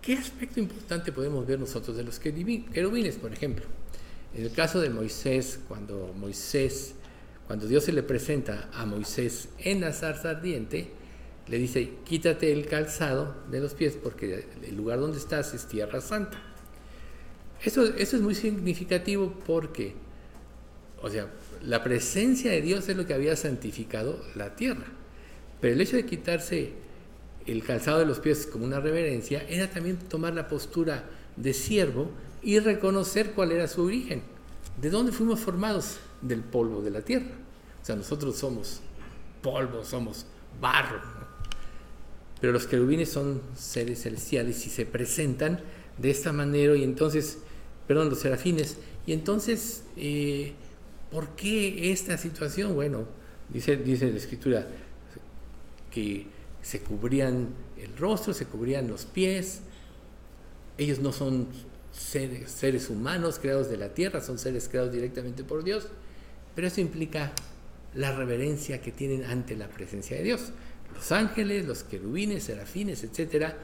qué 0.00 0.12
aspecto 0.12 0.60
importante 0.60 1.10
podemos 1.10 1.44
ver 1.44 1.58
nosotros 1.58 1.96
de 1.96 2.04
los 2.04 2.20
querubines, 2.20 3.16
por 3.16 3.32
ejemplo? 3.32 3.64
En 4.36 4.44
el 4.44 4.52
caso 4.52 4.80
de 4.80 4.90
Moisés, 4.90 5.58
cuando 5.66 6.14
Moisés, 6.16 6.94
cuando 7.48 7.66
Dios 7.66 7.84
se 7.84 7.92
le 7.92 8.02
presenta 8.02 8.68
a 8.74 8.84
Moisés 8.84 9.48
en 9.58 9.80
la 9.80 9.94
zarza 9.94 10.28
ardiente, 10.28 10.90
le 11.48 11.56
dice, 11.56 11.92
quítate 12.04 12.52
el 12.52 12.66
calzado 12.66 13.34
de 13.50 13.58
los 13.58 13.72
pies 13.72 13.96
porque 14.00 14.44
el 14.62 14.76
lugar 14.76 15.00
donde 15.00 15.16
estás 15.16 15.54
es 15.54 15.66
tierra 15.66 16.02
santa. 16.02 16.38
Eso, 17.64 17.84
es 17.84 18.12
muy 18.20 18.34
significativo 18.34 19.32
porque, 19.46 19.94
o 21.00 21.08
sea, 21.08 21.28
la 21.62 21.82
presencia 21.82 22.50
de 22.50 22.60
Dios 22.60 22.86
es 22.90 22.98
lo 22.98 23.06
que 23.06 23.14
había 23.14 23.34
santificado 23.34 24.22
la 24.34 24.54
tierra. 24.54 24.84
Pero 25.58 25.72
el 25.72 25.80
hecho 25.80 25.96
de 25.96 26.04
quitarse 26.04 26.72
el 27.46 27.64
calzado 27.64 28.00
de 28.00 28.04
los 28.04 28.20
pies 28.20 28.46
como 28.46 28.66
una 28.66 28.78
reverencia 28.78 29.42
era 29.48 29.70
también 29.70 29.96
tomar 29.96 30.34
la 30.34 30.48
postura 30.48 31.04
de 31.36 31.54
siervo 31.54 32.10
y 32.42 32.58
reconocer 32.58 33.32
cuál 33.32 33.52
era 33.52 33.68
su 33.68 33.84
origen. 33.84 34.20
¿De 34.78 34.90
dónde 34.90 35.12
fuimos 35.12 35.40
formados? 35.40 35.98
Del 36.20 36.42
polvo 36.42 36.82
de 36.82 36.90
la 36.90 37.02
tierra. 37.02 37.30
O 37.80 37.84
sea, 37.84 37.96
nosotros 37.96 38.36
somos 38.36 38.80
polvo, 39.42 39.84
somos 39.84 40.26
barro. 40.60 41.00
Pero 42.40 42.52
los 42.52 42.66
querubines 42.66 43.10
son 43.10 43.42
seres 43.56 44.02
celestiales 44.02 44.66
y 44.66 44.70
se 44.70 44.86
presentan 44.86 45.60
de 45.96 46.10
esta 46.10 46.32
manera 46.32 46.76
y 46.76 46.84
entonces 46.84 47.38
perdón, 47.88 48.10
los 48.10 48.20
serafines. 48.20 48.76
Y 49.06 49.12
entonces, 49.14 49.82
eh, 49.96 50.52
¿por 51.10 51.30
qué 51.30 51.90
esta 51.90 52.16
situación? 52.18 52.74
Bueno, 52.74 53.06
dice, 53.48 53.76
dice 53.76 54.12
la 54.12 54.18
escritura 54.18 54.68
que 55.90 56.26
se 56.62 56.80
cubrían 56.80 57.48
el 57.78 57.96
rostro, 57.96 58.34
se 58.34 58.44
cubrían 58.44 58.86
los 58.86 59.06
pies. 59.06 59.60
Ellos 60.76 61.00
no 61.00 61.12
son 61.12 61.48
seres, 61.90 62.50
seres 62.50 62.90
humanos 62.90 63.38
creados 63.40 63.70
de 63.70 63.78
la 63.78 63.94
tierra, 63.94 64.20
son 64.20 64.38
seres 64.38 64.68
creados 64.68 64.92
directamente 64.92 65.42
por 65.42 65.64
Dios. 65.64 65.88
Pero 66.54 66.66
eso 66.66 66.80
implica 66.80 67.32
la 67.94 68.14
reverencia 68.14 68.80
que 68.80 68.92
tienen 68.92 69.24
ante 69.24 69.56
la 69.56 69.68
presencia 69.68 70.16
de 70.16 70.22
Dios. 70.22 70.52
Los 70.94 71.12
ángeles, 71.12 71.66
los 71.66 71.84
querubines, 71.84 72.44
serafines, 72.44 73.04
etcétera, 73.04 73.56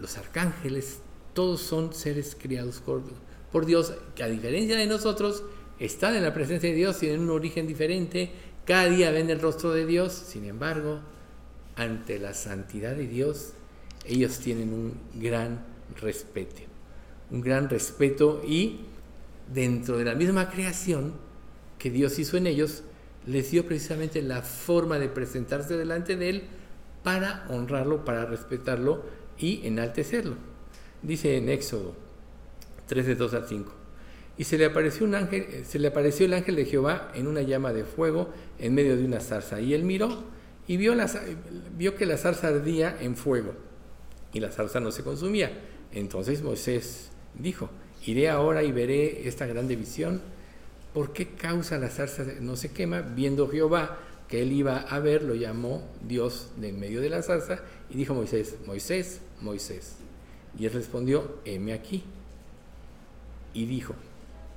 los 0.00 0.16
arcángeles, 0.18 0.98
todos 1.34 1.60
son 1.60 1.92
seres 1.92 2.36
criados 2.38 2.80
por, 2.80 3.66
Dios, 3.66 3.94
que 4.14 4.22
a 4.22 4.28
diferencia 4.28 4.76
de 4.76 4.86
nosotros, 4.86 5.44
están 5.78 6.14
en 6.14 6.22
la 6.22 6.32
presencia 6.32 6.70
de 6.70 6.74
Dios, 6.74 6.98
tienen 6.98 7.20
un 7.20 7.30
origen 7.30 7.66
diferente, 7.66 8.30
cada 8.64 8.88
día 8.88 9.10
ven 9.10 9.30
el 9.30 9.40
rostro 9.40 9.72
de 9.72 9.86
Dios, 9.86 10.12
sin 10.12 10.44
embargo, 10.44 11.00
ante 11.76 12.18
la 12.18 12.34
santidad 12.34 12.94
de 12.94 13.06
Dios, 13.06 13.52
ellos 14.06 14.38
tienen 14.38 14.72
un 14.72 14.94
gran 15.20 15.64
respeto, 16.00 16.62
un 17.30 17.40
gran 17.40 17.68
respeto 17.68 18.42
y 18.46 18.80
dentro 19.52 19.98
de 19.98 20.04
la 20.04 20.14
misma 20.14 20.50
creación 20.50 21.25
que 21.86 21.90
Dios 21.92 22.18
hizo 22.18 22.36
en 22.36 22.48
ellos, 22.48 22.82
les 23.28 23.52
dio 23.52 23.64
precisamente 23.64 24.20
la 24.20 24.42
forma 24.42 24.98
de 24.98 25.08
presentarse 25.08 25.76
delante 25.76 26.16
de 26.16 26.30
Él 26.30 26.42
para 27.04 27.46
honrarlo, 27.48 28.04
para 28.04 28.26
respetarlo 28.26 29.04
y 29.38 29.64
enaltecerlo. 29.64 30.34
Dice 31.00 31.36
en 31.36 31.48
Éxodo 31.48 31.94
3 32.88 33.06
de 33.06 33.14
2 33.14 33.34
al 33.34 33.46
5. 33.46 33.72
Y 34.36 34.42
se 34.42 34.58
le 34.58 34.64
apareció 34.64 35.06
un 35.06 35.14
ángel, 35.14 35.64
se 35.64 35.78
le 35.78 35.86
apareció 35.86 36.26
el 36.26 36.34
ángel 36.34 36.56
de 36.56 36.64
Jehová 36.64 37.12
en 37.14 37.28
una 37.28 37.42
llama 37.42 37.72
de 37.72 37.84
fuego 37.84 38.30
en 38.58 38.74
medio 38.74 38.96
de 38.96 39.04
una 39.04 39.20
zarza. 39.20 39.60
Y 39.60 39.72
él 39.72 39.84
miró 39.84 40.24
y 40.66 40.78
vio, 40.78 40.92
la, 40.96 41.08
vio 41.78 41.94
que 41.94 42.04
la 42.04 42.18
zarza 42.18 42.48
ardía 42.48 42.96
en 43.00 43.14
fuego 43.14 43.54
y 44.32 44.40
la 44.40 44.50
zarza 44.50 44.80
no 44.80 44.90
se 44.90 45.04
consumía. 45.04 45.52
Entonces 45.92 46.42
Moisés 46.42 47.12
dijo, 47.38 47.70
iré 48.04 48.28
ahora 48.28 48.64
y 48.64 48.72
veré 48.72 49.28
esta 49.28 49.46
grande 49.46 49.76
visión 49.76 50.20
¿Por 50.96 51.12
qué 51.12 51.28
causa 51.28 51.76
la 51.76 51.90
zarza 51.90 52.24
no 52.40 52.56
se 52.56 52.70
quema? 52.70 53.02
Viendo 53.02 53.50
Jehová 53.50 53.98
que 54.28 54.40
él 54.40 54.50
iba 54.50 54.78
a 54.78 54.98
ver, 54.98 55.24
lo 55.24 55.34
llamó 55.34 55.86
Dios 56.08 56.52
de 56.56 56.70
en 56.70 56.80
medio 56.80 57.02
de 57.02 57.10
la 57.10 57.22
zarza 57.22 57.60
y 57.90 57.98
dijo 57.98 58.14
Moisés, 58.14 58.56
Moisés, 58.64 59.20
Moisés. 59.42 59.96
Y 60.58 60.64
él 60.64 60.72
respondió, 60.72 61.38
heme 61.44 61.74
aquí. 61.74 62.02
Y 63.52 63.66
dijo, 63.66 63.94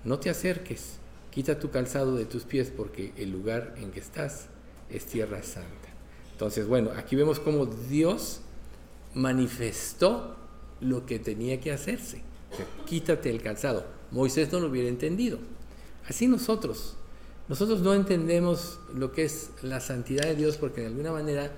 no 0.05 0.19
te 0.19 0.29
acerques, 0.29 0.99
quita 1.29 1.59
tu 1.59 1.71
calzado 1.71 2.15
de 2.15 2.23
tus 2.23 2.45
pies 2.45 2.71
porque 2.71 3.11
el 3.17 3.31
lugar 3.31 3.75
en 3.75 3.91
que 3.91 3.99
estás 3.99 4.47
es 4.89 5.07
tierra 5.07 5.43
santa. 5.43 5.89
Entonces, 6.31 6.67
bueno, 6.67 6.91
aquí 6.95 7.17
vemos 7.17 7.41
cómo 7.41 7.65
Dios 7.65 8.39
manifestó 9.13 10.37
lo 10.79 11.05
que 11.05 11.19
tenía 11.19 11.59
que 11.59 11.73
hacerse. 11.73 12.21
quítate 12.85 13.29
el 13.29 13.41
calzado. 13.41 13.85
Moisés 14.11 14.53
no 14.53 14.61
lo 14.61 14.67
hubiera 14.67 14.87
entendido. 14.87 15.58
Así 16.09 16.27
nosotros, 16.27 16.95
nosotros 17.47 17.81
no 17.81 17.93
entendemos 17.93 18.79
lo 18.95 19.11
que 19.11 19.25
es 19.25 19.51
la 19.61 19.79
santidad 19.79 20.23
de 20.23 20.35
Dios 20.35 20.57
porque 20.57 20.81
de 20.81 20.87
alguna 20.87 21.11
manera 21.11 21.51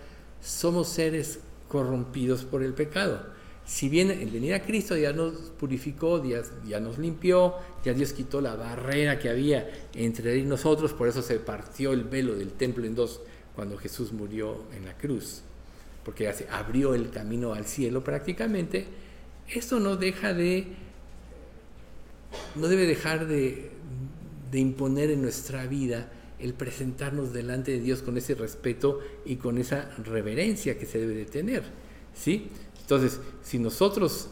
somos 0.43 0.89
seres 0.89 1.39
corrompidos 1.69 2.43
por 2.43 2.61
el 2.61 2.73
pecado. 2.73 3.25
Si 3.65 3.87
bien 3.87 4.11
el 4.11 4.29
venir 4.29 4.53
a 4.53 4.63
Cristo 4.63 4.97
ya 4.97 5.13
nos 5.13 5.33
purificó, 5.57 6.21
ya, 6.21 6.41
ya, 6.67 6.81
nos 6.81 6.97
limpió, 6.97 7.55
ya 7.85 7.93
Dios 7.93 8.11
quitó 8.11 8.41
la 8.41 8.55
barrera 8.55 9.19
que 9.19 9.29
había 9.29 9.69
entre 9.93 10.33
él 10.33 10.39
y 10.39 10.43
nosotros, 10.43 10.91
por 10.91 11.07
eso 11.07 11.21
se 11.21 11.39
partió 11.39 11.93
el 11.93 12.03
velo 12.03 12.35
del 12.35 12.51
templo 12.51 12.85
en 12.85 12.95
dos 12.95 13.21
cuando 13.55 13.77
Jesús 13.77 14.11
murió 14.11 14.63
en 14.75 14.85
la 14.85 14.97
cruz, 14.97 15.43
porque 16.03 16.25
ya 16.25 16.33
se 16.33 16.47
abrió 16.49 16.93
el 16.93 17.09
camino 17.09 17.53
al 17.53 17.65
cielo 17.65 18.03
prácticamente. 18.03 18.87
Esto 19.47 19.79
no 19.79 19.95
deja 19.95 20.33
de, 20.33 20.67
no 22.55 22.67
debe 22.67 22.85
dejar 22.85 23.27
de, 23.27 23.71
de 24.51 24.59
imponer 24.59 25.09
en 25.11 25.21
nuestra 25.21 25.65
vida 25.65 26.11
el 26.39 26.53
presentarnos 26.53 27.33
delante 27.33 27.71
de 27.71 27.79
Dios 27.79 28.01
con 28.01 28.17
ese 28.17 28.35
respeto 28.35 28.99
y 29.25 29.37
con 29.37 29.57
esa 29.57 29.89
reverencia 30.03 30.77
que 30.77 30.85
se 30.85 30.99
debe 30.99 31.13
de 31.13 31.25
tener. 31.25 31.63
¿sí? 32.13 32.49
Entonces, 32.81 33.19
si 33.43 33.59
nosotros 33.59 34.29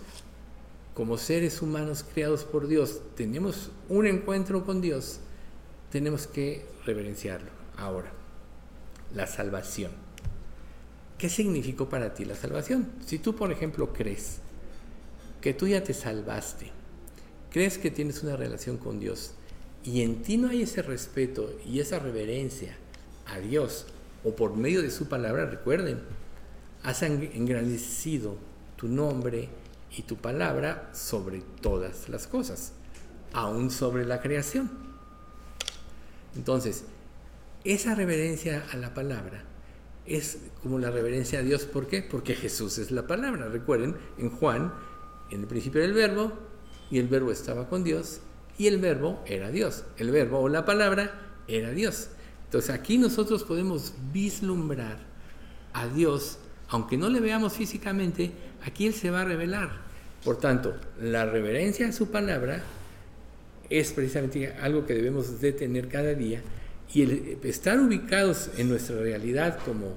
como 0.93 1.17
seres 1.17 1.61
humanos 1.61 2.03
creados 2.13 2.43
por 2.43 2.67
Dios 2.67 3.01
tenemos 3.15 3.72
un 3.88 4.05
encuentro 4.05 4.65
con 4.65 4.82
Dios, 4.82 5.20
tenemos 5.91 6.28
que 6.28 6.65
reverenciarlo. 6.86 7.51
Ahora, 7.78 8.11
la 9.15 9.26
salvación. 9.28 9.91
¿Qué 11.17 11.30
significó 11.30 11.89
para 11.89 12.13
ti 12.13 12.26
la 12.26 12.36
salvación? 12.36 12.89
Si 13.05 13.20
tú, 13.20 13.36
por 13.36 13.51
ejemplo, 13.51 13.93
crees 13.93 14.39
que 15.41 15.53
tú 15.53 15.67
ya 15.67 15.84
te 15.84 15.93
salvaste, 15.93 16.72
crees 17.51 17.78
que 17.78 17.91
tienes 17.91 18.24
una 18.24 18.36
relación 18.36 18.78
con 18.78 18.99
Dios, 18.99 19.34
y 19.84 20.01
en 20.01 20.21
ti 20.21 20.38
no 20.38 20.49
hay 20.49 20.63
ese 20.63 20.82
respeto 20.82 21.57
y 21.65 21.80
esa 21.80 21.99
reverencia 21.99 22.75
a 23.25 23.39
Dios 23.39 23.86
o 24.23 24.36
por 24.36 24.55
medio 24.55 24.82
de 24.82 24.91
su 24.91 25.07
palabra, 25.07 25.45
recuerden, 25.45 25.99
has 26.84 27.01
engrandecido 27.03 28.38
tu 28.75 28.88
nombre 28.88 29.49
y 29.95 30.03
tu 30.03 30.17
palabra 30.17 30.89
sobre 30.93 31.41
todas 31.61 32.09
las 32.09 32.27
cosas, 32.27 32.73
aún 33.34 33.71
sobre 33.71 34.05
la 34.05 34.21
creación. 34.21 34.69
Entonces, 36.36 36.84
esa 37.63 37.95
reverencia 37.95 38.65
a 38.71 38.77
la 38.77 38.93
palabra 38.93 39.43
es 40.05 40.39
como 40.61 40.80
la 40.80 40.91
reverencia 40.91 41.39
a 41.39 41.43
Dios. 41.43 41.65
¿Por 41.65 41.88
qué? 41.88 42.01
Porque 42.01 42.36
Jesús 42.36 42.77
es 42.77 42.91
la 42.91 43.07
palabra. 43.07 43.47
Recuerden, 43.47 43.95
en 44.17 44.30
Juan, 44.30 44.73
en 45.32 45.41
el 45.41 45.47
principio 45.47 45.82
del 45.82 45.93
verbo, 45.93 46.34
y 46.91 46.99
el 46.99 47.07
verbo 47.07 47.32
estaba 47.32 47.69
con 47.69 47.84
Dios, 47.84 48.21
y 48.60 48.68
el 48.68 48.78
verbo 48.78 49.24
era 49.26 49.49
Dios. 49.49 49.86
El 49.97 50.12
verbo 50.12 50.39
o 50.39 50.49
la 50.49 50.66
palabra 50.66 51.12
era 51.47 51.72
Dios. 51.72 52.10
Entonces 52.45 52.70
aquí 52.70 52.97
nosotros 52.97 53.43
podemos 53.43 53.93
vislumbrar 54.12 54.97
a 55.74 55.88
Dios, 55.88 56.38
aunque 56.68 56.97
no 56.97 57.10
le 57.10 57.22
veamos 57.22 57.53
físicamente, 57.53 58.32
aquí 58.64 58.86
Él 58.86 58.93
se 58.93 59.10
va 59.12 59.22
a 59.22 59.26
revelar. 59.26 59.72
Por 60.26 60.38
tanto, 60.38 60.76
la 61.01 61.26
reverencia 61.26 61.88
a 61.88 61.93
su 61.93 62.12
palabra 62.12 62.62
es 63.70 63.93
precisamente 63.93 64.51
algo 64.62 64.86
que 64.86 64.93
debemos 64.93 65.39
de 65.39 65.53
tener 65.53 65.88
cada 65.88 66.14
día 66.14 66.41
y 66.93 67.03
el 67.03 67.38
estar 67.43 67.80
ubicados 67.80 68.49
en 68.57 68.68
nuestra 68.68 68.97
realidad 68.97 69.60
como 69.64 69.93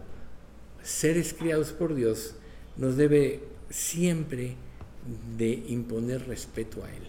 seres 0.85 1.35
criados 1.35 1.73
por 1.73 1.97
Dios 1.97 2.37
nos 2.77 2.97
debe 2.97 3.41
siempre 3.71 4.55
de 5.37 5.65
imponer 5.67 6.29
respeto 6.29 6.85
a 6.85 6.91
Él. 6.93 7.03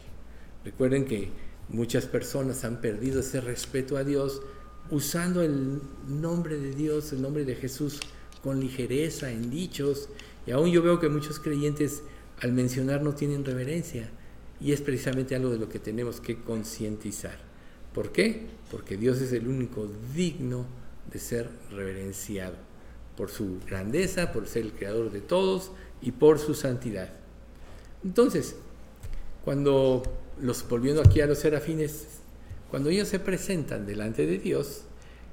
Recuerden 0.63 1.05
que 1.05 1.42
muchas 1.73 2.05
personas 2.05 2.63
han 2.63 2.79
perdido 2.79 3.19
ese 3.19 3.41
respeto 3.41 3.97
a 3.97 4.03
Dios 4.03 4.41
usando 4.89 5.41
el 5.41 5.81
nombre 6.07 6.57
de 6.57 6.71
Dios, 6.71 7.11
el 7.11 7.21
nombre 7.21 7.43
de 7.43 7.55
Jesús 7.55 7.99
con 8.41 8.59
ligereza 8.59 9.31
en 9.31 9.49
dichos. 9.49 10.09
Y 10.45 10.51
aún 10.51 10.71
yo 10.71 10.81
veo 10.81 10.99
que 10.99 11.09
muchos 11.09 11.39
creyentes 11.39 12.03
al 12.39 12.53
mencionar 12.53 13.01
no 13.01 13.13
tienen 13.13 13.43
reverencia. 13.43 14.09
Y 14.61 14.71
es 14.71 14.81
precisamente 14.81 15.35
algo 15.35 15.49
de 15.49 15.57
lo 15.57 15.67
que 15.67 15.79
tenemos 15.79 16.21
que 16.21 16.39
concientizar. 16.41 17.37
¿Por 17.93 18.11
qué? 18.11 18.47
Porque 18.71 18.95
Dios 18.95 19.19
es 19.19 19.33
el 19.33 19.47
único 19.47 19.89
digno 20.15 20.65
de 21.11 21.19
ser 21.19 21.49
reverenciado 21.71 22.55
por 23.17 23.29
su 23.29 23.59
grandeza, 23.67 24.31
por 24.31 24.47
ser 24.47 24.63
el 24.63 24.73
creador 24.73 25.11
de 25.11 25.21
todos 25.21 25.71
y 26.01 26.11
por 26.11 26.39
su 26.39 26.53
santidad. 26.53 27.13
Entonces, 28.03 28.55
cuando 29.43 30.03
los 30.41 30.67
volviendo 30.67 31.01
aquí 31.01 31.21
a 31.21 31.27
los 31.27 31.39
serafines, 31.39 32.07
cuando 32.69 32.89
ellos 32.89 33.07
se 33.07 33.19
presentan 33.19 33.85
delante 33.85 34.25
de 34.25 34.37
Dios, 34.39 34.83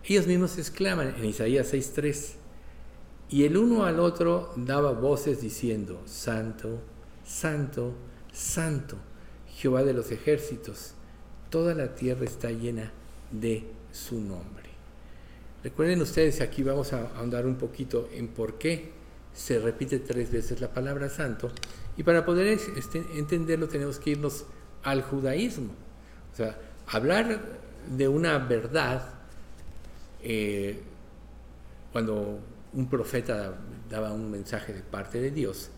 ellos 0.04 0.26
mismos 0.26 0.58
exclaman 0.58 1.14
en 1.18 1.24
Isaías 1.24 1.72
6:3, 1.72 2.34
y 3.28 3.44
el 3.44 3.56
uno 3.56 3.84
al 3.84 4.00
otro 4.00 4.52
daba 4.56 4.92
voces 4.92 5.40
diciendo, 5.40 6.02
Santo, 6.04 6.80
Santo, 7.24 7.94
Santo, 8.32 8.96
Jehová 9.56 9.84
de 9.84 9.94
los 9.94 10.10
ejércitos, 10.10 10.94
toda 11.48 11.74
la 11.74 11.94
tierra 11.94 12.24
está 12.24 12.50
llena 12.50 12.92
de 13.30 13.64
su 13.92 14.20
nombre. 14.20 14.70
Recuerden 15.62 16.00
ustedes, 16.00 16.40
aquí 16.40 16.62
vamos 16.62 16.92
a 16.92 17.08
ahondar 17.16 17.46
un 17.46 17.56
poquito 17.56 18.08
en 18.12 18.28
por 18.28 18.58
qué 18.58 18.90
se 19.34 19.58
repite 19.58 19.98
tres 19.98 20.32
veces 20.32 20.60
la 20.60 20.72
palabra 20.72 21.08
santo, 21.08 21.50
y 21.96 22.02
para 22.02 22.24
poder 22.24 22.46
este, 22.48 23.04
entenderlo 23.14 23.68
tenemos 23.68 23.98
que 23.98 24.10
irnos 24.10 24.44
al 24.82 25.02
judaísmo. 25.02 25.72
O 26.32 26.36
sea, 26.36 26.58
hablar 26.86 27.40
de 27.96 28.08
una 28.08 28.38
verdad, 28.38 29.02
eh, 30.22 30.80
cuando 31.92 32.38
un 32.72 32.88
profeta 32.88 33.54
daba 33.88 34.12
un 34.12 34.30
mensaje 34.30 34.72
de 34.72 34.80
parte 34.80 35.20
de 35.20 35.30
Dios, 35.30 35.70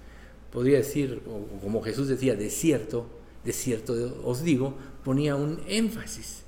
podría 0.53 0.79
decir, 0.79 1.23
o 1.27 1.61
como 1.61 1.83
Jesús 1.83 2.09
decía, 2.09 2.35
de 2.35 2.51
cierto, 2.51 3.07
de 3.45 3.53
cierto 3.53 4.21
os 4.25 4.43
digo, 4.43 4.77
ponía 5.05 5.37
un 5.37 5.61
énfasis. 5.67 6.43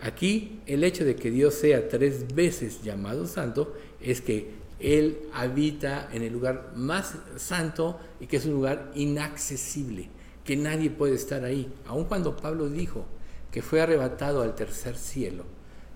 Aquí 0.00 0.60
el 0.66 0.84
hecho 0.84 1.04
de 1.04 1.16
que 1.16 1.30
Dios 1.30 1.54
sea 1.54 1.88
tres 1.88 2.34
veces 2.34 2.82
llamado 2.82 3.26
santo 3.26 3.74
es 4.00 4.22
que 4.22 4.52
Él 4.78 5.18
habita 5.34 6.08
en 6.12 6.22
el 6.22 6.32
lugar 6.32 6.72
más 6.74 7.16
santo 7.36 8.00
y 8.18 8.26
que 8.26 8.38
es 8.38 8.46
un 8.46 8.52
lugar 8.52 8.90
inaccesible 8.94 10.08
que 10.44 10.56
nadie 10.56 10.90
puede 10.90 11.14
estar 11.14 11.44
ahí. 11.44 11.72
Aun 11.86 12.04
cuando 12.04 12.36
Pablo 12.36 12.68
dijo 12.68 13.06
que 13.50 13.62
fue 13.62 13.80
arrebatado 13.80 14.42
al 14.42 14.54
tercer 14.54 14.96
cielo 14.96 15.44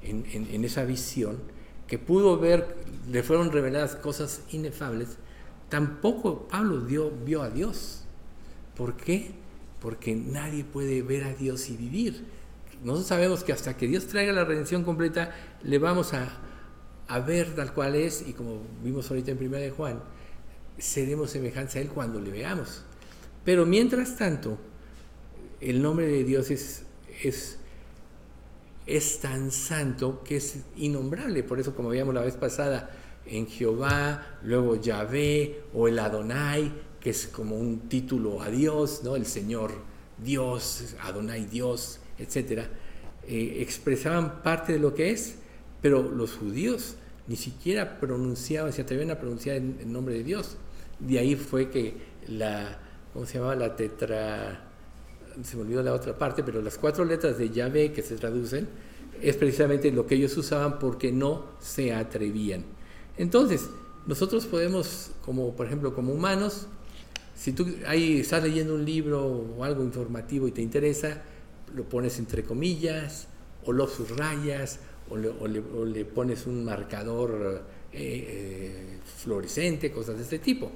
en, 0.03 0.65
esa 0.65 0.85
visión, 0.85 1.39
que 1.87 1.99
pudo 1.99 2.39
ver, 2.39 2.77
le 3.11 3.23
fueron 3.23 3.53
reveladas 3.53 3.97
cosas 3.97 4.43
inefables, 4.51 5.17
tampoco 5.69 6.47
Pablo 6.49 6.81
dio, 6.81 7.11
vio 7.11 7.43
a 7.43 7.51
Dios. 7.51 8.05
¿Por 8.77 8.97
qué? 8.97 9.33
Porque 9.81 10.15
nadie 10.15 10.65
puede 10.65 11.03
ver 11.03 11.25
a 11.25 11.35
Dios 11.35 11.71
y 11.71 11.77
vivir. 11.77 12.25
nosotros 12.83 13.07
sabemos 13.07 13.45
que 13.45 13.53
hasta 13.53 13.77
que 13.77 13.87
Dios 13.87 14.07
traiga 14.07 14.33
la 14.33 14.45
redención 14.45 14.85
completa, 14.85 15.35
le 15.63 15.79
vamos 15.79 16.13
a, 16.13 16.41
ver 17.21 17.55
tal 17.55 17.73
cual 17.73 17.95
es, 17.95 18.27
y 18.27 18.33
como 18.33 18.63
vimos 18.83 19.11
ahorita 19.11 19.31
en 19.31 19.39
1 19.39 19.57
de 19.57 19.71
Juan, 19.71 20.01
seremos 20.79 21.31
semejanza 21.31 21.79
a 21.79 21.83
Él 21.83 21.89
cuando 21.89 22.21
le 22.21 22.31
veamos. 22.31 22.83
Pero 23.45 23.67
mientras 23.67 24.17
tanto, 24.17 24.59
el 25.61 25.83
nombre 25.83 26.07
de 26.07 26.25
Dios 26.25 26.51
es, 26.51 26.83
es, 27.23 27.59
es 28.87 29.21
tan 29.21 29.51
santo 29.51 30.23
que 30.25 30.37
es 30.37 30.59
innombrable. 30.77 31.43
Por 31.43 31.61
eso, 31.61 31.75
como 31.75 31.91
veíamos 31.91 32.15
la 32.15 32.23
vez 32.23 32.37
pasada, 32.37 32.91
en 33.27 33.47
Jehová, 33.47 34.39
luego 34.43 34.81
Yahvé 34.81 35.63
o 35.73 35.89
el 35.89 35.99
Adonai, 35.99 36.73
que 37.01 37.11
es 37.11 37.27
como 37.27 37.57
un 37.57 37.89
título 37.89 38.43
a 38.43 38.51
Dios, 38.51 39.03
¿no? 39.03 39.17
el 39.17 39.27
Señor 39.27 39.73
Dios, 40.23 40.95
Adonai 41.03 41.47
Dios, 41.47 42.01
etc., 42.19 42.65
eh, 43.27 43.59
expresaban 43.61 44.43
parte 44.43 44.75
de 44.75 44.79
lo 44.79 44.95
que 44.95 45.11
es, 45.11 45.37
pero 45.81 46.03
los 46.03 46.35
judíos 46.35 46.97
ni 47.27 47.37
siquiera 47.37 47.99
pronunciaban, 47.99 48.73
se 48.73 48.83
atrevían 48.83 49.11
a 49.11 49.19
pronunciar 49.19 49.57
el 49.57 49.91
nombre 49.91 50.15
de 50.15 50.25
Dios. 50.25 50.59
De 50.99 51.19
ahí 51.19 51.37
fue 51.37 51.71
que 51.71 51.95
la, 52.29 52.79
¿cómo 53.15 53.25
se 53.25 53.39
llamaba? 53.39 53.55
La 53.55 53.77
tetra, 53.77 54.61
se 55.43 55.57
me 55.57 55.63
olvidó 55.63 55.83
la 55.83 55.95
otra 55.95 56.19
parte, 56.19 56.43
pero 56.43 56.61
las 56.61 56.77
cuatro 56.77 57.05
letras 57.05 57.39
de 57.39 57.49
Yahvé 57.49 57.93
que 57.93 58.03
se 58.03 58.17
traducen 58.17 58.69
es 59.23 59.37
precisamente 59.37 59.91
lo 59.93 60.07
que 60.07 60.17
ellos 60.17 60.37
usaban 60.37 60.79
porque 60.79 61.13
no 61.13 61.47
se 61.61 61.95
atrevían. 61.95 62.65
Entonces, 63.17 63.71
nosotros 64.07 64.45
podemos, 64.47 65.13
como 65.25 65.55
por 65.55 65.67
ejemplo, 65.67 65.95
como 65.95 66.13
humanos, 66.13 66.67
si 67.37 67.53
tú 67.53 67.67
ahí 67.87 68.19
estás 68.21 68.43
leyendo 68.43 68.75
un 68.75 68.85
libro 68.85 69.25
o 69.25 69.65
algo 69.65 69.83
informativo 69.83 70.49
y 70.49 70.53
te 70.53 70.61
interesa, 70.61 71.23
lo 71.75 71.85
pones 71.85 72.19
entre 72.19 72.43
comillas, 72.43 73.29
o 73.65 73.73
lo 73.73 73.87
subrayas, 73.87 74.81
o 75.09 75.17
le, 75.17 76.05
pones 76.05 76.47
un 76.47 76.65
marcador 76.65 77.63
eh, 77.93 78.27
eh, 78.29 78.99
fluorescente, 79.23 79.93
cosas 79.93 80.17
de 80.17 80.23
este 80.23 80.39
tipo. 80.41 80.71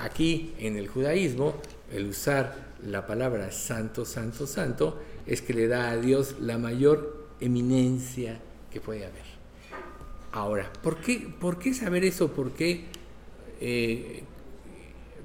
Aquí 0.00 0.54
en 0.58 0.78
el 0.78 0.88
judaísmo, 0.88 1.60
el 1.92 2.06
usar 2.06 2.70
la 2.86 3.06
palabra 3.06 3.52
santo, 3.52 4.06
santo, 4.06 4.46
santo, 4.46 4.98
es 5.26 5.42
que 5.42 5.52
le 5.52 5.68
da 5.68 5.90
a 5.90 5.96
Dios 5.98 6.36
la 6.40 6.56
mayor 6.56 7.28
eminencia 7.38 8.40
que 8.72 8.80
puede 8.80 9.04
haber. 9.04 9.24
Ahora, 10.32 10.72
¿por 10.82 11.02
qué, 11.02 11.28
por 11.38 11.58
qué 11.58 11.74
saber 11.74 12.04
eso? 12.04 12.32
¿Por 12.32 12.52
qué 12.52 12.84
eh, 13.60 14.22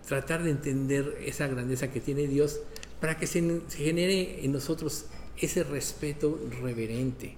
tratar 0.05 0.43
de 0.43 0.51
entender 0.51 1.19
esa 1.25 1.47
grandeza 1.47 1.89
que 1.89 2.01
tiene 2.01 2.27
Dios 2.27 2.59
para 2.99 3.17
que 3.17 3.27
se, 3.27 3.61
genere 3.69 4.43
en 4.43 4.51
nosotros 4.51 5.05
ese 5.37 5.63
respeto 5.63 6.37
reverente? 6.61 7.37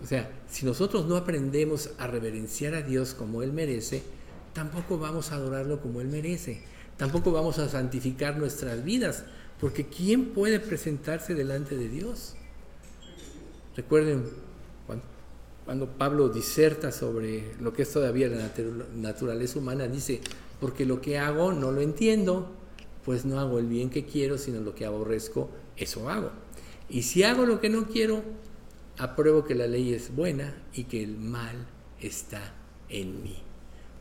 O 0.00 0.06
sea, 0.06 0.30
si 0.48 0.64
nosotros 0.64 1.06
no 1.06 1.16
aprendemos 1.16 1.90
a 1.98 2.06
reverenciar 2.06 2.74
a 2.74 2.82
Dios 2.82 3.14
como 3.14 3.42
Él 3.42 3.52
merece, 3.52 4.04
tampoco 4.52 4.98
vamos 4.98 5.32
a 5.32 5.36
adorarlo 5.36 5.80
como 5.80 6.00
Él 6.00 6.08
merece. 6.08 6.62
Tampoco 6.96 7.32
vamos 7.32 7.58
a 7.58 7.68
santificar 7.68 8.38
nuestras 8.38 8.84
vidas, 8.84 9.24
porque 9.60 9.86
¿quién 9.86 10.26
puede 10.26 10.60
presentarse 10.60 11.34
delante 11.34 11.76
de 11.76 11.88
Dios? 11.88 12.34
Recuerden, 13.76 14.24
cuando 15.64 15.86
Pablo 15.86 16.28
diserta 16.28 16.92
sobre 16.92 17.54
lo 17.60 17.72
que 17.72 17.82
es 17.82 17.92
todavía 17.92 18.28
la 18.28 18.50
naturaleza 18.94 19.58
humana, 19.58 19.86
dice, 19.86 20.20
porque 20.60 20.84
lo 20.84 21.00
que 21.00 21.18
hago 21.18 21.52
no 21.52 21.70
lo 21.70 21.80
entiendo, 21.80 22.50
pues 23.04 23.24
no 23.24 23.40
hago 23.40 23.58
el 23.58 23.66
bien 23.66 23.90
que 23.90 24.04
quiero, 24.04 24.38
sino 24.38 24.60
lo 24.60 24.74
que 24.74 24.84
aborrezco, 24.86 25.50
eso 25.76 26.08
hago. 26.08 26.30
Y 26.88 27.02
si 27.02 27.22
hago 27.22 27.46
lo 27.46 27.60
que 27.60 27.70
no 27.70 27.86
quiero, 27.86 28.22
apruebo 28.98 29.44
que 29.44 29.54
la 29.54 29.66
ley 29.66 29.94
es 29.94 30.14
buena 30.14 30.54
y 30.74 30.84
que 30.84 31.02
el 31.02 31.16
mal 31.16 31.66
está 32.00 32.54
en 32.88 33.22
mí. 33.22 33.42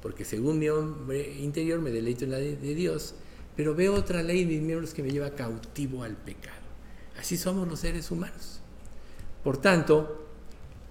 Porque 0.01 0.25
según 0.25 0.59
mi 0.59 0.69
hombre 0.69 1.37
interior 1.39 1.79
me 1.79 1.91
deleito 1.91 2.25
en 2.25 2.31
la 2.31 2.37
de, 2.37 2.55
de 2.55 2.75
Dios, 2.75 3.15
pero 3.55 3.75
veo 3.75 3.93
otra 3.93 4.23
ley 4.23 4.41
en 4.41 4.47
mis 4.47 4.61
miembros 4.61 4.93
que 4.93 5.03
me 5.03 5.11
lleva 5.11 5.31
cautivo 5.31 6.03
al 6.03 6.15
pecado. 6.15 6.61
Así 7.19 7.37
somos 7.37 7.67
los 7.67 7.79
seres 7.79 8.09
humanos. 8.09 8.59
Por 9.43 9.57
tanto, 9.57 10.27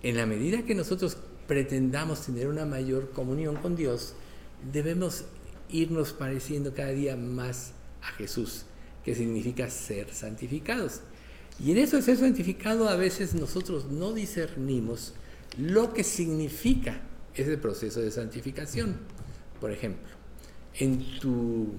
en 0.02 0.16
la 0.16 0.26
medida 0.26 0.62
que 0.62 0.74
nosotros 0.74 1.16
pretendamos 1.46 2.26
tener 2.26 2.48
una 2.48 2.64
mayor 2.64 3.10
comunión 3.10 3.56
con 3.56 3.76
Dios, 3.76 4.14
debemos 4.72 5.24
irnos 5.68 6.12
pareciendo 6.12 6.74
cada 6.74 6.90
día 6.90 7.16
más 7.16 7.72
a 8.02 8.12
Jesús, 8.12 8.64
que 9.04 9.14
significa 9.14 9.68
ser 9.70 10.12
santificados. 10.12 11.00
Y 11.58 11.72
en 11.72 11.78
eso 11.78 11.96
de 11.96 12.02
ser 12.02 12.16
santificado 12.16 12.88
a 12.88 12.96
veces 12.96 13.34
nosotros 13.34 13.86
no 13.86 14.12
discernimos 14.12 15.14
lo 15.58 15.92
que 15.92 16.04
significa 16.04 17.00
ese 17.34 17.56
proceso 17.58 18.00
de 18.00 18.10
santificación. 18.10 18.96
Por 19.60 19.70
ejemplo, 19.70 20.08
en 20.74 21.18
tu 21.20 21.74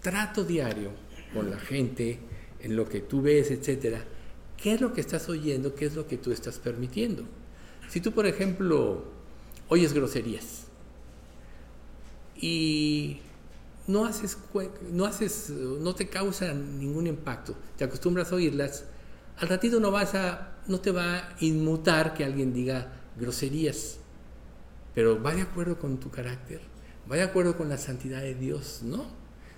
trato 0.00 0.44
diario 0.44 0.90
con 1.32 1.50
la 1.50 1.58
gente, 1.58 2.18
en 2.60 2.76
lo 2.76 2.88
que 2.88 3.00
tú 3.00 3.22
ves, 3.22 3.50
etcétera, 3.50 4.04
¿qué 4.56 4.74
es 4.74 4.80
lo 4.80 4.92
que 4.92 5.00
estás 5.00 5.28
oyendo? 5.28 5.74
¿Qué 5.74 5.86
es 5.86 5.94
lo 5.94 6.06
que 6.06 6.16
tú 6.16 6.32
estás 6.32 6.58
permitiendo? 6.58 7.24
Si 7.88 8.00
tú, 8.00 8.12
por 8.12 8.26
ejemplo, 8.26 9.04
oyes 9.68 9.92
groserías 9.92 10.66
y 12.40 13.18
no 13.86 14.04
haces, 14.04 14.38
no 14.90 15.06
haces, 15.06 15.50
no 15.50 15.94
te 15.94 16.08
causa 16.08 16.52
ningún 16.52 17.06
impacto, 17.06 17.56
te 17.76 17.84
acostumbras 17.84 18.32
a 18.32 18.36
oírlas, 18.36 18.84
al 19.38 19.48
ratito 19.48 19.80
no 19.80 19.90
vas 19.90 20.14
a, 20.14 20.56
no 20.66 20.80
te 20.80 20.90
va 20.90 21.16
a 21.16 21.36
inmutar 21.40 22.14
que 22.14 22.24
alguien 22.24 22.52
diga 22.52 22.92
groserías, 23.18 23.98
pero 24.96 25.22
va 25.22 25.34
de 25.34 25.42
acuerdo 25.42 25.78
con 25.78 26.00
tu 26.00 26.10
carácter, 26.10 26.62
va 27.10 27.16
de 27.16 27.22
acuerdo 27.22 27.58
con 27.58 27.68
la 27.68 27.76
santidad 27.76 28.22
de 28.22 28.34
Dios, 28.34 28.80
¿no? 28.82 29.04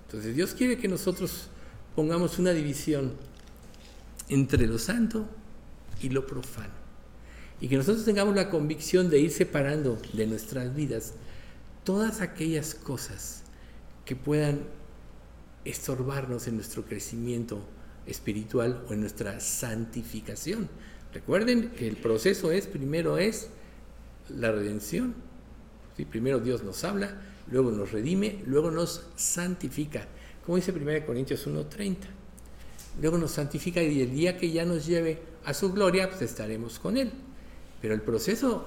Entonces 0.05 0.35
Dios 0.35 0.53
quiere 0.53 0.79
que 0.79 0.89
nosotros 0.89 1.47
pongamos 1.95 2.41
una 2.41 2.51
división 2.51 3.13
entre 4.29 4.67
lo 4.67 4.81
santo 4.81 5.29
y 6.03 6.09
lo 6.09 6.27
profano. 6.27 6.73
Y 7.61 7.69
que 7.69 7.77
nosotros 7.77 8.05
tengamos 8.05 8.35
la 8.35 8.51
convicción 8.51 9.11
de 9.11 9.21
ir 9.21 9.31
separando 9.31 10.03
de 10.13 10.27
nuestras 10.27 10.75
vidas 10.75 11.13
todas 11.85 12.21
aquellas 12.21 12.75
cosas 12.75 13.45
que 14.05 14.17
puedan 14.17 14.63
estorbarnos 15.65 16.49
en 16.49 16.57
nuestro 16.57 16.85
crecimiento 16.85 17.61
espiritual 18.07 18.85
o 18.89 18.93
en 18.93 19.03
nuestra 19.03 19.39
santificación. 19.39 20.69
Recuerden 21.15 21.71
que 21.71 21.87
el 21.87 21.97
proceso 21.97 22.51
es, 22.51 22.67
primero 22.67 23.19
es 23.19 23.51
la 24.29 24.51
redención. 24.51 25.28
Primero 26.05 26.39
Dios 26.39 26.63
nos 26.63 26.85
habla, 26.85 27.21
luego 27.51 27.71
nos 27.71 27.93
redime, 27.93 28.43
luego 28.47 28.71
nos 28.71 29.03
santifica. 29.17 30.07
Como 30.45 30.57
dice 30.57 30.73
1 30.73 31.07
Corintios 31.07 31.47
1.30. 31.47 31.97
Luego 33.01 33.19
nos 33.19 33.33
santifica 33.33 33.83
y 33.83 34.01
el 34.01 34.13
día 34.13 34.37
que 34.37 34.51
ya 34.51 34.65
nos 34.65 34.87
lleve 34.87 35.19
a 35.45 35.55
su 35.55 35.73
gloria, 35.73 36.09
pues 36.09 36.23
estaremos 36.23 36.79
con 36.79 36.97
Él. 36.97 37.13
Pero 37.81 37.95
el 37.95 38.03
proceso, 38.03 38.67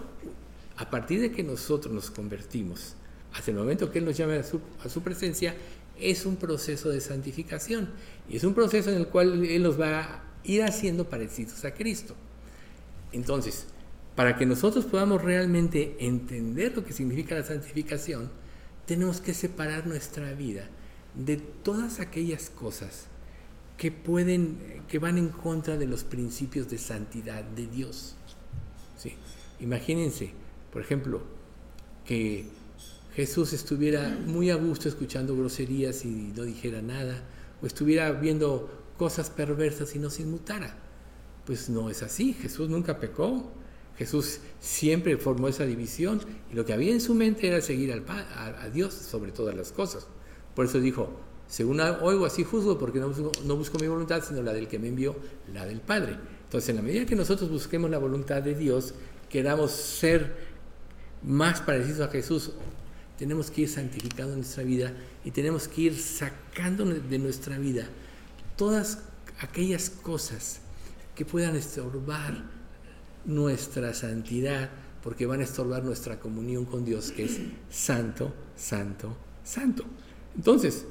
a 0.78 0.90
partir 0.90 1.20
de 1.22 1.32
que 1.32 1.44
nosotros 1.44 1.94
nos 1.94 2.12
convertimos, 2.12 2.96
hasta 3.34 3.52
el 3.52 3.58
momento 3.58 3.92
que 3.92 4.00
Él 4.00 4.06
nos 4.06 4.18
llame 4.18 4.38
a 4.38 4.44
su, 4.44 4.62
a 4.84 4.90
su 4.90 5.02
presencia, 5.02 5.56
es 6.00 6.26
un 6.26 6.38
proceso 6.38 6.90
de 6.90 7.02
santificación. 7.02 7.90
Y 8.30 8.38
es 8.38 8.44
un 8.44 8.54
proceso 8.54 8.90
en 8.90 8.98
el 8.98 9.08
cual 9.08 9.46
Él 9.46 9.64
nos 9.64 9.80
va 9.80 10.00
a 10.00 10.24
ir 10.44 10.64
haciendo 10.64 11.10
parecidos 11.10 11.64
a 11.66 11.74
Cristo. 11.74 12.16
Entonces, 13.12 13.68
para 14.16 14.36
que 14.38 14.46
nosotros 14.46 14.86
podamos 14.86 15.22
realmente 15.22 15.96
entender 16.00 16.76
lo 16.76 16.84
que 16.84 16.94
significa 16.94 17.36
la 17.36 17.44
santificación, 17.44 18.30
tenemos 18.86 19.22
que 19.22 19.34
separar 19.34 19.88
nuestra 19.88 20.34
vida 20.34 20.68
de 21.16 21.38
todas 21.38 22.00
aquellas 22.00 22.50
cosas 22.50 23.06
que 23.78 23.92
pueden 23.92 24.84
que 24.88 25.00
van 25.00 25.18
en 25.18 25.30
contra 25.30 25.78
de 25.78 25.88
los 25.88 26.04
principios 26.04 26.70
de 26.70 26.78
santidad 26.78 27.44
de 27.44 27.68
Dios. 27.68 28.16
¿Sí? 28.98 29.14
Imagínense, 29.60 30.34
por 30.72 30.82
ejemplo, 30.82 31.22
que 32.06 32.46
Jesús 33.16 33.54
estuviera 33.54 34.10
muy 34.28 34.50
a 34.50 34.56
gusto 34.56 34.88
escuchando 34.88 35.36
groserías 35.36 36.06
y 36.06 36.34
no 36.36 36.44
dijera 36.44 36.82
nada, 36.82 37.24
o 37.62 37.66
estuviera 37.66 38.12
viendo 38.12 38.70
cosas 38.98 39.30
perversas 39.30 39.96
y 39.96 40.00
no 40.00 40.10
se 40.10 40.24
inmutara. 40.24 40.76
Pues 41.46 41.70
no 41.70 41.90
es 41.90 42.04
así, 42.04 42.34
Jesús 42.34 42.70
nunca 42.70 43.00
pecó, 43.00 43.52
Jesús 44.02 44.40
siempre 44.60 45.16
formó 45.18 45.48
esa 45.48 45.64
división 45.64 46.22
y 46.52 46.56
lo 46.56 46.66
que 46.66 46.74
había 46.74 46.92
en 46.92 47.00
su 47.00 47.14
mente 47.14 47.48
era 47.48 47.62
seguir 47.62 47.94
al, 47.94 48.04
a, 48.10 48.68
Dios 48.74 48.96
sobre 48.96 49.32
todas 49.32 49.56
las 49.56 49.72
cosas. 49.72 50.08
Por 50.56 50.66
eso 50.66 50.80
dijo, 50.80 51.20
según 51.48 51.80
oigo 51.80 52.26
así 52.26 52.44
juzgo 52.44 52.80
porque 52.80 53.00
no 53.00 53.10
busco, 53.10 53.32
no 53.46 53.56
busco 53.56 53.78
mi 53.78 53.88
voluntad, 53.88 54.24
sino 54.28 54.42
la 54.42 54.54
del 54.54 54.68
que 54.68 54.80
me 54.80 54.88
envió, 54.88 55.16
la 55.54 55.68
del 55.68 55.82
Padre. 55.82 56.18
Entonces, 56.46 56.70
en 56.70 56.78
la 56.78 56.82
medida 56.82 57.06
que 57.06 57.16
nosotros 57.16 57.52
busquemos 57.52 57.92
la 57.92 58.00
voluntad 58.00 58.42
de 58.42 58.56
Dios, 58.56 58.96
queramos 59.30 59.70
ser 59.70 60.36
más 61.22 61.62
parecidos 61.62 62.00
a 62.00 62.12
Jesús, 62.12 62.54
tenemos 63.20 63.52
que 63.52 63.62
ir 63.62 63.70
santificando 63.70 64.36
nuestra 64.36 64.64
vida 64.64 64.96
y 65.24 65.30
tenemos 65.30 65.68
que 65.68 65.82
ir 65.82 66.00
sacando 66.00 66.86
de 66.86 67.20
nuestra 67.20 67.60
vida 67.60 67.88
todas 68.58 69.04
aquellas 69.42 69.92
cosas 69.92 70.62
que 71.14 71.24
puedan 71.24 71.56
estorbar 71.56 72.61
nuestra 73.26 73.94
santidad, 73.94 74.70
porque 75.04 75.26
van 75.26 75.42
a 75.42 75.44
estorbar 75.44 75.84
nuestra 75.84 76.20
comunión 76.20 76.66
con 76.66 76.86
Dios, 76.86 77.12
que 77.12 77.26
es 77.26 77.40
santo, 77.70 78.34
santo, 78.56 79.16
santo. 79.44 79.84
Entonces, 80.36 80.86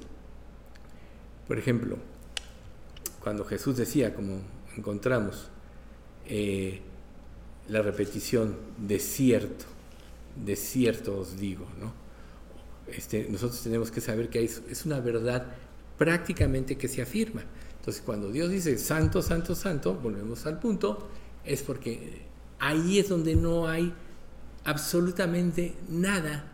por 1.47 1.59
ejemplo, 1.59 1.97
cuando 3.23 3.45
Jesús 3.45 3.77
decía, 3.77 4.15
como 4.15 4.41
encontramos, 4.77 5.49
eh, 6.27 6.81
la 7.69 7.83
repetición 7.83 8.57
de 8.79 8.99
cierto, 8.99 9.65
de 10.45 10.57
cierto 10.57 11.19
os 11.19 11.39
digo, 11.39 11.67
¿no? 11.81 11.93
Este, 12.89 13.29
nosotros 13.31 13.63
tenemos 13.63 13.91
que 13.91 14.01
saber 14.01 14.29
que 14.29 14.43
es 14.43 14.85
una 14.85 14.99
verdad 15.01 15.47
prácticamente 15.97 16.77
que 16.77 16.89
se 16.89 17.03
afirma. 17.03 17.43
Entonces, 17.81 18.03
cuando 18.05 18.31
Dios 18.31 18.51
dice 18.51 18.77
santo, 18.77 19.23
santo, 19.23 19.55
santo, 19.55 19.95
volvemos 19.95 20.45
al 20.47 20.59
punto, 20.59 21.09
es 21.45 21.63
porque 21.63 22.23
ahí 22.59 22.99
es 22.99 23.09
donde 23.09 23.37
no 23.37 23.69
hay 23.69 23.93
absolutamente 24.65 25.75
nada 25.89 26.53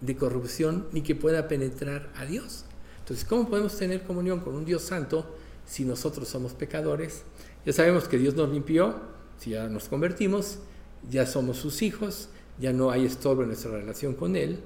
de 0.00 0.16
corrupción 0.16 0.86
ni 0.92 1.02
que 1.02 1.14
pueda 1.14 1.48
penetrar 1.48 2.12
a 2.16 2.24
Dios. 2.24 2.64
Entonces, 3.00 3.24
¿cómo 3.24 3.48
podemos 3.48 3.76
tener 3.76 4.02
comunión 4.02 4.40
con 4.40 4.54
un 4.54 4.64
Dios 4.64 4.82
santo 4.82 5.36
si 5.64 5.84
nosotros 5.84 6.28
somos 6.28 6.52
pecadores? 6.52 7.22
Ya 7.64 7.72
sabemos 7.72 8.08
que 8.08 8.18
Dios 8.18 8.34
nos 8.34 8.50
limpió, 8.50 9.00
si 9.38 9.50
ya 9.50 9.68
nos 9.68 9.88
convertimos, 9.88 10.58
ya 11.10 11.26
somos 11.26 11.56
sus 11.56 11.82
hijos, 11.82 12.28
ya 12.58 12.72
no 12.72 12.90
hay 12.90 13.04
estorbo 13.04 13.42
en 13.42 13.48
nuestra 13.48 13.70
relación 13.70 14.14
con 14.14 14.36
Él, 14.36 14.60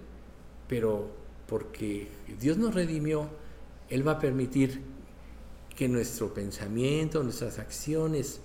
pero 0.69 1.11
porque 1.47 2.09
Dios 2.41 2.57
nos 2.57 2.75
redimió, 2.75 3.29
Él 3.89 4.07
va 4.07 4.13
a 4.13 4.19
permitir 4.19 4.81
que 5.77 5.89
nuestro 5.89 6.33
pensamiento, 6.35 7.23
nuestras 7.23 7.59
acciones 7.59 8.41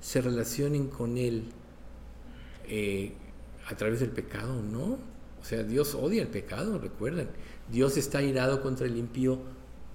se 0.00 0.20
relacionen 0.20 0.88
con 0.88 1.18
Él 1.18 1.44
eh, 2.66 3.12
a 3.66 3.76
través 3.76 4.00
del 4.00 4.10
pecado, 4.10 4.62
¿no? 4.62 4.98
O 5.40 5.44
sea, 5.44 5.62
Dios 5.62 5.94
odia 5.94 6.22
el 6.22 6.28
pecado, 6.28 6.78
recuerden. 6.78 7.28
Dios 7.70 7.96
está 7.96 8.22
irado 8.22 8.62
contra 8.62 8.86
el 8.86 8.96
impío 8.96 9.38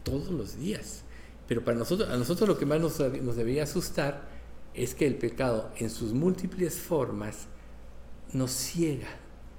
todos 0.03 0.29
los 0.29 0.57
días. 0.57 1.03
Pero 1.47 1.63
para 1.63 1.77
nosotros, 1.77 2.09
a 2.09 2.17
nosotros 2.17 2.47
lo 2.47 2.57
que 2.57 2.65
más 2.65 2.79
nos, 2.79 2.99
nos 2.99 3.35
debería 3.35 3.63
asustar 3.63 4.29
es 4.73 4.95
que 4.95 5.05
el 5.05 5.15
pecado 5.15 5.71
en 5.77 5.89
sus 5.89 6.13
múltiples 6.13 6.79
formas 6.79 7.47
nos 8.31 8.51
ciega 8.51 9.09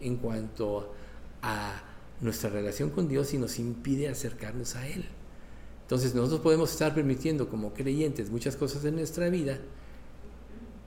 en 0.00 0.16
cuanto 0.16 0.92
a 1.42 1.82
nuestra 2.20 2.50
relación 2.50 2.90
con 2.90 3.08
Dios 3.08 3.34
y 3.34 3.38
nos 3.38 3.58
impide 3.58 4.08
acercarnos 4.08 4.76
a 4.76 4.88
Él. 4.88 5.04
Entonces 5.82 6.14
nosotros 6.14 6.40
podemos 6.40 6.72
estar 6.72 6.94
permitiendo 6.94 7.48
como 7.48 7.74
creyentes 7.74 8.30
muchas 8.30 8.56
cosas 8.56 8.84
en 8.84 8.96
nuestra 8.96 9.28
vida 9.28 9.60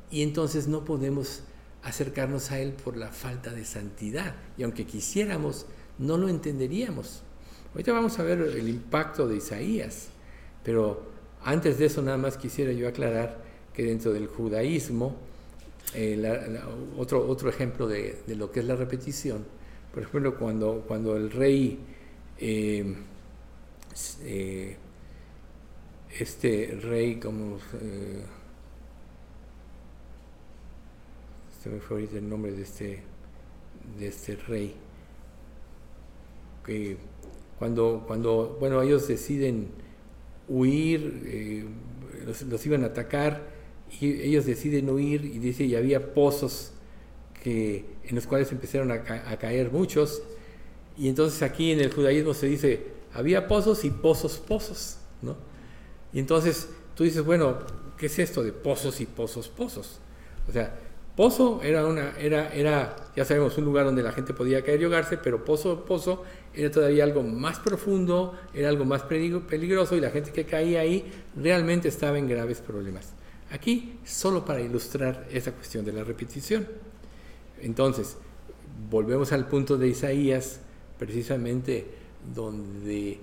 y 0.10 0.22
entonces 0.24 0.68
no 0.68 0.86
podemos 0.86 1.42
acercarnos 1.84 2.52
a 2.52 2.60
Él 2.60 2.74
por 2.74 2.98
la 2.98 3.10
falta 3.10 3.52
de 3.52 3.66
santidad. 3.66 4.36
Y 4.58 4.64
aunque 4.64 4.86
quisiéramos, 4.86 5.66
no 5.98 6.18
lo 6.18 6.30
entenderíamos. 6.30 7.22
Ahorita 7.74 7.94
vamos 7.94 8.18
a 8.20 8.24
ver 8.24 8.40
el 8.42 8.70
impacto 8.70 9.28
de 9.28 9.38
Isaías, 9.38 10.10
pero 10.64 11.04
antes 11.44 11.78
de 11.78 11.86
eso 11.86 12.02
nada 12.02 12.18
más 12.18 12.38
quisiera 12.38 12.72
yo 12.72 12.88
aclarar 12.88 13.42
que 13.74 13.84
dentro 13.84 14.12
del 14.14 14.28
judaísmo, 14.28 15.16
eh, 15.94 16.60
otro, 16.98 17.28
otro 17.28 17.50
ejemplo 17.50 17.88
de, 17.88 18.20
lo 18.28 18.52
que 18.52 18.62
es 18.62 18.66
la 18.66 18.76
repetición, 18.76 19.46
por 19.94 20.04
ejemplo, 20.04 20.38
cuando, 20.38 20.84
cuando 20.88 21.16
el 21.16 21.32
rey, 21.32 21.80
eh, 22.40 22.96
eh, 24.24 24.78
este 26.20 26.80
rey 26.82 27.20
como... 27.20 27.60
me 31.70 31.80
fue 31.80 31.98
ahorita 31.98 32.18
el 32.18 32.30
nombre 32.30 32.52
de 32.52 32.64
este, 32.64 33.04
de 34.00 34.08
este 34.08 34.36
rey, 34.36 34.76
que 36.66 36.98
cuando, 37.60 38.04
cuando, 38.06 38.58
bueno, 38.60 38.82
ellos 38.82 39.08
deciden 39.08 39.70
huir, 40.48 41.66
los, 42.26 42.66
iban 42.66 42.84
a 42.84 42.88
atacar, 42.88 43.48
y 44.00 44.22
ellos 44.22 44.46
deciden 44.46 44.90
huir 44.90 45.26
y 45.26 45.40
dice, 45.40 45.64
y 45.64 45.76
había 45.76 46.14
pozos 46.14 46.74
que, 47.42 47.86
en 48.04 48.16
los 48.16 48.28
cuales 48.28 48.52
empezaron 48.52 48.92
a, 48.92 49.04
caer 49.04 49.72
muchos, 49.72 50.22
y 50.98 51.10
entonces 51.10 51.42
aquí 51.42 51.72
en 51.72 51.80
el 51.80 51.94
judaísmo 51.94 52.34
se 52.34 52.48
dice, 52.48 52.88
había 53.14 53.48
pozos 53.48 53.86
y 53.86 53.90
pozos, 53.90 54.38
pozos, 54.38 54.98
¿no? 55.22 55.36
Y 56.14 56.20
entonces 56.20 56.70
tú 56.96 57.04
dices, 57.04 57.24
bueno, 57.24 57.60
¿qué 57.98 58.08
es 58.08 58.20
esto 58.20 58.44
de 58.44 58.52
pozos 58.52 59.00
y 59.02 59.06
pozos, 59.06 59.48
pozos? 59.48 60.00
O 60.48 60.52
sea, 60.52 60.76
pozo 61.18 61.62
era 61.64 61.86
una, 61.86 62.12
era, 62.20 62.54
era, 62.54 62.96
ya 63.16 63.26
sabemos, 63.26 63.58
un 63.58 63.66
lugar 63.66 63.86
donde 63.86 64.04
la 64.04 64.12
gente 64.12 64.36
podía 64.36 64.64
caer 64.64 64.80
y 64.80 64.84
ahogarse, 64.84 65.18
pero 65.18 65.44
pozo, 65.44 65.84
pozo 65.84 66.24
era 66.54 66.70
todavía 66.70 67.04
algo 67.04 67.24
más 67.24 67.58
profundo, 67.58 68.38
era 68.54 68.70
algo 68.70 68.86
más 68.86 69.02
peligroso 69.02 69.96
y 69.96 70.00
la 70.00 70.12
gente 70.12 70.32
que 70.32 70.46
caía 70.46 70.82
ahí 70.82 71.12
realmente 71.36 71.88
estaba 71.88 72.20
en 72.20 72.28
graves 72.30 72.62
problemas. 72.62 73.14
Aquí, 73.50 73.98
solo 74.06 74.46
para 74.46 74.62
ilustrar 74.62 75.28
esa 75.32 75.54
cuestión 75.54 75.84
de 75.84 75.94
la 75.94 76.04
repetición. 76.04 76.68
Entonces, 77.62 78.18
volvemos 78.90 79.32
al 79.32 79.48
punto 79.48 79.76
de 79.78 79.88
Isaías, 79.88 80.60
precisamente 81.00 81.88
donde 82.36 83.20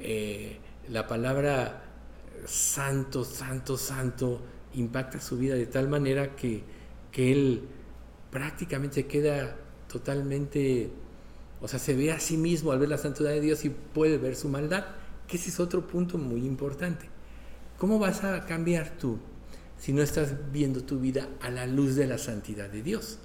eh, 0.00 0.56
la 0.88 1.06
palabra 1.06 1.84
santo, 2.46 3.24
santo, 3.24 3.78
santo 3.78 4.40
impacta 4.74 5.20
su 5.20 5.38
vida 5.38 5.54
de 5.54 5.66
tal 5.66 5.88
manera 5.88 6.34
que, 6.34 6.81
que 7.12 7.30
él 7.30 7.62
prácticamente 8.30 9.06
queda 9.06 9.56
totalmente, 9.88 10.90
o 11.60 11.68
sea, 11.68 11.78
se 11.78 11.94
ve 11.94 12.10
a 12.10 12.18
sí 12.18 12.36
mismo 12.36 12.72
al 12.72 12.78
ver 12.78 12.88
la 12.88 12.98
santidad 12.98 13.30
de 13.30 13.40
Dios 13.40 13.64
y 13.64 13.70
puede 13.70 14.18
ver 14.18 14.34
su 14.34 14.48
maldad, 14.48 14.86
que 15.28 15.36
ese 15.36 15.50
es 15.50 15.60
otro 15.60 15.86
punto 15.86 16.18
muy 16.18 16.44
importante. 16.44 17.06
¿Cómo 17.78 17.98
vas 17.98 18.24
a 18.24 18.46
cambiar 18.46 18.96
tú 18.96 19.18
si 19.82 19.92
no 19.92 20.00
estás 20.00 20.34
viendo 20.52 20.84
tu 20.84 21.00
vida 21.00 21.28
a 21.40 21.50
la 21.50 21.66
luz 21.66 21.96
de 21.96 22.06
la 22.06 22.16
santidad 22.16 22.70
de 22.70 22.84
Dios. 22.84 23.18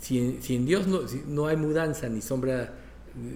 Si 0.00 0.16
en, 0.18 0.64
Dios 0.64 0.86
no, 0.86 1.00
no, 1.26 1.48
hay 1.48 1.56
mudanza 1.56 2.08
ni 2.08 2.22
sombra 2.22 2.72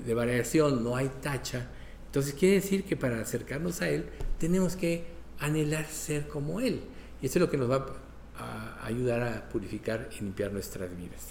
de 0.06 0.14
variación, 0.14 0.84
no 0.84 0.94
hay 0.94 1.10
tacha, 1.20 1.66
entonces 2.06 2.34
quiere 2.34 2.56
decir 2.56 2.84
que 2.84 2.96
para 2.96 3.20
acercarnos 3.20 3.82
a 3.82 3.88
Él 3.88 4.04
tenemos 4.38 4.76
que 4.76 5.06
anhelar 5.40 5.86
ser 5.86 6.28
como 6.28 6.60
Él. 6.60 6.82
Y 7.20 7.26
eso 7.26 7.40
es 7.40 7.40
lo 7.40 7.50
que 7.50 7.56
nos 7.56 7.68
va 7.68 7.96
a 8.36 8.84
ayudar 8.84 9.22
a 9.22 9.48
purificar 9.48 10.08
y 10.16 10.22
limpiar 10.22 10.52
nuestras 10.52 10.96
vidas. 10.96 11.28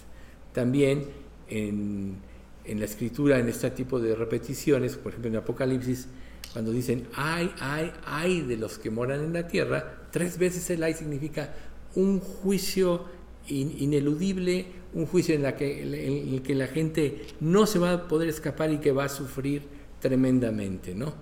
También 0.53 1.05
en, 1.49 2.17
en 2.65 2.79
la 2.79 2.85
escritura, 2.85 3.39
en 3.39 3.49
este 3.49 3.71
tipo 3.71 3.99
de 3.99 4.15
repeticiones, 4.15 4.95
por 4.95 5.11
ejemplo 5.11 5.31
en 5.31 5.37
Apocalipsis, 5.37 6.07
cuando 6.53 6.71
dicen 6.71 7.07
ay, 7.15 7.51
ay, 7.59 7.91
ay 8.05 8.41
de 8.41 8.57
los 8.57 8.77
que 8.77 8.89
moran 8.89 9.23
en 9.23 9.33
la 9.33 9.47
tierra, 9.47 10.07
tres 10.11 10.37
veces 10.37 10.69
el 10.69 10.83
ay 10.83 10.93
significa 10.93 11.53
un 11.95 12.19
juicio 12.19 13.05
ineludible, 13.47 14.65
un 14.93 15.05
juicio 15.05 15.35
en, 15.35 15.43
la 15.43 15.55
que, 15.55 15.81
en 15.81 16.33
el 16.35 16.41
que 16.41 16.55
la 16.55 16.67
gente 16.67 17.25
no 17.39 17.65
se 17.65 17.79
va 17.79 17.93
a 17.93 18.07
poder 18.07 18.29
escapar 18.29 18.71
y 18.71 18.77
que 18.77 18.91
va 18.91 19.05
a 19.05 19.09
sufrir 19.09 19.63
tremendamente, 19.99 20.93
¿no? 20.93 21.13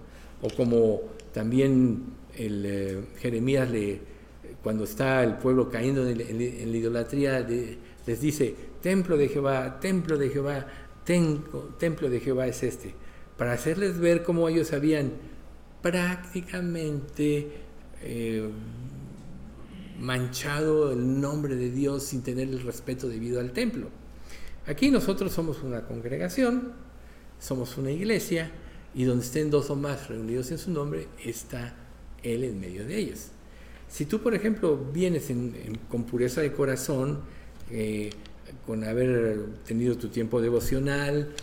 O 0.41 0.49
como 0.49 1.01
también 1.33 2.03
el, 2.37 2.65
eh, 2.65 3.01
Jeremías 3.19 3.69
le, 3.69 3.99
cuando 4.63 4.83
está 4.83 5.23
el 5.23 5.37
pueblo 5.37 5.69
cayendo 5.69 6.07
en, 6.07 6.17
la 6.17 6.77
idolatría, 6.77 7.39
les 7.39 8.21
dice, 8.21 8.55
templo 8.81 9.17
de 9.17 9.29
Jehová, 9.29 9.79
templo 9.79 10.17
de 10.17 10.29
Jehová, 10.29 10.67
templo 11.03 12.09
de 12.09 12.19
Jehová 12.19 12.47
es 12.47 12.63
este 12.63 12.93
para 13.39 13.53
hacerles 13.53 13.97
ver 13.97 14.21
cómo 14.21 14.49
ellos 14.49 14.73
habían 14.73 15.13
prácticamente 15.81 17.47
eh, 18.03 18.49
manchado 19.97 20.91
el 20.91 21.21
nombre 21.21 21.55
de 21.55 21.71
Dios 21.71 22.03
sin 22.03 22.21
tener 22.21 22.49
el 22.49 22.61
respeto 22.61 23.07
debido 23.07 23.39
al 23.39 23.53
templo. 23.53 23.87
Aquí 24.67 24.91
nosotros 24.91 25.31
somos 25.31 25.63
una 25.63 25.85
congregación, 25.85 26.73
somos 27.39 27.77
una 27.77 27.91
iglesia, 27.91 28.51
y 28.93 29.05
donde 29.05 29.23
estén 29.23 29.49
dos 29.49 29.69
o 29.69 29.75
más 29.77 30.09
reunidos 30.09 30.51
en 30.51 30.57
su 30.57 30.71
nombre, 30.71 31.07
está 31.23 31.73
Él 32.21 32.43
en 32.43 32.59
medio 32.59 32.85
de 32.85 32.97
ellos. 32.97 33.27
Si 33.89 34.05
tú, 34.05 34.19
por 34.19 34.35
ejemplo, 34.35 34.77
vienes 34.93 35.31
con 35.89 36.03
pureza 36.03 36.41
de 36.41 36.53
corazón, 36.53 37.19
eh, 37.71 38.11
con 38.65 38.83
haber 38.83 39.47
tenido 39.65 39.97
tu 39.97 40.09
tiempo 40.09 40.41
devocional, 40.41 41.33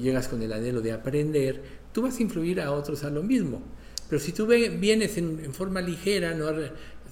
llegas 0.00 0.28
con 0.28 0.42
el 0.42 0.52
anhelo 0.52 0.80
de 0.80 0.92
aprender, 0.92 1.62
tú 1.92 2.02
vas 2.02 2.18
a 2.18 2.22
influir 2.22 2.60
a 2.60 2.72
otros 2.72 3.04
a 3.04 3.10
lo 3.10 3.22
mismo. 3.22 3.62
Pero 4.08 4.20
si 4.20 4.32
tú 4.32 4.46
vienes 4.46 5.18
en, 5.18 5.52
forma 5.52 5.80
ligera, 5.80 6.34
no 6.34 6.46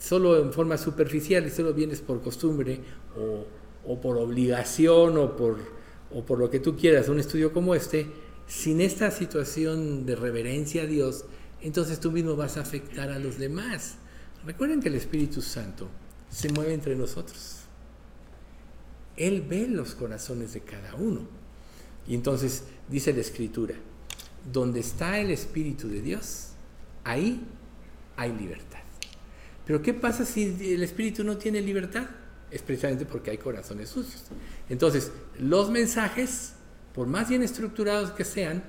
solo 0.01 0.41
en 0.41 0.53
forma 0.53 0.79
superficial 0.79 1.47
y 1.47 1.51
solo 1.51 1.75
vienes 1.75 2.01
por 2.01 2.21
costumbre 2.23 2.81
o, 3.87 4.01
por 4.01 4.17
obligación 4.19 5.19
o 5.19 5.37
por, 5.37 5.59
o 6.13 6.25
por 6.25 6.39
lo 6.39 6.51
que 6.51 6.61
tú 6.61 6.77
quieras, 6.77 7.09
un 7.09 7.19
estudio 7.19 7.53
como 7.53 7.75
este, 7.75 8.07
sin 8.47 8.81
esta 8.81 9.11
situación 9.11 10.07
de 10.07 10.15
reverencia 10.15 10.83
a 10.83 10.87
Dios, 10.87 11.25
entonces 11.61 11.99
tú 11.99 12.13
mismo 12.13 12.37
vas 12.37 12.57
a 12.57 12.61
afectar 12.61 13.11
a 13.11 13.19
los 13.19 13.39
demás. 13.39 13.97
Recuerden 14.47 14.81
que 14.81 14.89
el 14.89 14.95
Espíritu 14.97 15.41
Santo 15.41 15.89
se 16.31 16.51
mueve 16.51 16.75
entre 16.75 16.97
nosotros. 16.97 17.61
Él 19.17 19.43
ve 19.43 19.67
los 19.69 19.95
corazones 19.95 20.53
de 20.53 20.61
cada 20.61 20.95
uno. 20.97 21.23
Y 22.07 22.15
entonces 22.15 22.65
dice 22.89 23.13
la 23.13 23.21
Escritura, 23.21 23.75
donde 24.53 24.81
está 24.81 25.19
el 25.19 25.31
Espíritu 25.31 25.89
de 25.89 26.03
Dios, 26.03 26.51
ahí 27.05 27.41
hay 28.17 28.33
libertad. 28.33 28.81
Pero 29.65 29.81
¿qué 29.81 29.95
pasa 29.95 30.27
si 30.27 30.45
el 30.75 30.83
Espíritu 30.83 31.25
no 31.25 31.39
tiene 31.39 31.63
libertad? 31.63 32.07
Es 32.51 32.61
precisamente 32.61 33.07
porque 33.07 33.31
hay 33.31 33.39
corazones 33.39 33.89
sucios. 33.89 34.25
Entonces, 34.69 35.11
los 35.39 35.71
mensajes, 35.71 36.53
por 36.95 37.07
más 37.07 37.31
bien 37.31 37.43
estructurados 37.43 38.11
que 38.11 38.25
sean, 38.25 38.63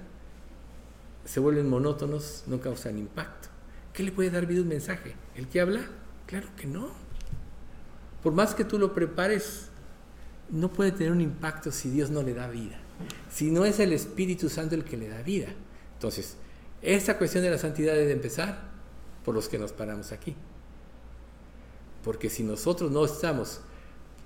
se 1.26 1.40
vuelven 1.40 1.68
monótonos, 1.68 2.44
no 2.48 2.62
causan 2.62 2.98
impacto. 2.98 3.50
¿Qué 3.96 4.04
le 4.04 4.12
puede 4.12 4.30
dar 4.30 4.46
vida 4.46 4.62
un 4.62 4.68
mensaje? 4.68 5.16
¿El 5.36 5.48
que 5.48 5.62
habla? 5.62 5.82
Claro 6.28 6.48
que 6.58 6.68
no. 6.68 6.90
Por 8.22 8.34
más 8.34 8.54
que 8.54 8.66
tú 8.66 8.78
lo 8.78 8.94
prepares, 8.94 9.70
no 10.50 10.72
puede 10.74 10.92
tener 10.92 11.14
un 11.14 11.22
impacto 11.22 11.72
si 11.72 11.90
Dios 11.90 12.10
no 12.10 12.22
le 12.22 12.34
da 12.34 12.50
vida. 12.50 12.78
Si 13.32 13.52
no 13.52 13.66
es 13.66 13.80
el 13.80 13.94
Espíritu 13.94 14.50
Santo 14.50 14.76
el 14.76 14.84
que 14.84 14.98
le 14.98 15.08
da 15.08 15.22
vida. 15.22 15.48
Entonces, 15.94 16.36
esta 16.82 17.18
cuestión 17.18 17.44
de 17.44 17.52
la 17.52 17.58
santidad 17.58 17.94
debe 17.94 18.12
empezar 18.12 18.70
por 19.24 19.34
los 19.34 19.48
que 19.48 19.58
nos 19.58 19.72
paramos 19.72 20.12
aquí. 20.12 20.36
Porque 22.04 22.30
si 22.30 22.44
nosotros 22.44 22.92
no 22.92 23.06
estamos 23.06 23.62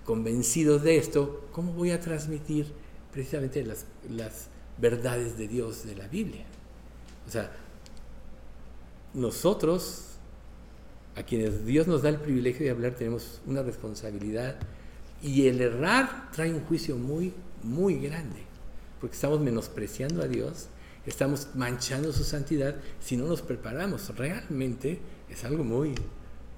convencidos 0.04 0.82
de 0.82 0.98
esto, 0.98 1.48
¿cómo 1.52 1.74
voy 1.74 1.92
a 1.92 2.00
transmitir 2.00 2.74
precisamente 3.12 3.64
las, 3.64 3.86
las 4.10 4.48
verdades 4.80 5.38
de 5.38 5.48
Dios 5.48 5.86
de 5.86 5.96
la 5.96 6.08
Biblia? 6.08 6.46
O 7.28 7.32
sea, 7.32 7.52
nosotros, 9.14 10.06
a 11.16 11.24
quienes 11.24 11.66
Dios 11.66 11.88
nos 11.88 12.02
da 12.02 12.10
el 12.10 12.20
privilegio 12.20 12.66
de 12.66 12.72
hablar, 12.72 12.96
tenemos 12.96 13.42
una 13.46 13.64
responsabilidad 13.64 14.58
y 15.22 15.48
el 15.48 15.62
errar 15.62 16.30
trae 16.32 16.54
un 16.54 16.62
juicio 16.62 16.96
muy, 16.96 17.34
muy 17.64 18.00
grande, 18.00 18.44
porque 19.02 19.16
estamos 19.16 19.40
menospreciando 19.40 20.22
a 20.22 20.28
Dios, 20.28 20.68
estamos 21.06 21.50
manchando 21.56 22.14
su 22.14 22.24
santidad 22.24 22.76
si 23.00 23.18
no 23.18 23.26
nos 23.26 23.42
preparamos. 23.42 24.16
Realmente 24.16 25.00
es 25.30 25.44
algo 25.44 25.64
muy, 25.64 25.96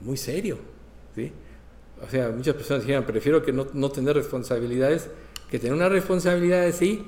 muy 0.01 0.17
serio. 0.17 0.59
O 2.05 2.09
sea, 2.09 2.29
muchas 2.29 2.55
personas 2.55 2.83
dijeron, 2.83 3.05
prefiero 3.05 3.43
que 3.43 3.51
no, 3.51 3.67
no 3.73 3.89
tener 3.89 4.15
responsabilidades 4.15 5.09
que 5.51 5.59
tener 5.59 5.75
una 5.75 5.89
responsabilidad 5.89 6.71
sí 6.71 7.03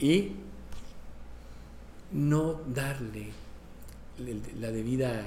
y 0.00 0.32
no 2.12 2.60
darle 2.66 3.28
la 4.18 4.70
debida 4.70 5.24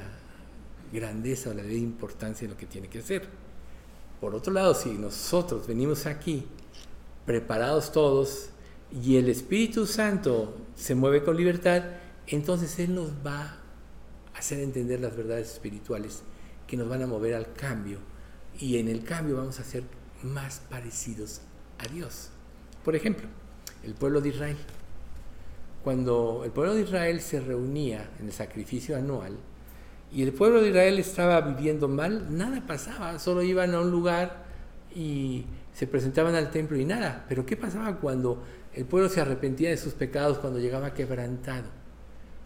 grandeza 0.91 1.49
o 1.49 1.53
la 1.53 1.63
debida 1.63 1.79
importancia 1.79 2.47
de 2.47 2.53
lo 2.53 2.59
que 2.59 2.65
tiene 2.65 2.87
que 2.87 2.99
hacer. 2.99 3.27
Por 4.19 4.35
otro 4.35 4.51
lado, 4.51 4.73
si 4.73 4.89
nosotros 4.89 5.67
venimos 5.67 6.05
aquí 6.05 6.45
preparados 7.25 7.91
todos 7.91 8.49
y 8.91 9.17
el 9.17 9.29
Espíritu 9.29 9.85
Santo 9.85 10.57
se 10.75 10.95
mueve 10.95 11.23
con 11.23 11.37
libertad, 11.37 11.83
entonces 12.27 12.79
Él 12.79 12.95
nos 12.95 13.11
va 13.25 13.41
a 14.33 14.37
hacer 14.37 14.59
entender 14.59 14.99
las 14.99 15.15
verdades 15.15 15.53
espirituales 15.53 16.23
que 16.67 16.77
nos 16.77 16.89
van 16.89 17.01
a 17.01 17.07
mover 17.07 17.35
al 17.35 17.53
cambio 17.53 17.99
y 18.59 18.77
en 18.77 18.87
el 18.87 19.03
cambio 19.03 19.37
vamos 19.37 19.59
a 19.59 19.63
ser 19.63 19.83
más 20.23 20.61
parecidos 20.69 21.41
a 21.77 21.87
Dios. 21.87 22.29
Por 22.83 22.95
ejemplo, 22.95 23.27
el 23.83 23.93
pueblo 23.93 24.21
de 24.21 24.29
Israel. 24.29 24.57
Cuando 25.83 26.41
el 26.45 26.51
pueblo 26.51 26.75
de 26.75 26.81
Israel 26.81 27.21
se 27.21 27.39
reunía 27.39 28.09
en 28.19 28.27
el 28.27 28.33
sacrificio 28.33 28.97
anual, 28.97 29.37
y 30.11 30.23
el 30.23 30.33
pueblo 30.33 30.61
de 30.61 30.69
Israel 30.69 30.97
estaba 30.99 31.41
viviendo 31.41 31.87
mal, 31.87 32.35
nada 32.35 32.63
pasaba, 32.65 33.19
solo 33.19 33.43
iban 33.43 33.73
a 33.75 33.81
un 33.81 33.91
lugar 33.91 34.43
y 34.95 35.45
se 35.73 35.87
presentaban 35.87 36.35
al 36.35 36.49
templo 36.49 36.77
y 36.77 36.85
nada. 36.85 37.25
Pero 37.29 37.45
¿qué 37.45 37.55
pasaba 37.55 37.97
cuando 37.97 38.43
el 38.73 38.85
pueblo 38.85 39.07
se 39.07 39.21
arrepentía 39.21 39.69
de 39.69 39.77
sus 39.77 39.93
pecados, 39.93 40.39
cuando 40.39 40.59
llegaba 40.59 40.93
quebrantado? 40.93 41.67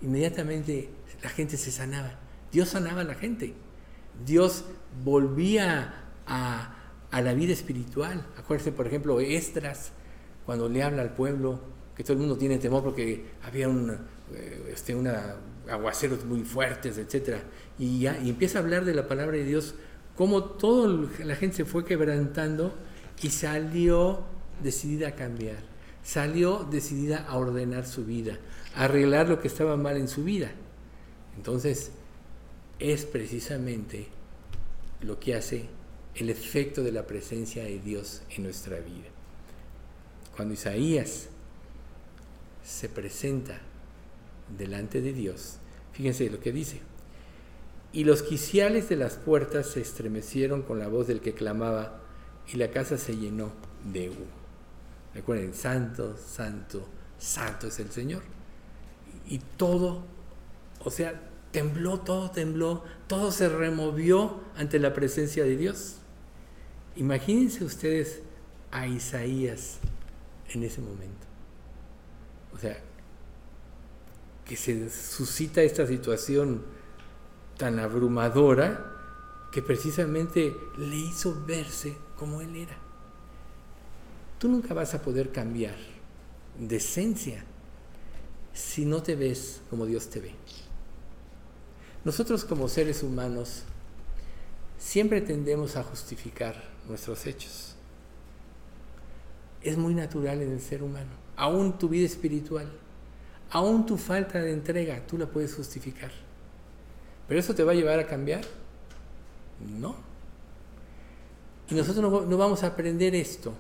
Inmediatamente 0.02 0.90
la 1.22 1.30
gente 1.30 1.58
se 1.58 1.72
sanaba. 1.72 2.20
Dios 2.52 2.70
sanaba 2.70 3.02
a 3.02 3.06
la 3.06 3.16
gente. 3.16 3.54
Dios 4.26 4.66
volvía 5.04 6.04
a, 6.28 6.76
la 7.12 7.34
vida 7.34 7.54
espiritual. 7.54 8.26
Acuérdense, 8.38 8.72
por 8.72 8.88
ejemplo, 8.88 9.20
Estras, 9.20 9.92
cuando 10.46 10.68
le 10.68 10.84
habla 10.84 11.02
al 11.02 11.14
pueblo, 11.14 11.62
que 11.96 12.04
todo 12.04 12.14
el 12.14 12.20
mundo 12.20 12.38
tiene 12.38 12.58
temor 12.58 12.84
porque 12.84 13.26
había 13.44 13.70
un, 13.70 13.92
eh, 14.34 14.72
este, 14.74 14.96
una 14.96 15.36
aguaceros 15.70 16.26
muy 16.26 16.42
fuertes, 16.42 16.98
etc. 16.98 17.38
Y, 17.80 18.02
ya, 18.02 18.20
y 18.20 18.30
empieza 18.30 18.60
a 18.60 18.62
hablar 18.62 18.86
de 18.86 18.94
la 18.94 19.08
palabra 19.08 19.38
de 19.38 19.46
Dios, 19.46 19.76
cómo 20.16 20.44
toda 20.44 21.10
la 21.24 21.36
gente 21.36 21.58
se 21.58 21.66
fue 21.66 21.86
quebrantando 21.86 22.74
y 23.22 23.30
salió 23.30 24.24
decidida 24.62 25.10
a 25.10 25.16
cambiar, 25.16 25.58
salió 26.04 26.68
decidida 26.70 27.26
a 27.28 27.38
ordenar 27.38 27.86
su 27.86 28.06
vida, 28.06 28.38
a 28.76 28.86
arreglar 28.86 29.30
lo 29.30 29.40
que 29.40 29.48
estaba 29.48 29.78
mal 29.78 29.98
en 29.98 30.08
su 30.08 30.24
vida. 30.24 30.52
Entonces, 31.38 31.92
es 32.80 33.06
precisamente 33.06 34.08
lo 35.02 35.20
que 35.20 35.36
hace 35.36 35.68
el 36.16 36.30
efecto 36.30 36.84
de 36.84 36.92
la 36.92 37.08
presencia 37.08 37.64
de 37.64 37.80
Dios 37.80 38.22
en 38.36 38.44
nuestra 38.44 38.78
vida. 38.78 39.08
Cuando 40.36 40.54
Isaías 40.54 41.30
se 42.64 42.90
presenta 42.90 43.60
delante 44.58 45.02
de 45.02 45.14
Dios. 45.14 45.58
Fíjense 45.92 46.30
lo 46.30 46.40
que 46.40 46.52
dice. 46.52 46.82
Y 47.92 48.06
los 48.06 48.24
quiciales 48.24 48.90
de 48.90 48.96
las 48.96 49.16
puertas 49.16 49.68
se 49.68 49.82
estremecieron 49.82 50.64
con 50.64 50.80
la 50.80 50.88
voz 50.88 51.08
del 51.08 51.22
que 51.22 51.34
clamaba 51.34 52.02
y 52.52 52.58
la 52.58 52.72
casa 52.72 52.98
se 52.98 53.16
llenó 53.16 53.52
de 53.86 54.10
humo. 54.10 54.44
Recuerden, 55.14 55.54
santo, 55.54 56.18
santo, 56.18 56.88
santo 57.20 57.68
es 57.68 57.80
el 57.80 57.92
Señor. 57.92 58.24
Y 59.30 59.40
todo, 59.58 60.04
o 60.84 60.90
sea, 60.90 61.22
tembló, 61.52 62.00
todo 62.00 62.32
tembló, 62.32 62.84
todo 63.08 63.32
se 63.32 63.48
removió 63.48 64.42
ante 64.56 64.80
la 64.80 64.94
presencia 64.94 65.44
de 65.44 65.56
Dios. 65.56 65.98
Imagínense 66.96 67.64
ustedes 67.64 68.22
a 68.72 68.88
Isaías 68.88 69.78
en 70.50 70.64
ese 70.64 70.82
momento. 70.82 71.33
O 72.54 72.58
sea, 72.58 72.80
que 74.46 74.56
se 74.56 74.90
suscita 74.90 75.62
esta 75.62 75.88
situación 75.88 76.64
tan 77.58 77.80
abrumadora 77.80 78.92
que 79.52 79.62
precisamente 79.62 80.56
le 80.78 80.96
hizo 80.96 81.46
verse 81.46 81.96
como 82.18 82.42
él 82.42 82.56
era. 82.56 82.78
Tú 84.40 84.50
nunca 84.50 84.74
vas 84.74 84.94
a 84.94 85.02
poder 85.02 85.32
cambiar 85.32 85.76
de 86.60 86.76
esencia 86.76 87.44
si 88.54 88.86
no 88.86 89.02
te 89.02 89.16
ves 89.16 89.62
como 89.70 89.86
Dios 89.86 90.10
te 90.10 90.20
ve. 90.20 90.34
Nosotros 92.04 92.44
como 92.44 92.68
seres 92.68 93.02
humanos 93.04 93.64
siempre 94.78 95.22
tendemos 95.22 95.76
a 95.78 95.84
justificar 95.84 96.56
nuestros 96.88 97.26
hechos. 97.26 97.76
Es 99.62 99.78
muy 99.78 99.94
natural 99.94 100.42
en 100.42 100.52
el 100.52 100.60
ser 100.60 100.84
humano, 100.84 101.12
aún 101.36 101.78
tu 101.78 101.90
vida 101.90 102.06
espiritual 102.06 102.68
aún 103.54 103.86
tu 103.86 103.98
falta 103.98 104.40
de 104.42 104.52
entrega, 104.52 105.06
tú 105.06 105.18
la 105.18 105.28
puedes 105.28 105.54
justificar. 105.54 106.12
¿Pero 107.28 107.40
eso 107.40 107.54
te 107.54 107.64
va 107.64 107.72
a 107.72 107.76
llevar 107.76 108.00
a 108.00 108.08
cambiar? 108.08 108.42
No. 109.80 109.96
Y 111.70 111.76
nosotros 111.76 112.28
no, 112.28 112.38
vamos 112.38 112.64
a 112.64 112.68
aprender 112.68 113.14
esto 113.14 113.54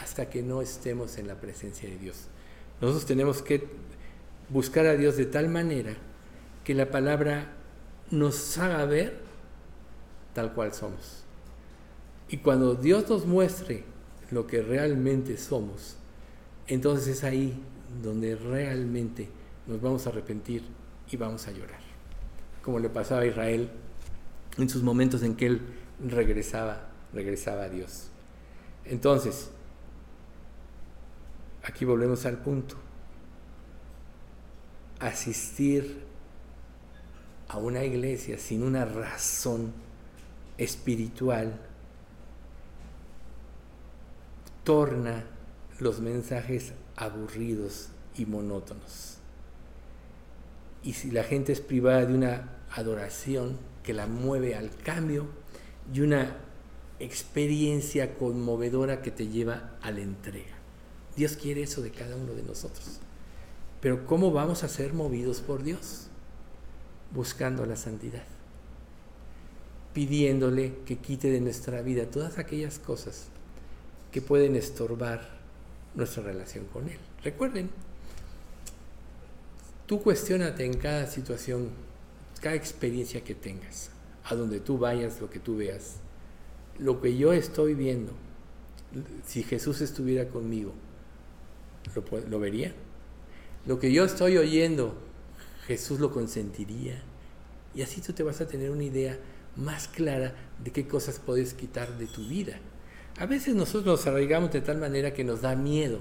hasta 0.00 0.30
que 0.30 0.42
no 0.42 0.62
estemos 0.62 1.18
en 1.18 1.26
la 1.26 1.34
presencia 1.34 1.88
de 1.88 1.98
Dios. 1.98 2.26
Nosotros 2.80 3.04
tenemos 3.04 3.42
que 3.42 3.66
buscar 4.48 4.86
a 4.86 4.94
Dios 4.94 5.16
de 5.16 5.26
tal 5.26 5.48
manera 5.48 5.94
que 6.62 6.74
la 6.74 6.88
palabra 6.88 7.52
nos 8.12 8.56
haga 8.58 8.84
ver 8.84 9.20
tal 10.34 10.54
cual 10.54 10.72
somos. 10.72 11.24
Y 12.28 12.38
cuando 12.38 12.76
Dios 12.76 13.10
nos 13.10 13.26
muestre 13.26 13.84
lo 14.30 14.46
que 14.46 14.62
realmente 14.62 15.36
somos, 15.36 15.96
entonces 16.72 17.08
es 17.08 17.24
ahí 17.24 17.60
donde 18.02 18.36
realmente 18.36 19.28
nos 19.66 19.80
vamos 19.80 20.06
a 20.06 20.10
arrepentir 20.10 20.62
y 21.10 21.16
vamos 21.16 21.46
a 21.46 21.52
llorar, 21.52 21.80
como 22.62 22.78
le 22.78 22.88
pasaba 22.88 23.22
a 23.22 23.26
Israel 23.26 23.70
en 24.58 24.68
sus 24.68 24.82
momentos 24.82 25.22
en 25.22 25.36
que 25.36 25.46
él 25.46 25.60
regresaba, 26.06 26.88
regresaba 27.12 27.64
a 27.64 27.68
Dios. 27.68 28.08
Entonces, 28.84 29.50
aquí 31.62 31.84
volvemos 31.84 32.24
al 32.26 32.38
punto. 32.38 32.76
Asistir 34.98 36.04
a 37.48 37.58
una 37.58 37.84
iglesia 37.84 38.38
sin 38.38 38.62
una 38.62 38.84
razón 38.84 39.72
espiritual 40.56 41.60
torna 44.64 45.24
los 45.82 46.00
mensajes 46.00 46.72
aburridos 46.96 47.88
y 48.16 48.26
monótonos. 48.26 49.18
Y 50.82 50.94
si 50.94 51.10
la 51.10 51.24
gente 51.24 51.52
es 51.52 51.60
privada 51.60 52.06
de 52.06 52.14
una 52.14 52.48
adoración, 52.70 53.58
que 53.82 53.92
la 53.92 54.06
mueve 54.06 54.54
al 54.54 54.70
cambio 54.70 55.26
y 55.92 56.00
una 56.00 56.36
experiencia 57.00 58.14
conmovedora 58.14 59.02
que 59.02 59.10
te 59.10 59.26
lleva 59.26 59.76
a 59.82 59.90
la 59.90 60.00
entrega. 60.00 60.54
Dios 61.16 61.36
quiere 61.36 61.62
eso 61.62 61.82
de 61.82 61.90
cada 61.90 62.16
uno 62.16 62.32
de 62.32 62.42
nosotros. 62.42 63.00
Pero 63.80 64.06
¿cómo 64.06 64.30
vamos 64.30 64.62
a 64.62 64.68
ser 64.68 64.92
movidos 64.94 65.40
por 65.40 65.64
Dios? 65.64 66.06
Buscando 67.12 67.66
la 67.66 67.76
santidad. 67.76 68.22
Pidiéndole 69.92 70.76
que 70.86 70.98
quite 70.98 71.30
de 71.30 71.40
nuestra 71.40 71.82
vida 71.82 72.06
todas 72.06 72.38
aquellas 72.38 72.78
cosas 72.78 73.26
que 74.12 74.22
pueden 74.22 74.54
estorbar 74.54 75.41
nuestra 75.94 76.22
relación 76.22 76.66
con 76.66 76.88
Él. 76.88 76.98
Recuerden, 77.22 77.70
tú 79.86 80.02
cuestionate 80.02 80.64
en 80.64 80.74
cada 80.74 81.06
situación, 81.06 81.70
cada 82.40 82.54
experiencia 82.54 83.22
que 83.22 83.34
tengas, 83.34 83.90
a 84.24 84.34
donde 84.34 84.60
tú 84.60 84.78
vayas, 84.78 85.20
lo 85.20 85.30
que 85.30 85.38
tú 85.38 85.56
veas, 85.56 85.96
lo 86.78 87.00
que 87.00 87.16
yo 87.16 87.32
estoy 87.32 87.74
viendo, 87.74 88.12
si 89.26 89.42
Jesús 89.42 89.80
estuviera 89.80 90.28
conmigo, 90.28 90.72
¿lo, 92.28 92.40
vería? 92.40 92.74
Lo 93.66 93.78
que 93.78 93.92
yo 93.92 94.04
estoy 94.04 94.36
oyendo, 94.36 94.94
Jesús 95.66 96.00
lo 96.00 96.10
consentiría. 96.12 97.02
Y 97.74 97.82
así 97.82 98.00
tú 98.00 98.12
te 98.12 98.22
vas 98.22 98.40
a 98.40 98.48
tener 98.48 98.70
una 98.70 98.84
idea 98.84 99.18
más 99.56 99.88
clara 99.88 100.34
de 100.62 100.70
qué 100.72 100.86
cosas 100.86 101.18
puedes 101.18 101.54
quitar 101.54 101.98
de 101.98 102.06
tu 102.06 102.26
vida. 102.26 102.58
A 103.18 103.26
veces 103.26 103.54
nosotros 103.54 103.84
nos 103.84 104.06
arraigamos 104.06 104.52
de 104.52 104.60
tal 104.60 104.78
manera 104.78 105.12
que 105.12 105.24
nos 105.24 105.42
da 105.42 105.54
miedo 105.54 106.00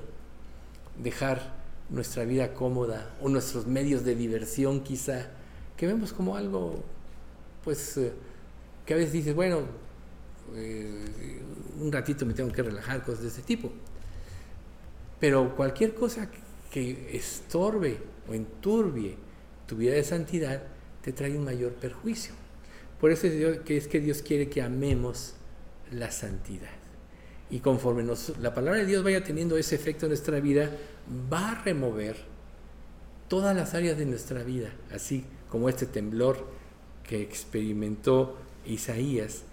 dejar 0.98 1.54
nuestra 1.90 2.24
vida 2.24 2.54
cómoda 2.54 3.14
o 3.22 3.30
nuestros 3.30 3.68
medios 3.68 4.06
de 4.06 4.16
diversión 4.16 4.82
quizá, 4.82 5.30
que 5.76 5.88
vemos 5.88 6.14
como 6.14 6.36
algo, 6.36 6.84
pues, 7.64 7.98
eh, 7.98 8.14
que 8.86 8.94
a 8.94 8.98
veces 8.98 9.12
dices, 9.12 9.36
bueno, 9.36 9.64
eh, 10.56 11.42
un 11.80 11.92
ratito 11.92 12.26
me 12.26 12.34
tengo 12.34 12.52
que 12.52 12.64
relajar, 12.64 13.04
cosas 13.04 13.24
de 13.24 13.28
ese 13.28 13.42
tipo. 13.42 13.72
Pero 15.20 15.56
cualquier 15.56 15.94
cosa 15.94 16.30
que 16.72 17.16
estorbe 17.16 17.98
o 18.30 18.34
enturbie 18.34 19.18
tu 19.68 19.76
vida 19.76 19.94
de 19.94 20.04
santidad 20.04 20.64
te 21.02 21.12
trae 21.12 21.38
un 21.38 21.44
mayor 21.44 21.74
perjuicio. 21.74 22.34
Por 23.00 23.12
eso 23.12 23.28
es 23.28 23.60
que, 23.60 23.78
es 23.78 23.88
que 23.88 24.00
Dios 24.00 24.22
quiere 24.22 24.50
que 24.50 24.62
amemos 24.62 25.34
la 25.92 26.12
santidad. 26.12 26.81
Y 27.52 27.60
conforme 27.60 28.04
la 28.40 28.54
palabra 28.54 28.80
de 28.80 28.86
Dios 28.86 29.04
vaya 29.04 29.24
teniendo 29.24 29.58
ese 29.58 29.76
efecto 29.76 30.06
en 30.06 30.12
nuestra 30.12 30.40
vida, 30.40 30.72
va 31.32 31.52
a 31.52 31.64
remover 31.64 32.16
todas 33.28 33.56
las 33.56 33.74
áreas 33.74 33.98
de 33.98 34.06
nuestra 34.06 34.44
vida, 34.44 34.70
así 34.94 35.26
como 35.50 35.68
este 35.68 35.86
temblor 35.86 36.48
que 37.04 37.22
experimentó 37.22 38.38
Isaías, 38.66 39.44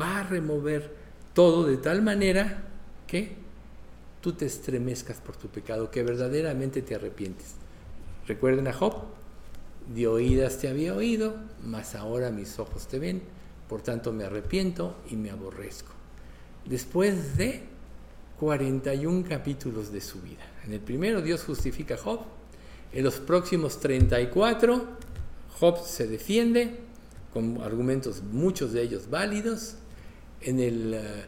va 0.00 0.20
a 0.20 0.22
remover 0.24 0.92
todo 1.32 1.64
de 1.64 1.76
tal 1.76 2.02
manera 2.02 2.64
que 3.06 3.36
tú 4.20 4.32
te 4.32 4.46
estremezcas 4.46 5.20
por 5.20 5.36
tu 5.36 5.48
pecado, 5.48 5.92
que 5.92 6.02
verdaderamente 6.02 6.82
te 6.82 6.96
arrepientes. 6.96 7.54
Recuerden 8.26 8.66
a 8.66 8.72
Job, 8.72 9.04
de 9.94 10.08
oídas 10.08 10.58
te 10.58 10.68
había 10.68 10.94
oído, 10.94 11.36
mas 11.62 11.94
ahora 11.94 12.30
mis 12.30 12.58
ojos 12.58 12.88
te 12.88 12.98
ven, 12.98 13.22
por 13.68 13.82
tanto 13.82 14.12
me 14.12 14.24
arrepiento 14.24 14.96
y 15.08 15.16
me 15.16 15.30
aborrezco. 15.30 15.93
Después 16.66 17.36
de 17.36 17.62
41 18.40 19.24
capítulos 19.28 19.92
de 19.92 20.00
su 20.00 20.20
vida. 20.20 20.44
En 20.64 20.72
el 20.72 20.80
primero 20.80 21.22
Dios 21.22 21.44
justifica 21.44 21.94
a 21.94 21.98
Job, 21.98 22.20
en 22.92 23.04
los 23.04 23.18
próximos 23.18 23.80
34 23.80 24.84
Job 25.58 25.84
se 25.84 26.06
defiende 26.06 26.78
con 27.32 27.60
argumentos, 27.62 28.22
muchos 28.22 28.72
de 28.72 28.82
ellos 28.82 29.10
válidos, 29.10 29.76
en 30.40 30.60
el... 30.60 30.94
Eh, 30.94 31.24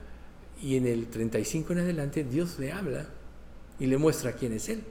y 0.63 0.77
en 0.77 0.87
el 0.87 1.09
35 1.09 1.75
en 1.75 1.81
adelante 1.81 2.25
Dios 2.25 2.59
le 2.59 2.73
habla 2.73 3.07
y 3.79 3.87
le 3.87 3.99
muestra 3.99 4.33
quién 4.33 4.55
es 4.55 4.71
Él. 4.71 4.83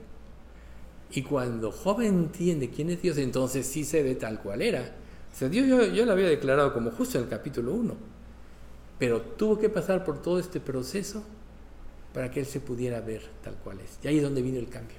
Y 1.10 1.22
cuando 1.22 1.72
Job 1.72 2.02
entiende 2.02 2.70
quién 2.70 2.90
es 2.90 3.02
Dios, 3.02 3.18
entonces 3.18 3.66
sí 3.66 3.84
se 3.84 4.02
ve 4.02 4.14
tal 4.14 4.40
cual 4.40 4.62
era. 4.62 4.94
O 5.34 5.36
sea, 5.36 5.48
Dios 5.48 5.66
yo, 5.66 5.84
yo 5.86 6.04
lo 6.04 6.12
había 6.12 6.28
declarado 6.28 6.72
como 6.72 6.90
justo 6.92 7.18
en 7.18 7.24
el 7.24 7.30
capítulo 7.30 7.74
1, 7.74 7.96
pero 8.98 9.20
tuvo 9.20 9.58
que 9.58 9.68
pasar 9.68 10.04
por 10.04 10.22
todo 10.22 10.38
este 10.38 10.60
proceso 10.60 11.24
para 12.14 12.30
que 12.30 12.40
Él 12.40 12.46
se 12.46 12.60
pudiera 12.60 13.00
ver 13.00 13.22
tal 13.42 13.54
cual 13.56 13.80
es. 13.80 13.98
Y 14.02 14.08
ahí 14.08 14.16
es 14.16 14.22
donde 14.22 14.42
vino 14.42 14.58
el 14.58 14.68
cambio. 14.68 14.96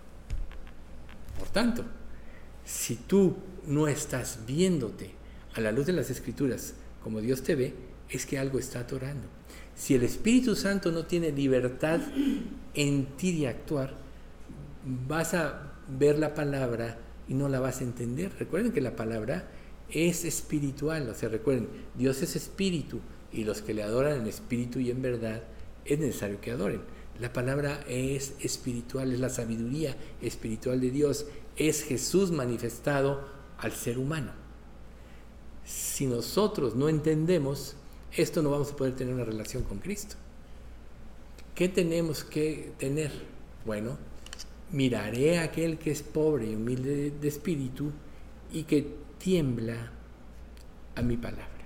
Por 1.39 1.49
tanto, 1.49 1.83
si 2.63 2.95
tú 2.95 3.37
no 3.65 3.87
estás 3.87 4.39
viéndote 4.45 5.11
a 5.55 5.61
la 5.61 5.71
luz 5.71 5.85
de 5.87 5.93
las 5.93 6.09
escrituras 6.09 6.75
como 7.03 7.21
Dios 7.21 7.41
te 7.41 7.55
ve, 7.55 7.73
es 8.09 8.25
que 8.25 8.37
algo 8.37 8.59
está 8.59 8.81
atorando. 8.81 9.27
Si 9.75 9.95
el 9.95 10.03
Espíritu 10.03 10.55
Santo 10.55 10.91
no 10.91 11.05
tiene 11.05 11.31
libertad 11.31 12.01
en 12.73 13.05
ti 13.17 13.39
de 13.39 13.47
actuar, 13.47 13.95
vas 15.07 15.33
a 15.33 15.73
ver 15.87 16.19
la 16.19 16.33
palabra 16.33 16.97
y 17.27 17.33
no 17.33 17.49
la 17.49 17.59
vas 17.59 17.81
a 17.81 17.83
entender. 17.83 18.31
Recuerden 18.39 18.71
que 18.71 18.81
la 18.81 18.95
palabra 18.95 19.47
es 19.89 20.25
espiritual, 20.25 21.09
o 21.09 21.13
sea, 21.13 21.29
recuerden, 21.29 21.67
Dios 21.95 22.21
es 22.21 22.35
espíritu 22.35 22.99
y 23.37 23.43
los 23.43 23.61
que 23.61 23.73
le 23.73 23.83
adoran 23.83 24.19
en 24.19 24.27
espíritu 24.27 24.79
y 24.79 24.89
en 24.89 25.01
verdad 25.01 25.43
es 25.85 25.99
necesario 25.99 26.41
que 26.41 26.51
adoren. 26.51 26.81
La 27.19 27.31
palabra 27.33 27.83
es 27.87 28.33
espiritual, 28.41 29.11
es 29.13 29.19
la 29.19 29.29
sabiduría 29.29 29.95
espiritual 30.21 30.81
de 30.81 30.91
Dios, 30.91 31.27
es 31.55 31.83
Jesús 31.83 32.31
manifestado 32.31 33.27
al 33.57 33.71
ser 33.71 33.97
humano. 33.97 34.31
Si 35.65 36.07
nosotros 36.07 36.75
no 36.75 36.89
entendemos, 36.89 37.75
esto 38.11 38.41
no 38.41 38.51
vamos 38.51 38.71
a 38.71 38.75
poder 38.75 38.95
tener 38.95 39.13
una 39.13 39.23
relación 39.23 39.63
con 39.63 39.79
Cristo. 39.79 40.15
¿Qué 41.55 41.69
tenemos 41.69 42.23
que 42.23 42.71
tener? 42.77 43.11
Bueno, 43.65 43.97
miraré 44.71 45.39
a 45.39 45.43
aquel 45.43 45.77
que 45.77 45.91
es 45.91 46.01
pobre 46.01 46.51
y 46.51 46.55
humilde 46.55 47.11
de 47.11 47.27
espíritu 47.27 47.91
y 48.51 48.63
que 48.63 48.95
tiembla 49.17 49.91
a 50.95 51.01
mi 51.01 51.17
palabra. 51.17 51.56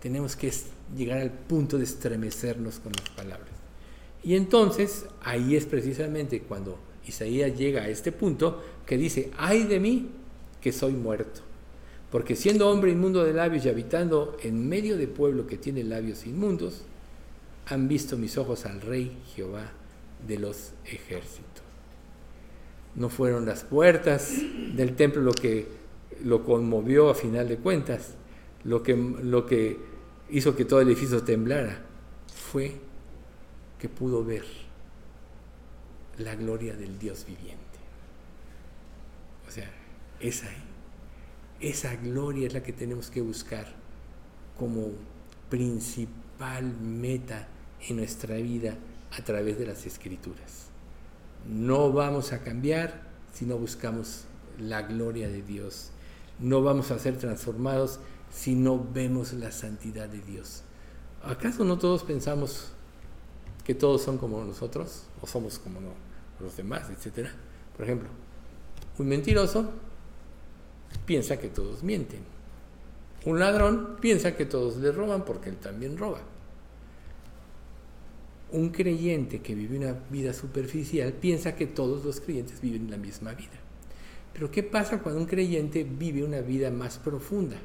Tenemos 0.00 0.36
que 0.36 0.52
llegar 0.96 1.18
al 1.18 1.32
punto 1.32 1.78
de 1.78 1.84
estremecernos 1.84 2.78
con 2.78 2.92
las 2.92 3.08
palabras. 3.10 3.50
Y 4.22 4.34
entonces 4.34 5.06
ahí 5.22 5.56
es 5.56 5.66
precisamente 5.66 6.40
cuando 6.42 6.78
Isaías 7.06 7.56
llega 7.56 7.82
a 7.82 7.88
este 7.88 8.12
punto 8.12 8.62
que 8.86 8.96
dice, 8.96 9.30
ay 9.36 9.64
de 9.64 9.80
mí 9.80 10.08
que 10.60 10.72
soy 10.72 10.92
muerto 10.92 11.48
porque 12.10 12.36
siendo 12.36 12.68
hombre 12.68 12.90
inmundo 12.90 13.24
de 13.24 13.34
labios 13.34 13.66
y 13.66 13.68
habitando 13.68 14.36
en 14.42 14.68
medio 14.68 14.96
de 14.96 15.08
pueblo 15.08 15.46
que 15.46 15.58
tiene 15.58 15.84
labios 15.84 16.26
inmundos, 16.26 16.82
han 17.66 17.86
visto 17.86 18.16
mis 18.16 18.38
ojos 18.38 18.64
al 18.64 18.80
Rey 18.80 19.18
Jehová 19.34 19.72
de 20.26 20.38
los 20.38 20.72
ejércitos. 20.86 21.44
No 22.94 23.10
fueron 23.10 23.44
las 23.44 23.62
puertas 23.64 24.38
del 24.74 24.96
templo 24.96 25.20
lo 25.20 25.32
que 25.32 25.66
lo 26.24 26.44
conmovió 26.44 27.10
a 27.10 27.14
final 27.14 27.46
de 27.46 27.58
cuentas, 27.58 28.14
lo 28.64 28.82
que, 28.82 28.96
lo 28.96 29.44
que 29.44 29.76
hizo 30.30 30.56
que 30.56 30.64
todo 30.64 30.80
el 30.80 30.88
edificio 30.88 31.22
temblara, 31.22 31.84
fue 32.34 32.80
que 33.78 33.88
pudo 33.88 34.24
ver 34.24 34.44
la 36.18 36.34
gloria 36.34 36.74
del 36.76 36.98
Dios 36.98 37.24
viviente. 37.26 37.56
O 39.46 39.50
sea, 39.50 39.70
esa 40.20 40.48
esa 41.60 41.96
gloria 41.96 42.46
es 42.46 42.54
la 42.54 42.62
que 42.62 42.72
tenemos 42.72 43.10
que 43.10 43.20
buscar 43.20 43.66
como 44.56 44.90
principal 45.50 46.64
meta 46.64 47.48
en 47.88 47.96
nuestra 47.96 48.36
vida 48.36 48.76
a 49.10 49.24
través 49.24 49.58
de 49.58 49.66
las 49.66 49.84
escrituras. 49.84 50.66
No 51.48 51.92
vamos 51.92 52.32
a 52.32 52.42
cambiar 52.42 53.02
si 53.32 53.44
no 53.44 53.56
buscamos 53.56 54.24
la 54.58 54.82
gloria 54.82 55.28
de 55.28 55.42
Dios. 55.42 55.90
No 56.38 56.62
vamos 56.62 56.90
a 56.90 56.98
ser 56.98 57.16
transformados 57.16 57.98
si 58.30 58.54
no 58.54 58.86
vemos 58.92 59.32
la 59.32 59.52
santidad 59.52 60.08
de 60.08 60.20
Dios. 60.20 60.62
¿Acaso 61.22 61.64
no 61.64 61.78
todos 61.78 62.04
pensamos 62.04 62.72
que 63.64 63.74
todos 63.74 64.02
son 64.02 64.18
como 64.18 64.44
nosotros 64.44 65.04
o 65.20 65.26
somos 65.26 65.58
como 65.58 65.80
los 66.40 66.56
demás, 66.56 66.88
etcétera? 66.90 67.32
Por 67.76 67.84
ejemplo, 67.84 68.08
un 68.98 69.08
mentiroso 69.08 69.70
piensa 71.06 71.38
que 71.38 71.48
todos 71.48 71.82
mienten. 71.82 72.20
Un 73.24 73.38
ladrón 73.38 73.96
piensa 74.00 74.36
que 74.36 74.46
todos 74.46 74.76
le 74.76 74.92
roban 74.92 75.24
porque 75.24 75.50
él 75.50 75.56
también 75.56 75.98
roba. 75.98 76.20
Un 78.50 78.70
creyente 78.70 79.42
que 79.42 79.54
vive 79.54 79.76
una 79.76 79.92
vida 80.10 80.32
superficial 80.32 81.12
piensa 81.12 81.54
que 81.54 81.66
todos 81.66 82.04
los 82.04 82.20
creyentes 82.20 82.60
viven 82.60 82.90
la 82.90 82.96
misma 82.96 83.34
vida. 83.34 83.58
Pero 84.32 84.50
¿qué 84.50 84.62
pasa 84.62 85.00
cuando 85.00 85.20
un 85.20 85.26
creyente 85.26 85.84
vive 85.84 86.24
una 86.24 86.40
vida 86.40 86.70
más 86.70 86.98
profunda? 86.98 87.58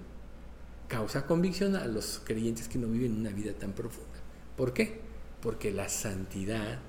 Causa 0.88 1.26
convicción 1.26 1.76
a 1.76 1.86
los 1.88 2.22
creyentes 2.24 2.68
que 2.68 2.78
no 2.78 2.88
viven 2.88 3.20
una 3.20 3.32
vida 3.32 3.54
tan 3.54 3.72
profunda. 3.74 4.10
¿Por 4.58 4.74
qué? 4.74 5.00
Porque 5.42 5.72
la 5.72 5.90
santidad 5.90 6.80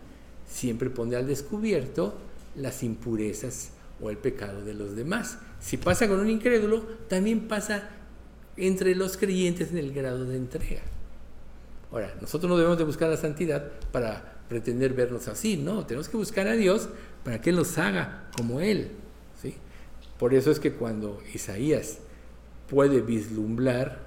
siempre 0.46 0.90
pone 0.90 1.16
al 1.16 1.26
descubierto 1.26 2.14
las 2.56 2.82
impurezas 2.82 3.70
o 4.00 4.10
el 4.10 4.18
pecado 4.18 4.64
de 4.64 4.74
los 4.74 4.94
demás. 4.96 5.38
Si 5.60 5.76
pasa 5.76 6.08
con 6.08 6.20
un 6.20 6.30
incrédulo, 6.30 6.82
también 7.08 7.48
pasa 7.48 7.88
entre 8.56 8.94
los 8.94 9.16
creyentes 9.16 9.70
en 9.70 9.78
el 9.78 9.92
grado 9.92 10.24
de 10.24 10.36
entrega. 10.36 10.82
Ahora, 11.90 12.14
nosotros 12.20 12.50
no 12.50 12.56
debemos 12.56 12.78
de 12.78 12.84
buscar 12.84 13.08
la 13.08 13.16
santidad 13.16 13.70
para 13.92 14.34
pretender 14.48 14.92
vernos 14.92 15.28
así, 15.28 15.56
no, 15.56 15.86
tenemos 15.86 16.08
que 16.08 16.16
buscar 16.16 16.46
a 16.48 16.52
Dios 16.52 16.88
para 17.24 17.40
que 17.40 17.52
nos 17.52 17.78
haga 17.78 18.28
como 18.36 18.60
Él. 18.60 18.90
¿sí? 19.40 19.54
Por 20.18 20.34
eso 20.34 20.50
es 20.50 20.60
que 20.60 20.72
cuando 20.72 21.22
Isaías 21.32 21.98
puede 22.68 23.00
vislumbrar 23.00 24.00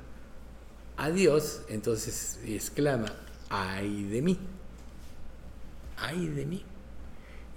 a 0.98 1.12
Dios, 1.12 1.62
entonces 1.70 2.40
exclama, 2.46 3.14
ay 3.50 4.04
de 4.04 4.22
mí, 4.22 4.38
ay 5.98 6.28
de 6.28 6.46
mí. 6.46 6.64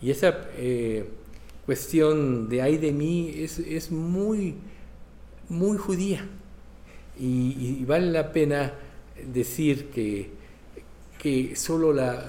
Y 0.03 0.11
esa 0.11 0.49
eh, 0.57 1.09
cuestión 1.67 2.49
de 2.49 2.63
ay 2.63 2.79
de 2.79 2.93
mí 2.93 3.33
es, 3.37 3.91
muy, 3.91 4.57
muy 5.49 5.79
judía. 5.79 6.27
Y, 7.19 7.85
vale 7.85 8.11
la 8.11 8.33
pena 8.33 8.73
decir 9.33 9.91
que, 9.91 10.31
que 11.19 11.55
solo 11.55 11.93
la, 11.93 12.27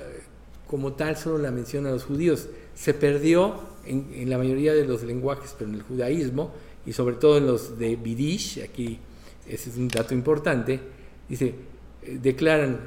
como 0.68 0.94
tal, 0.94 1.18
solo 1.18 1.38
la 1.38 1.52
menciona 1.52 1.90
a 1.90 1.92
los 1.92 2.06
judíos. 2.06 2.48
Se 2.76 2.94
perdió 2.94 3.60
en, 3.86 4.30
la 4.30 4.38
mayoría 4.38 4.74
de 4.74 4.86
los 4.86 5.04
lenguajes, 5.04 5.56
pero 5.58 5.70
en 5.70 5.76
el 5.78 5.84
judaísmo, 5.84 6.52
y 6.86 6.94
sobre 6.94 7.16
todo 7.16 7.38
en 7.38 7.48
los 7.48 7.78
de 7.78 7.96
Bidish, 7.96 8.62
aquí 8.62 9.00
ese 9.48 9.70
es 9.70 9.78
un 9.78 9.88
dato 9.88 10.14
importante, 10.14 10.80
dice, 11.28 11.56
eh, 12.04 12.20
declaran, 12.22 12.80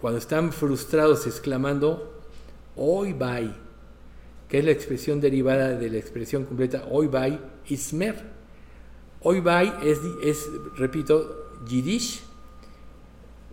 cuando 0.00 0.18
están 0.18 0.52
frustrados 0.52 1.26
exclamando, 1.26 2.20
hoy 2.76 3.12
vai, 3.12 3.54
que 4.48 4.58
es 4.58 4.64
la 4.64 4.72
expresión 4.72 5.20
derivada 5.20 5.70
de 5.76 5.90
la 5.90 5.98
expresión 5.98 6.44
completa 6.44 6.86
hoy 6.90 7.06
vai 7.06 7.40
ismer. 7.68 8.34
Hoy 9.20 9.40
vai 9.40 9.72
es, 9.82 9.98
es, 10.22 10.46
repito, 10.76 11.62
yiddish, 11.66 12.22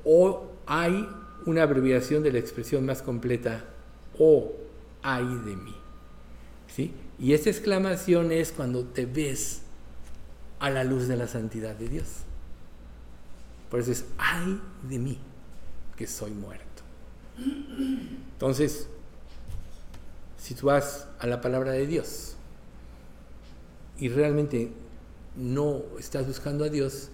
o 0.03 0.51
hay 0.65 1.07
una 1.45 1.63
abreviación 1.63 2.23
de 2.23 2.31
la 2.31 2.39
expresión 2.39 2.85
más 2.85 3.01
completa, 3.01 3.65
o 4.19 4.51
ay 5.01 5.25
de 5.45 5.55
mí. 5.55 5.75
¿Sí? 6.67 6.93
Y 7.19 7.33
esta 7.33 7.49
exclamación 7.49 8.31
es 8.31 8.51
cuando 8.51 8.83
te 8.83 9.05
ves 9.05 9.61
a 10.59 10.69
la 10.69 10.83
luz 10.83 11.07
de 11.07 11.17
la 11.17 11.27
santidad 11.27 11.75
de 11.75 11.87
Dios. 11.87 12.07
Por 13.69 13.79
eso 13.79 13.91
es, 13.91 14.05
ay 14.17 14.59
de 14.87 14.99
mí, 14.99 15.17
que 15.95 16.07
soy 16.07 16.31
muerto. 16.31 16.65
Entonces, 18.33 18.87
si 20.37 20.55
tú 20.55 20.67
vas 20.67 21.07
a 21.19 21.27
la 21.27 21.41
palabra 21.41 21.71
de 21.71 21.87
Dios 21.87 22.35
y 23.97 24.09
realmente 24.09 24.71
no 25.35 25.83
estás 25.99 26.27
buscando 26.27 26.65
a 26.65 26.69
Dios, 26.69 27.09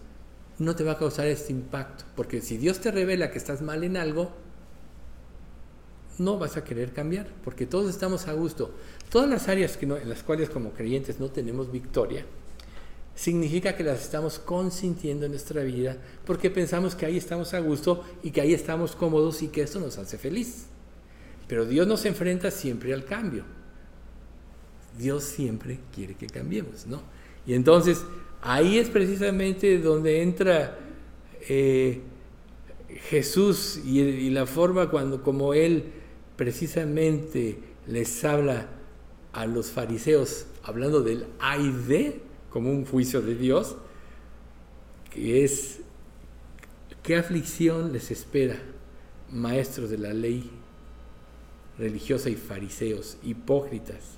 no 0.60 0.76
te 0.76 0.84
va 0.84 0.94
a 0.94 0.98
causar 0.98 1.28
este 1.28 1.52
impacto. 1.52 2.06
Porque 2.16 2.42
si 2.42 2.58
Dios 2.58 2.80
te 2.80 2.92
revela 2.92 3.32
que 3.32 3.38
estás 3.38 3.62
mal 3.62 3.84
en 3.84 3.98
algo, 3.98 4.32
no 6.18 6.40
vas 6.40 6.58
a 6.58 6.64
querer 6.64 6.94
cambiar, 6.94 7.28
porque 7.44 7.66
todos 7.66 7.90
estamos 7.90 8.28
a 8.28 8.34
gusto. 8.34 8.72
Todas 9.10 9.30
las 9.30 9.48
áreas 9.48 9.78
en 9.82 10.10
las 10.10 10.24
cuales 10.24 10.50
como 10.50 10.72
creyentes 10.72 11.20
no 11.20 11.30
tenemos 11.30 11.72
victoria, 11.72 12.26
significa 13.16 13.76
que 13.76 13.84
las 13.84 14.02
estamos 14.02 14.38
consintiendo 14.38 15.26
en 15.26 15.32
nuestra 15.32 15.64
vida, 15.64 15.98
porque 16.26 16.52
pensamos 16.52 16.94
que 16.94 17.06
ahí 17.06 17.18
estamos 17.18 17.54
a 17.54 17.60
gusto 17.60 18.04
y 18.22 18.32
que 18.32 18.42
ahí 18.42 18.54
estamos 18.54 18.96
cómodos 18.96 19.42
y 19.42 19.48
que 19.48 19.62
esto 19.62 19.80
nos 19.80 19.98
hace 19.98 20.18
feliz. 20.18 20.68
Pero 21.48 21.66
Dios 21.66 21.88
nos 21.88 22.06
enfrenta 22.06 22.52
siempre 22.52 22.94
al 22.94 23.06
cambio. 23.06 23.44
Dios 24.98 25.24
siempre 25.24 25.80
quiere 25.94 26.16
que 26.16 26.28
cambiemos, 26.28 26.86
¿no? 26.86 27.02
Y 27.46 27.54
entonces 27.54 28.04
ahí 28.42 28.78
es 28.78 28.90
precisamente 28.90 29.80
donde 29.80 30.22
entra 30.22 30.78
eh, 31.50 32.02
Jesús 33.10 33.80
y, 33.84 34.30
la 34.30 34.46
forma 34.46 34.90
cuando 34.90 35.24
como 35.24 35.54
Él 35.54 35.86
precisamente 36.36 37.58
les 37.88 38.24
habla 38.24 38.68
a 39.34 39.46
los 39.46 39.72
fariseos, 39.72 40.46
hablando 40.64 41.02
del 41.02 41.28
ay 41.40 41.72
de, 41.88 42.22
como 42.50 42.72
un 42.72 42.86
juicio 42.86 43.22
de 43.22 43.36
Dios, 43.36 43.76
que 45.12 45.44
es, 45.44 45.80
¿qué 47.04 47.16
aflicción 47.18 47.94
les 47.94 48.12
espera, 48.12 48.58
maestros 49.32 49.90
de 49.90 49.98
la 49.98 50.14
ley 50.14 50.50
religiosa 51.78 52.30
y 52.30 52.36
fariseos, 52.36 53.18
hipócritas, 53.24 54.18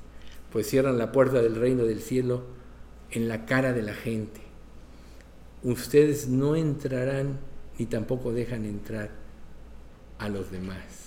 pues 0.52 0.68
cierran 0.68 0.98
la 0.98 1.12
puerta 1.12 1.42
del 1.42 1.56
reino 1.56 1.84
del 1.84 2.02
cielo 2.02 2.44
en 3.12 3.28
la 3.28 3.46
cara 3.46 3.74
de 3.74 3.82
la 3.82 3.94
gente. 3.94 4.42
Ustedes 5.64 6.28
no 6.28 6.56
entrarán 6.56 7.40
ni 7.78 7.86
tampoco 7.86 8.32
dejan 8.32 8.66
entrar 8.66 9.10
a 10.18 10.30
los 10.30 10.52
demás. 10.52 10.99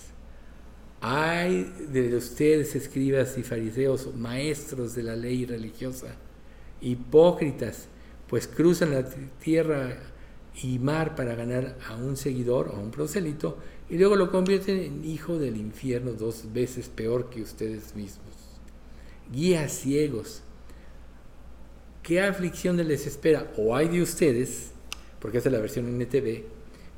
Hay 1.05 1.64
de 1.88 2.14
ustedes, 2.14 2.76
escribas 2.76 3.36
y 3.36 3.42
fariseos, 3.42 4.14
maestros 4.14 4.94
de 4.94 5.03
la 5.03 5.16
ley 5.16 5.44
religiosa, 5.44 6.14
hipócritas, 6.80 7.88
pues 8.28 8.46
cruzan 8.46 8.92
la 8.92 9.05
tierra 9.40 9.98
y 10.62 10.78
mar 10.78 11.16
para 11.16 11.34
ganar 11.34 11.76
a 11.88 11.96
un 11.96 12.16
seguidor 12.16 12.68
o 12.68 12.76
a 12.76 12.78
un 12.78 12.92
prosélito 12.92 13.59
y 13.90 13.98
luego 13.98 14.14
lo 14.14 14.30
convierten 14.30 14.78
en 14.78 15.05
hijo 15.05 15.40
del 15.40 15.57
infierno 15.57 16.12
dos 16.12 16.53
veces 16.53 16.88
peor 16.88 17.30
que 17.30 17.42
ustedes 17.42 17.96
mismos. 17.96 18.61
Guías 19.32 19.72
ciegos, 19.72 20.42
¿qué 22.05 22.20
aflicción 22.20 22.76
les 22.76 23.09
espera? 23.09 23.53
O 23.57 23.74
hay 23.74 23.88
de 23.88 24.03
ustedes, 24.03 24.70
porque 25.18 25.38
esa 25.38 25.48
es 25.48 25.53
la 25.53 25.59
versión 25.59 26.00
NTV, 26.00 26.44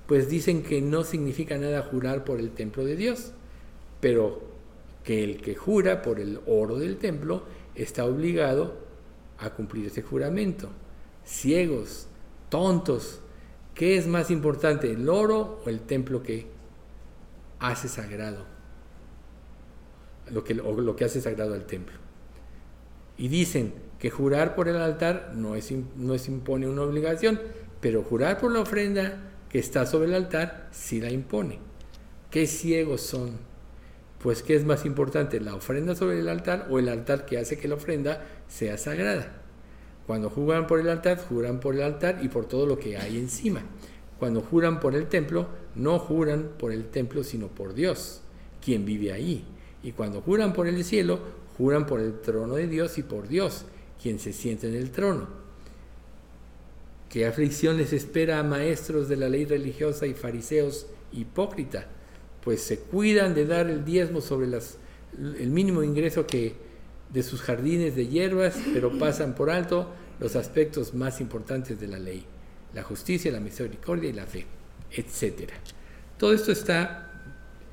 pues 0.07 0.28
dicen 0.28 0.62
que 0.62 0.82
no 0.82 1.05
significa 1.05 1.57
nada 1.57 1.80
jurar 1.80 2.24
por 2.24 2.38
el 2.38 2.50
templo 2.50 2.84
de 2.84 2.96
Dios 2.96 3.32
pero 4.05 4.38
que 5.02 5.24
el 5.24 5.40
que 5.40 5.55
jura 5.55 6.02
por 6.02 6.20
el 6.20 6.38
oro 6.46 6.76
del 6.76 6.98
templo 6.98 7.42
está 7.74 8.05
obligado 8.05 8.74
a 9.38 9.48
cumplir 9.48 9.86
ese 9.86 10.02
juramento. 10.02 10.68
Ciegos, 11.24 12.07
tontos, 12.50 13.20
¿qué 13.74 13.96
es 13.96 14.07
más 14.07 14.30
importante, 14.30 14.92
el 14.92 15.09
oro 15.09 15.62
o 15.64 15.70
el 15.70 15.80
templo 15.80 16.22
que 16.22 16.48
hace 17.61 17.88
sagrado? 17.88 18.44
Lo 20.30 20.44
que, 20.44 20.52
lo 20.52 20.96
que 20.96 21.07
hace 21.07 21.22
sagrado 21.22 21.55
al 21.55 21.64
templo. 21.64 21.96
Y 23.16 23.28
dicen 23.28 23.72
que 23.98 24.11
jurar 24.11 24.55
por 24.55 24.68
el 24.68 24.76
altar 24.76 25.33
no, 25.34 25.54
es, 25.54 25.72
no 25.96 26.12
es 26.12 26.29
impone 26.29 26.68
una 26.68 26.83
obligación, 26.83 27.41
pero 27.80 28.03
jurar 28.03 28.38
por 28.38 28.53
la 28.53 28.61
ofrenda 28.61 29.30
que 29.49 29.58
está 29.58 29.87
sobre 29.87 30.08
el 30.08 30.14
altar 30.14 30.68
sí 30.72 31.00
la 31.00 31.11
impone. 31.11 31.58
¿Qué 32.30 32.46
ciegos 32.46 33.00
son? 33.00 33.54
Pues 34.25 34.42
¿qué 34.42 34.57
es 34.57 34.64
más 34.64 34.87
importante, 34.87 35.38
la 35.38 35.55
ofrenda 35.55 35.95
sobre 35.95 36.18
el 36.18 36.30
altar 36.30 36.67
o 36.71 36.79
el 36.79 36.88
altar 36.88 37.26
que 37.26 37.37
hace 37.37 37.59
que 37.59 37.68
la 37.68 37.75
ofrenda 37.75 38.25
sea 38.49 38.79
sagrada? 38.79 39.42
Cuando 40.07 40.30
juran 40.30 40.67
por 40.67 40.80
el 40.80 40.88
altar, 40.88 41.18
juran 41.18 41.61
por 41.61 41.75
el 41.75 41.83
altar 41.83 42.21
y 42.22 42.29
por 42.29 42.46
todo 42.46 42.64
lo 42.64 42.79
que 42.79 42.96
hay 42.96 43.18
encima. 43.18 43.61
Cuando 44.18 44.41
juran 44.41 44.80
por 44.80 44.95
el 44.95 45.09
templo, 45.09 45.49
no 45.75 45.99
juran 45.99 46.53
por 46.59 46.72
el 46.72 46.87
templo, 46.87 47.22
sino 47.22 47.49
por 47.49 47.75
Dios, 47.75 48.22
quien 48.64 48.87
vive 48.87 49.13
ahí. 49.13 49.45
Y 49.83 49.92
cuando 49.92 50.22
juran 50.22 50.55
por 50.55 50.68
el 50.68 50.83
cielo, 50.84 51.18
juran 51.59 51.84
por 51.84 52.01
el 52.01 52.18
trono 52.22 52.55
de 52.55 52.67
Dios 52.67 52.96
y 52.96 53.03
por 53.03 53.29
Dios, 53.29 53.67
quien 54.03 54.18
se 54.18 54.33
siente 54.33 54.68
en 54.68 54.75
el 54.75 54.91
trono. 54.91 55.29
¿Qué 57.11 57.26
aflicción 57.26 57.76
les 57.76 57.92
espera 57.92 58.38
a 58.38 58.42
maestros 58.42 59.07
de 59.11 59.18
la 59.18 59.29
ley 59.29 59.45
religiosa 59.45 60.07
y 60.07 60.14
fariseos 60.14 60.87
hipócritas? 61.13 61.84
Pues 62.45 62.61
se 62.61 62.79
cuidan 62.79 63.34
de 63.34 63.46
dar 63.46 63.68
el 63.68 63.84
diezmo 63.84 64.21
sobre 64.21 64.46
las, 64.46 64.76
el 65.18 65.49
mínimo 65.49 65.83
ingreso 65.83 66.26
que 66.26 66.54
de 67.11 67.22
sus 67.22 67.41
jardines 67.41 67.96
de 67.96 68.07
hierbas, 68.07 68.57
pero 68.72 68.92
pasan 68.99 69.34
por 69.34 69.50
alto 69.50 69.91
los 70.21 70.37
aspectos 70.37 70.95
más 70.95 71.21
importantes 71.21 71.80
de 71.80 71.88
la 71.88 71.99
ley, 71.99 72.25
la 72.75 72.83
justicia, 72.83 73.33
la 73.33 73.41
misericordia 73.41 74.11
y 74.11 74.12
la 74.12 74.26
fe, 74.26 74.46
etc. 74.92 75.50
Todo 76.18 76.34
esto 76.34 76.53
está 76.53 77.11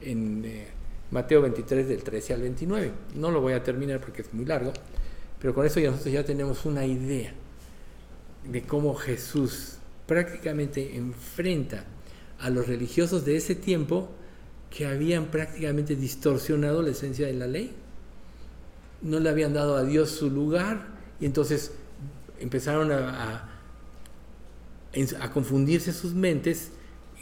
en 0.01 0.43
eh, 0.45 0.67
Mateo 1.11 1.41
23 1.41 1.87
del 1.89 2.03
13 2.03 2.33
al 2.33 2.41
29. 2.41 2.91
No 3.15 3.29
lo 3.29 3.41
voy 3.41 3.53
a 3.53 3.61
terminar 3.61 3.99
porque 3.99 4.21
es 4.21 4.33
muy 4.33 4.45
largo, 4.45 4.71
pero 5.39 5.53
con 5.53 5.65
eso 5.65 5.79
ya 5.79 5.91
nosotros 5.91 6.13
ya 6.13 6.23
tenemos 6.23 6.65
una 6.65 6.85
idea 6.85 7.33
de 8.49 8.61
cómo 8.63 8.95
Jesús 8.95 9.77
prácticamente 10.07 10.95
enfrenta 10.95 11.85
a 12.39 12.49
los 12.49 12.67
religiosos 12.67 13.25
de 13.25 13.35
ese 13.35 13.55
tiempo 13.55 14.09
que 14.75 14.87
habían 14.87 15.25
prácticamente 15.25 15.95
distorsionado 15.95 16.81
la 16.81 16.89
esencia 16.89 17.27
de 17.27 17.33
la 17.33 17.45
ley. 17.45 17.71
No 19.01 19.19
le 19.19 19.29
habían 19.29 19.53
dado 19.53 19.75
a 19.75 19.83
Dios 19.83 20.09
su 20.09 20.29
lugar 20.29 20.87
y 21.19 21.25
entonces 21.25 21.73
empezaron 22.39 22.91
a, 22.91 23.49
a, 25.19 25.31
confundirse 25.31 25.93
sus 25.93 26.13
mentes, 26.13 26.71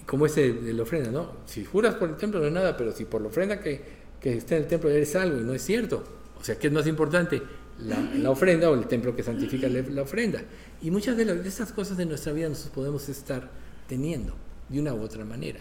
como 0.06 0.26
ese 0.26 0.54
de 0.54 0.74
la 0.74 0.84
ofrenda, 0.84 1.12
¿no? 1.12 1.34
Si 1.46 1.66
juras 1.66 1.96
por 1.96 2.10
el 2.10 2.16
templo 2.16 2.40
no 2.40 2.48
es 2.48 2.54
nada, 2.54 2.78
pero 2.78 2.92
si 2.92 3.06
por 3.06 3.22
la 3.22 3.28
ofrenda 3.28 3.60
que, 3.60 3.82
que 4.22 4.38
está 4.38 4.56
en 4.56 4.64
el 4.64 4.68
templo 4.68 4.90
eres 4.90 5.16
algo 5.16 5.40
y 5.40 5.44
no 5.44 5.54
es 5.54 5.64
cierto. 5.64 6.04
O 6.40 6.44
sea, 6.44 6.58
¿qué 6.58 6.68
es 6.68 6.74
más 6.74 6.88
importante? 6.88 7.42
la, 7.82 8.30
ofrenda 8.30 8.70
o 8.70 8.76
el 8.76 8.88
templo 8.88 9.16
que 9.16 9.24
santifica 9.24 9.68
la, 9.70 10.02
ofrenda. 10.02 10.42
Y 10.82 10.92
muchas 10.92 11.18
de, 11.18 11.26
de 11.26 11.48
estas 11.48 11.72
cosas 11.72 11.98
de 11.98 12.06
nuestra 12.06 12.34
vida 12.34 12.50
nos 12.50 12.60
podemos 12.64 13.08
estar 13.10 13.50
teniendo 13.88 14.34
de 14.68 14.80
una 14.80 14.94
u 14.94 15.02
otra 15.02 15.26
manera. 15.26 15.60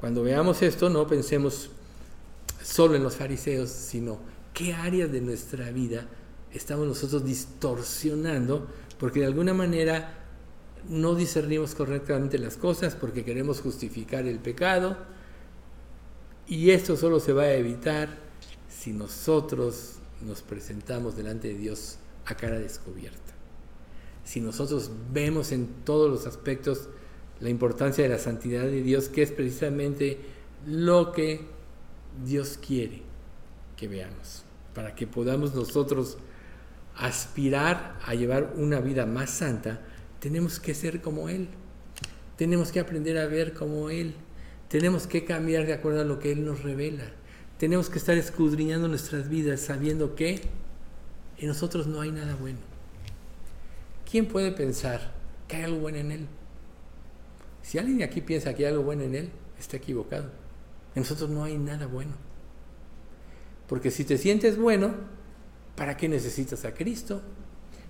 Cuando 0.00 0.22
veamos 0.22 0.62
esto, 0.62 0.88
no 0.88 1.06
pensemos 1.06 1.70
solo 2.62 2.94
en 2.96 3.02
los 3.02 3.16
fariseos, 3.16 3.68
sino 3.68 4.18
qué 4.54 4.72
áreas 4.72 5.12
de 5.12 5.20
nuestra 5.20 5.70
vida 5.70 6.06
estamos 6.52 6.86
nosotros 6.86 7.22
distorsionando 7.24 8.66
porque 8.98 9.20
de 9.20 9.26
alguna 9.26 9.52
manera 9.52 10.24
no 10.88 11.14
discernimos 11.14 11.74
correctamente 11.74 12.38
las 12.38 12.56
cosas 12.56 12.94
porque 12.94 13.24
queremos 13.24 13.60
justificar 13.60 14.26
el 14.26 14.38
pecado 14.38 14.96
y 16.46 16.70
esto 16.70 16.96
solo 16.96 17.20
se 17.20 17.34
va 17.34 17.42
a 17.42 17.52
evitar 17.52 18.08
si 18.68 18.92
nosotros 18.92 19.96
nos 20.22 20.40
presentamos 20.40 21.14
delante 21.14 21.48
de 21.48 21.54
Dios 21.54 21.98
a 22.24 22.34
cara 22.34 22.58
descubierta. 22.58 23.18
Si 24.24 24.40
nosotros 24.40 24.90
vemos 25.12 25.52
en 25.52 25.66
todos 25.84 26.10
los 26.10 26.26
aspectos 26.26 26.88
la 27.40 27.48
importancia 27.48 28.04
de 28.04 28.10
la 28.10 28.18
santidad 28.18 28.62
de 28.62 28.82
Dios, 28.82 29.08
que 29.08 29.22
es 29.22 29.32
precisamente 29.32 30.18
lo 30.66 31.12
que 31.12 31.40
Dios 32.24 32.58
quiere 32.64 33.02
que 33.76 33.88
veamos, 33.88 34.44
para 34.74 34.94
que 34.94 35.06
podamos 35.06 35.54
nosotros 35.54 36.18
aspirar 36.96 37.98
a 38.04 38.14
llevar 38.14 38.52
una 38.56 38.80
vida 38.80 39.06
más 39.06 39.30
santa, 39.30 39.80
tenemos 40.18 40.60
que 40.60 40.74
ser 40.74 41.00
como 41.00 41.30
Él, 41.30 41.48
tenemos 42.36 42.72
que 42.72 42.80
aprender 42.80 43.16
a 43.16 43.26
ver 43.26 43.54
como 43.54 43.88
Él, 43.88 44.14
tenemos 44.68 45.06
que 45.06 45.24
cambiar 45.24 45.66
de 45.66 45.72
acuerdo 45.72 46.02
a 46.02 46.04
lo 46.04 46.18
que 46.18 46.32
Él 46.32 46.44
nos 46.44 46.62
revela, 46.62 47.04
tenemos 47.58 47.88
que 47.88 47.98
estar 47.98 48.18
escudriñando 48.18 48.86
nuestras 48.86 49.30
vidas 49.30 49.60
sabiendo 49.60 50.14
que 50.14 50.42
en 51.38 51.48
nosotros 51.48 51.86
no 51.86 52.02
hay 52.02 52.12
nada 52.12 52.36
bueno. 52.36 52.58
¿Quién 54.10 54.26
puede 54.26 54.52
pensar 54.52 55.12
que 55.48 55.56
hay 55.56 55.62
algo 55.64 55.78
bueno 55.78 55.98
en 55.98 56.12
Él? 56.12 56.26
Si 57.70 57.78
alguien 57.78 58.02
aquí 58.02 58.20
piensa 58.20 58.52
que 58.52 58.66
hay 58.66 58.72
algo 58.72 58.82
bueno 58.82 59.04
en 59.04 59.14
Él, 59.14 59.30
está 59.56 59.76
equivocado. 59.76 60.24
En 60.96 61.02
nosotros 61.02 61.30
no 61.30 61.44
hay 61.44 61.56
nada 61.56 61.86
bueno. 61.86 62.10
Porque 63.68 63.92
si 63.92 64.02
te 64.04 64.18
sientes 64.18 64.58
bueno, 64.58 64.92
¿para 65.76 65.96
qué 65.96 66.08
necesitas 66.08 66.64
a 66.64 66.74
Cristo? 66.74 67.22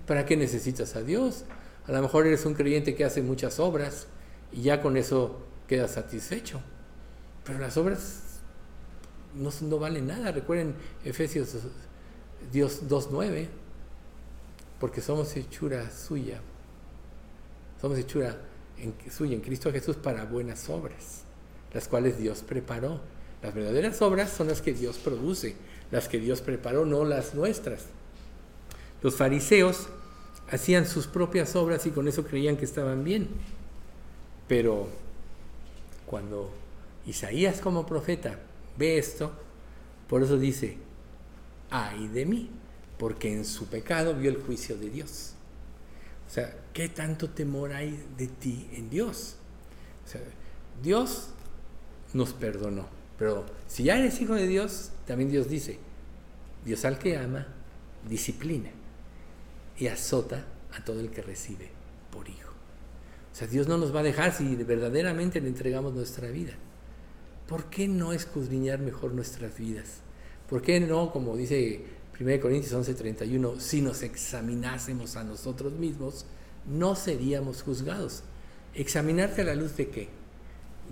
¿Para 0.07 0.27
qué 0.27 0.37
necesitas 0.37 0.97
a 0.97 1.03
Dios? 1.03 1.47
A 1.87 1.93
lo 1.93 2.03
mejor 2.03 2.27
eres 2.27 2.45
un 2.45 2.53
creyente 2.53 2.95
que 2.95 3.07
hace 3.07 3.23
muchas 3.23 3.59
obras 3.59 4.07
y 4.53 4.61
ya 4.61 4.83
con 4.83 4.99
eso 4.99 5.39
quedas 5.67 5.93
satisfecho. 5.93 6.61
Pero 7.47 7.59
las 7.59 7.79
obras 7.79 8.41
no, 9.35 9.49
no 9.63 9.79
valen 9.79 10.09
nada. 10.09 10.31
Recuerden 10.31 10.75
Efesios 11.07 11.57
Dios 12.53 12.83
2.9, 12.87 13.49
porque 14.79 15.01
somos 15.01 15.35
hechura 15.39 15.91
suya. 15.91 16.43
Somos 17.81 17.97
hechura 17.97 18.50
en, 18.81 18.95
suya 19.11 19.35
en 19.35 19.41
Cristo 19.41 19.73
Jesús 19.73 19.97
para 19.97 20.25
buenas 20.25 20.69
obras, 20.69 21.23
las 21.73 21.89
cuales 21.89 22.19
Dios 22.19 22.43
preparó. 22.43 23.01
Las 23.43 23.55
verdaderas 23.55 24.03
obras 24.03 24.31
son 24.31 24.49
las 24.49 24.61
que 24.61 24.73
Dios 24.73 24.99
produce, 24.99 25.57
las 25.91 26.09
que 26.09 26.19
Dios 26.19 26.41
preparó, 26.41 26.85
no 26.85 27.05
las 27.05 27.35
nuestras. 27.35 27.87
Los 29.03 29.17
fariseos 29.17 29.89
hacían 30.51 30.87
sus 30.87 31.07
propias 31.07 31.57
obras 31.57 31.87
y 31.87 31.91
con 31.91 32.09
eso 32.09 32.25
creían 32.25 32.57
que 32.57 32.65
estaban 32.65 33.05
bien. 33.05 33.29
Pero 34.47 34.89
cuando 36.07 36.51
Isaías 37.07 37.61
como 37.61 37.87
profeta 37.87 38.39
ve 38.77 38.99
esto, 38.99 39.33
por 40.09 40.23
eso 40.23 40.37
dice, 40.39 40.77
ay 41.71 42.09
de 42.09 42.27
mí, 42.27 42.51
porque 42.99 43.33
en 43.33 43.45
su 43.45 43.67
pecado 43.67 44.15
vio 44.15 44.31
el 44.31 44.43
juicio 44.43 44.77
de 44.77 44.91
Dios. 44.91 45.35
O 46.29 46.33
sea, 46.33 46.55
¿qué 46.73 46.89
tanto 46.89 47.31
temor 47.31 47.73
hay 47.73 48.05
de 48.17 48.27
ti 48.27 48.69
en 48.73 48.91
Dios? 48.91 49.37
O 50.07 50.09
sea, 50.09 50.21
Dios 50.83 51.31
nos 52.13 52.33
perdonó, 52.33 52.87
pero 53.19 53.47
si 53.67 53.85
ya 53.85 53.99
eres 53.99 54.21
hijo 54.21 54.35
de 54.35 54.47
Dios, 54.47 54.91
también 55.07 55.31
Dios 55.31 55.49
dice, 55.49 55.79
Dios 56.65 56.85
al 56.85 56.99
que 56.99 57.17
ama, 57.17 57.47
disciplina 58.09 58.71
y 59.79 59.87
azota 59.87 60.45
a 60.73 60.85
todo 60.85 61.01
el 61.01 61.11
que 61.11 61.23
recibe 61.23 61.71
por 62.11 62.29
hijo. 62.29 62.51
O 63.33 63.35
sea, 63.35 63.47
Dios 63.47 63.69
no 63.69 63.79
nos 63.79 63.95
va 63.95 64.01
a 64.01 64.05
dejar 64.05 64.35
si 64.35 64.57
verdaderamente 64.57 65.41
le 65.41 65.49
entregamos 65.49 65.95
nuestra 65.95 66.29
vida. 66.29 66.53
¿Por 67.49 67.65
qué 67.65 67.89
no 67.89 68.13
escudriñar 68.13 68.81
mejor 68.81 69.13
nuestras 69.13 69.57
vidas? 69.57 69.99
¿Por 70.49 70.63
qué 70.63 70.81
no, 70.81 71.13
como 71.13 71.37
dice 71.37 71.85
1 72.21 72.41
Corintios 72.41 72.73
11:31, 72.73 73.59
si 73.61 73.81
nos 73.81 74.03
examinásemos 74.03 75.17
a 75.17 75.25
nosotros 75.25 75.73
mismos, 75.73 76.27
no 76.67 76.95
seríamos 76.95 77.63
juzgados. 77.63 78.23
¿Examinarte 78.75 79.43
a 79.43 79.45
la 79.45 79.55
luz 79.55 79.77
de 79.77 79.89
qué? 79.89 80.09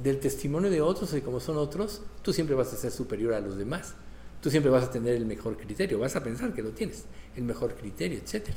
Del 0.03 0.21
testimonio 0.21 0.71
de 0.71 0.81
otros 0.81 1.15
y 1.15 1.21
como 1.21 1.41
son 1.41 1.57
otros, 1.57 2.03
tú 2.23 2.33
siempre 2.33 2.55
vas 2.55 2.73
a 2.73 2.77
ser 2.77 2.91
superior 2.91 3.35
a 3.35 3.41
los 3.41 3.57
demás. 3.57 3.95
Tú 4.41 4.51
siempre 4.51 4.71
vas 4.71 4.85
a 4.85 4.91
tener 4.91 5.15
el 5.15 5.27
mejor 5.27 5.57
criterio, 5.57 5.99
vas 5.99 6.15
a 6.15 6.23
pensar 6.23 6.53
que 6.53 6.63
lo 6.63 6.71
tienes, 6.71 7.05
el 7.37 7.43
mejor 7.43 7.75
criterio, 7.75 8.19
etc. 8.19 8.51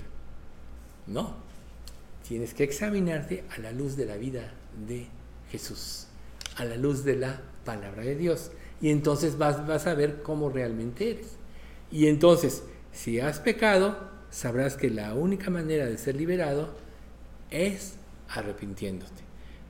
No, 1.07 1.35
tienes 2.27 2.53
que 2.53 2.63
examinarte 2.63 3.43
a 3.49 3.59
la 3.59 3.71
luz 3.71 3.95
de 3.95 4.05
la 4.05 4.17
vida 4.17 4.53
de 4.87 5.07
Jesús, 5.49 6.07
a 6.55 6.65
la 6.65 6.77
luz 6.77 7.03
de 7.03 7.15
la 7.15 7.41
palabra 7.65 8.03
de 8.03 8.15
Dios. 8.15 8.51
Y 8.79 8.89
entonces 8.89 9.37
vas, 9.37 9.65
vas 9.67 9.87
a 9.87 9.95
ver 9.95 10.21
cómo 10.21 10.49
realmente 10.49 11.11
eres. 11.11 11.27
Y 11.91 12.07
entonces, 12.07 12.63
si 12.91 13.19
has 13.19 13.39
pecado, 13.39 13.97
sabrás 14.29 14.77
que 14.77 14.89
la 14.89 15.13
única 15.13 15.49
manera 15.49 15.85
de 15.85 15.97
ser 15.97 16.15
liberado 16.15 16.73
es 17.51 17.95
arrepintiéndote. 18.29 19.23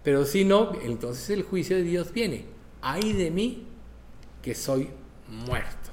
Pero 0.03 0.25
si 0.25 0.45
no, 0.45 0.79
entonces 0.81 1.29
el 1.29 1.43
juicio 1.43 1.75
de 1.75 1.83
Dios 1.83 2.13
viene. 2.13 2.45
Ay 2.81 3.13
de 3.13 3.29
mí 3.29 3.67
que 4.41 4.55
soy 4.55 4.89
muerto, 5.27 5.91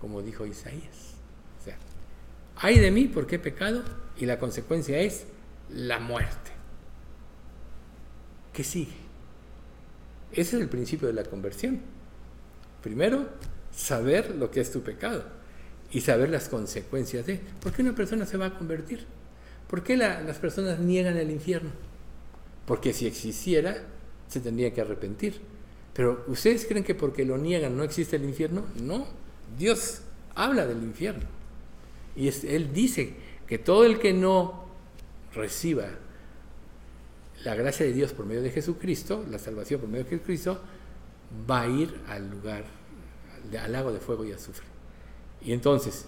como 0.00 0.22
dijo 0.22 0.46
Isaías. 0.46 1.14
O 1.60 1.64
sea, 1.64 1.76
ay 2.56 2.78
de 2.78 2.90
mí 2.90 3.08
porque 3.08 3.36
he 3.36 3.38
pecado 3.38 3.82
y 4.16 4.26
la 4.26 4.38
consecuencia 4.38 4.98
es 4.98 5.26
la 5.68 5.98
muerte. 5.98 6.50
¿Qué 8.52 8.64
sigue? 8.64 8.92
Ese 10.32 10.56
es 10.56 10.62
el 10.62 10.68
principio 10.68 11.08
de 11.08 11.14
la 11.14 11.24
conversión. 11.24 11.80
Primero, 12.82 13.28
saber 13.74 14.34
lo 14.36 14.50
que 14.50 14.60
es 14.60 14.70
tu 14.70 14.82
pecado 14.82 15.24
y 15.92 16.00
saber 16.00 16.30
las 16.30 16.48
consecuencias 16.48 17.26
de. 17.26 17.40
¿Por 17.60 17.72
qué 17.72 17.82
una 17.82 17.94
persona 17.94 18.26
se 18.26 18.36
va 18.36 18.46
a 18.46 18.58
convertir? 18.58 19.06
¿Por 19.70 19.84
qué 19.84 19.96
las 19.96 20.36
personas 20.38 20.80
niegan 20.80 21.16
el 21.16 21.30
infierno? 21.30 21.70
Porque 22.66 22.92
si 22.92 23.06
existiera, 23.06 23.76
se 24.26 24.40
tendría 24.40 24.74
que 24.74 24.80
arrepentir. 24.80 25.40
Pero 25.94 26.24
¿ustedes 26.26 26.66
creen 26.66 26.82
que 26.82 26.96
porque 26.96 27.24
lo 27.24 27.38
niegan 27.38 27.76
no 27.76 27.84
existe 27.84 28.16
el 28.16 28.24
infierno? 28.24 28.64
No. 28.82 29.06
Dios 29.56 30.00
habla 30.34 30.66
del 30.66 30.82
infierno. 30.82 31.22
Y 32.16 32.26
Él 32.48 32.72
dice 32.72 33.14
que 33.46 33.58
todo 33.58 33.84
el 33.84 34.00
que 34.00 34.12
no 34.12 34.64
reciba 35.32 35.86
la 37.44 37.54
gracia 37.54 37.86
de 37.86 37.92
Dios 37.92 38.12
por 38.12 38.26
medio 38.26 38.42
de 38.42 38.50
Jesucristo, 38.50 39.24
la 39.30 39.38
salvación 39.38 39.80
por 39.80 39.88
medio 39.88 40.02
de 40.02 40.10
Jesucristo, 40.10 40.60
va 41.48 41.60
a 41.60 41.68
ir 41.68 41.94
al 42.08 42.28
lugar 42.28 42.64
al 43.56 43.70
lago 43.70 43.92
de 43.92 44.00
fuego 44.00 44.24
y 44.24 44.32
azufre. 44.32 44.66
Y 45.40 45.52
entonces, 45.52 46.06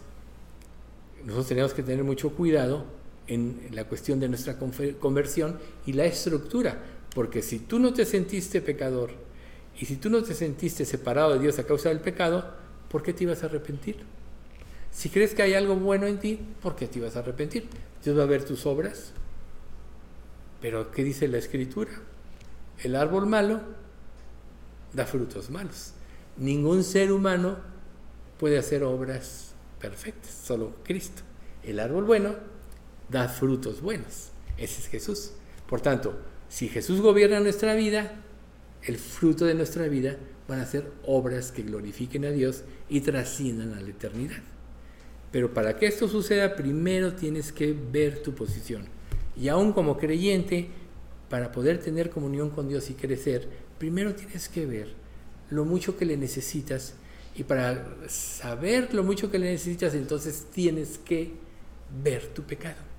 nosotros 1.21 1.47
tenemos 1.47 1.73
que 1.75 1.85
tener 1.85 2.03
mucho 2.03 2.31
cuidado 2.31 3.02
en 3.33 3.69
la 3.73 3.85
cuestión 3.85 4.21
de 4.21 4.29
nuestra 4.29 4.59
conversión 4.59 5.59
y 5.87 5.93
la 5.93 6.05
estructura, 6.05 6.83
porque 7.15 7.43
si 7.43 7.61
tú 7.61 7.79
no 7.79 7.93
te 7.93 8.05
sentiste 8.05 8.61
pecador 8.61 9.11
y 9.79 9.87
si 9.87 9.97
tú 9.97 10.11
no 10.11 10.23
te 10.23 10.35
sentiste 10.35 10.85
separado 10.85 11.33
de 11.33 11.39
Dios 11.39 11.59
a 11.59 11.65
causa 11.65 11.89
del 11.89 12.01
pecado, 12.01 12.55
¿por 12.91 13.03
qué 13.03 13.13
te 13.13 13.25
ibas 13.25 13.43
a 13.43 13.47
arrepentir? 13.47 13.97
Si 14.91 15.09
crees 15.09 15.35
que 15.35 15.43
hay 15.43 15.55
algo 15.55 15.77
bueno 15.77 16.07
en 16.07 16.19
ti, 16.19 16.39
¿por 16.63 16.77
qué 16.77 16.87
te 16.87 16.99
ibas 16.99 17.17
a 17.17 17.21
arrepentir? 17.21 17.67
Dios 18.05 18.19
va 18.19 18.25
a 18.25 18.27
ver 18.27 18.45
tus 18.45 18.67
obras. 18.67 19.13
Pero 20.61 20.91
¿qué 20.91 21.03
dice 21.03 21.27
la 21.29 21.39
escritura? 21.39 21.91
El 22.83 22.95
árbol 22.95 23.27
malo 23.27 23.61
da 24.93 25.07
frutos 25.07 25.49
malos. 25.49 25.95
Ningún 26.37 26.85
ser 26.85 27.11
humano 27.11 27.57
puede 28.39 28.59
hacer 28.59 28.85
obras 28.85 29.55
perfectas, 29.81 30.31
solo 30.31 30.75
Cristo. 30.85 31.23
El 31.63 31.81
árbol 31.81 32.05
bueno 32.05 32.52
da 33.09 33.29
frutos 33.29 33.81
buenos. 33.81 34.31
Ese 34.57 34.81
es 34.81 34.89
Jesús. 34.89 35.33
Por 35.69 35.81
tanto, 35.81 36.19
si 36.49 36.69
Jesús 36.69 37.01
gobierna 37.01 37.41
nuestra 37.41 37.75
vida, 37.75 38.13
el 38.83 38.99
fruto 38.99 39.45
de 39.45 39.55
nuestra 39.55 39.89
vida 39.89 40.17
van 40.49 40.61
a 40.61 40.67
ser 40.67 40.91
obras 41.07 41.53
que 41.53 41.63
glorifiquen 41.63 42.25
a 42.25 42.31
Dios 42.31 42.65
y 42.89 43.01
trasciendan 43.01 43.73
a 43.75 43.81
la 43.81 43.91
eternidad. 43.91 44.43
Pero 45.31 45.55
para 45.55 45.79
que 45.79 45.87
esto 45.87 46.09
suceda, 46.09 46.57
primero 46.57 47.15
tienes 47.15 47.53
que 47.53 47.73
ver 47.73 48.23
tu 48.23 48.35
posición. 48.35 48.87
Y 49.35 49.49
aún 49.49 49.73
como 49.73 49.97
creyente, 49.97 50.69
para 51.31 51.53
poder 51.53 51.79
tener 51.79 52.11
comunión 52.11 52.51
con 52.51 52.69
Dios 52.69 52.91
y 52.91 52.95
crecer, 52.95 53.49
primero 53.79 54.15
tienes 54.15 54.51
que 54.51 54.67
ver 54.67 54.89
lo 55.49 55.65
mucho 55.65 55.97
que 55.97 56.05
le 56.05 56.17
necesitas 56.17 56.95
Y 57.35 57.45
para 57.45 57.97
saber 58.09 58.93
lo 58.93 59.05
mucho 59.05 59.31
que 59.31 59.39
le 59.39 59.51
necesitas, 59.53 59.95
entonces 59.95 60.47
tienes 60.53 60.99
que 60.99 61.33
ver 62.03 62.27
tu 62.27 62.43
pecado. 62.43 62.92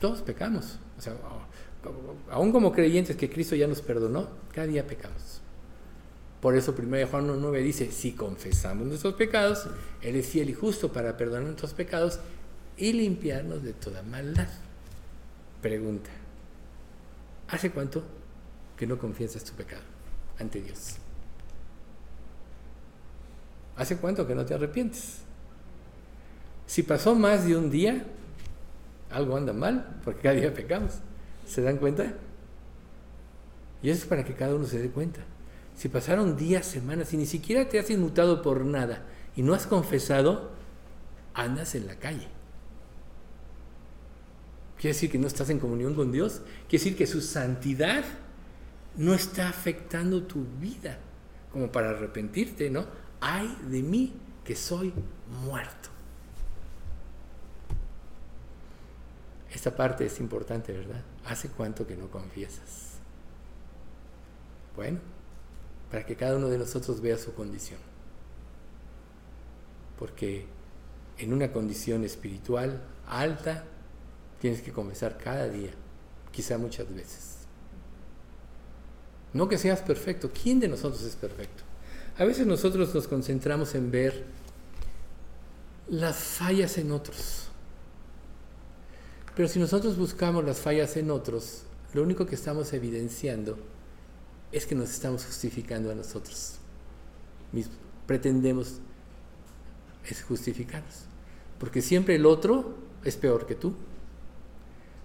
Todos 0.00 0.22
pecamos. 0.22 0.78
O 0.96 1.00
sea, 1.00 1.14
aún 2.30 2.52
como 2.52 2.72
creyentes 2.72 3.16
que 3.16 3.30
Cristo 3.30 3.56
ya 3.56 3.66
nos 3.66 3.82
perdonó, 3.82 4.28
cada 4.52 4.66
día 4.66 4.86
pecamos. 4.86 5.40
Por 6.40 6.56
eso 6.56 6.74
1 6.76 7.06
Juan 7.08 7.28
1.9 7.28 7.62
dice, 7.62 7.90
si 7.90 8.12
confesamos 8.12 8.86
nuestros 8.86 9.14
pecados, 9.14 9.66
Él 10.02 10.14
es 10.16 10.26
fiel 10.28 10.50
y 10.50 10.54
justo 10.54 10.92
para 10.92 11.16
perdonar 11.16 11.42
nuestros 11.42 11.74
pecados 11.74 12.20
y 12.76 12.92
limpiarnos 12.92 13.64
de 13.64 13.72
toda 13.72 14.02
maldad. 14.02 14.48
Pregunta, 15.60 16.10
¿hace 17.48 17.72
cuánto 17.72 18.04
que 18.76 18.86
no 18.86 18.98
confiesas 18.98 19.42
tu 19.42 19.52
pecado 19.54 19.82
ante 20.38 20.62
Dios? 20.62 20.96
¿Hace 23.76 23.96
cuánto 23.96 24.26
que 24.26 24.36
no 24.36 24.44
te 24.44 24.54
arrepientes? 24.54 25.18
Si 26.66 26.84
pasó 26.84 27.16
más 27.16 27.46
de 27.46 27.56
un 27.56 27.70
día, 27.70 28.04
algo 29.10 29.36
anda 29.36 29.52
mal, 29.52 30.00
porque 30.04 30.22
cada 30.22 30.34
día 30.34 30.52
pecamos. 30.52 31.00
¿Se 31.46 31.62
dan 31.62 31.78
cuenta? 31.78 32.14
Y 33.82 33.90
eso 33.90 34.02
es 34.02 34.06
para 34.06 34.24
que 34.24 34.34
cada 34.34 34.54
uno 34.54 34.66
se 34.66 34.78
dé 34.78 34.90
cuenta. 34.90 35.20
Si 35.76 35.88
pasaron 35.88 36.36
días, 36.36 36.66
semanas 36.66 37.12
y 37.12 37.16
ni 37.16 37.26
siquiera 37.26 37.68
te 37.68 37.78
has 37.78 37.88
inmutado 37.90 38.42
por 38.42 38.64
nada 38.64 39.06
y 39.36 39.42
no 39.42 39.54
has 39.54 39.66
confesado, 39.66 40.50
andas 41.34 41.74
en 41.76 41.86
la 41.86 41.94
calle. 41.94 42.26
Quiere 44.76 44.94
decir 44.94 45.10
que 45.10 45.18
no 45.18 45.28
estás 45.28 45.50
en 45.50 45.60
comunión 45.60 45.94
con 45.94 46.10
Dios. 46.10 46.40
Quiere 46.68 46.84
decir 46.84 46.96
que 46.96 47.06
su 47.06 47.20
santidad 47.20 48.04
no 48.96 49.14
está 49.14 49.48
afectando 49.48 50.24
tu 50.24 50.44
vida 50.60 50.98
como 51.52 51.70
para 51.70 51.90
arrepentirte, 51.90 52.70
¿no? 52.70 52.86
Ay 53.20 53.56
de 53.70 53.82
mí 53.82 54.12
que 54.44 54.56
soy 54.56 54.92
muerto. 55.44 55.77
Esta 59.52 59.74
parte 59.74 60.06
es 60.06 60.20
importante, 60.20 60.72
¿verdad? 60.72 61.02
¿Hace 61.26 61.48
cuánto 61.48 61.86
que 61.86 61.96
no 61.96 62.10
confiesas? 62.10 62.98
Bueno, 64.76 65.00
para 65.90 66.04
que 66.04 66.16
cada 66.16 66.36
uno 66.36 66.48
de 66.48 66.58
nosotros 66.58 67.00
vea 67.00 67.16
su 67.16 67.34
condición. 67.34 67.80
Porque 69.98 70.46
en 71.18 71.32
una 71.32 71.50
condición 71.50 72.04
espiritual 72.04 72.80
alta, 73.06 73.64
tienes 74.40 74.62
que 74.62 74.72
confesar 74.72 75.18
cada 75.18 75.48
día, 75.48 75.70
quizá 76.30 76.58
muchas 76.58 76.94
veces. 76.94 77.38
No 79.32 79.48
que 79.48 79.58
seas 79.58 79.80
perfecto, 79.80 80.30
¿quién 80.30 80.60
de 80.60 80.68
nosotros 80.68 81.02
es 81.02 81.16
perfecto? 81.16 81.64
A 82.18 82.24
veces 82.24 82.46
nosotros 82.46 82.94
nos 82.94 83.08
concentramos 83.08 83.74
en 83.74 83.90
ver 83.90 84.24
las 85.88 86.16
fallas 86.16 86.78
en 86.78 86.92
otros. 86.92 87.47
Pero 89.38 89.48
si 89.48 89.60
nosotros 89.60 89.96
buscamos 89.96 90.44
las 90.44 90.58
fallas 90.58 90.96
en 90.96 91.12
otros, 91.12 91.62
lo 91.94 92.02
único 92.02 92.26
que 92.26 92.34
estamos 92.34 92.72
evidenciando 92.72 93.56
es 94.50 94.66
que 94.66 94.74
nos 94.74 94.90
estamos 94.90 95.24
justificando 95.24 95.92
a 95.92 95.94
nosotros 95.94 96.56
mismos. 97.52 97.76
Pretendemos 98.04 98.80
justificarnos. 100.26 101.04
Porque 101.60 101.82
siempre 101.82 102.16
el 102.16 102.26
otro 102.26 102.78
es 103.04 103.14
peor 103.14 103.46
que 103.46 103.54
tú. 103.54 103.74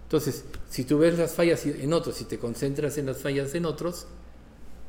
Entonces, 0.02 0.44
si 0.68 0.82
tú 0.82 0.98
ves 0.98 1.16
las 1.16 1.34
fallas 1.34 1.64
en 1.64 1.92
otros 1.92 2.20
y 2.20 2.24
te 2.24 2.40
concentras 2.40 2.98
en 2.98 3.06
las 3.06 3.18
fallas 3.18 3.54
en 3.54 3.66
otros, 3.66 4.08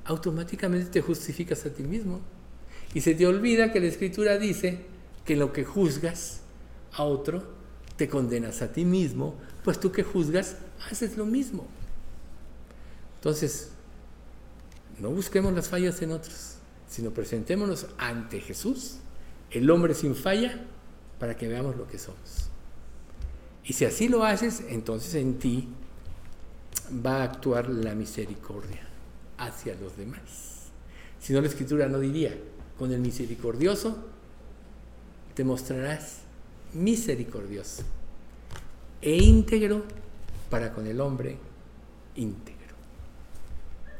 automáticamente 0.05 0.89
te 0.89 1.01
justificas 1.01 1.63
a 1.67 1.69
ti 1.69 1.83
mismo. 1.83 2.19
Y 2.95 3.01
se 3.01 3.13
te 3.13 3.27
olvida 3.27 3.71
que 3.71 3.79
la 3.79 3.85
escritura 3.85 4.39
dice 4.39 4.79
que 5.23 5.35
lo 5.35 5.53
que 5.53 5.65
juzgas 5.65 6.41
a 6.93 7.03
otro, 7.03 7.54
te 7.97 8.09
condenas 8.09 8.61
a 8.61 8.71
ti 8.71 8.85
mismo, 8.85 9.35
pues 9.63 9.79
tú 9.79 9.91
que 9.91 10.03
juzgas, 10.03 10.57
haces 10.89 11.17
lo 11.17 11.25
mismo. 11.25 11.65
Entonces, 13.15 13.71
no 14.99 15.09
busquemos 15.09 15.53
las 15.53 15.67
fallas 15.67 16.01
en 16.01 16.11
otros, 16.11 16.55
sino 16.87 17.11
presentémonos 17.11 17.87
ante 17.97 18.39
Jesús, 18.39 18.97
el 19.51 19.69
hombre 19.69 19.93
sin 19.93 20.15
falla, 20.15 20.65
para 21.19 21.35
que 21.35 21.47
veamos 21.47 21.75
lo 21.77 21.87
que 21.87 21.97
somos. 21.97 22.49
Y 23.63 23.73
si 23.73 23.85
así 23.85 24.07
lo 24.09 24.23
haces, 24.23 24.63
entonces 24.69 25.15
en 25.15 25.39
ti 25.39 25.69
va 27.05 27.21
a 27.21 27.23
actuar 27.23 27.69
la 27.69 27.95
misericordia 27.95 28.81
hacia 29.37 29.75
los 29.75 29.97
demás. 29.97 30.69
Si 31.19 31.33
no, 31.33 31.41
la 31.41 31.47
escritura 31.47 31.87
no 31.87 31.99
diría, 31.99 32.37
con 32.77 32.91
el 32.91 32.99
misericordioso 32.99 33.97
te 35.33 35.43
mostrarás 35.43 36.19
misericordioso 36.75 37.83
e 39.01 39.15
íntegro 39.15 39.83
para 40.49 40.73
con 40.73 40.87
el 40.87 41.01
hombre 41.01 41.37
íntegro. 42.15 42.75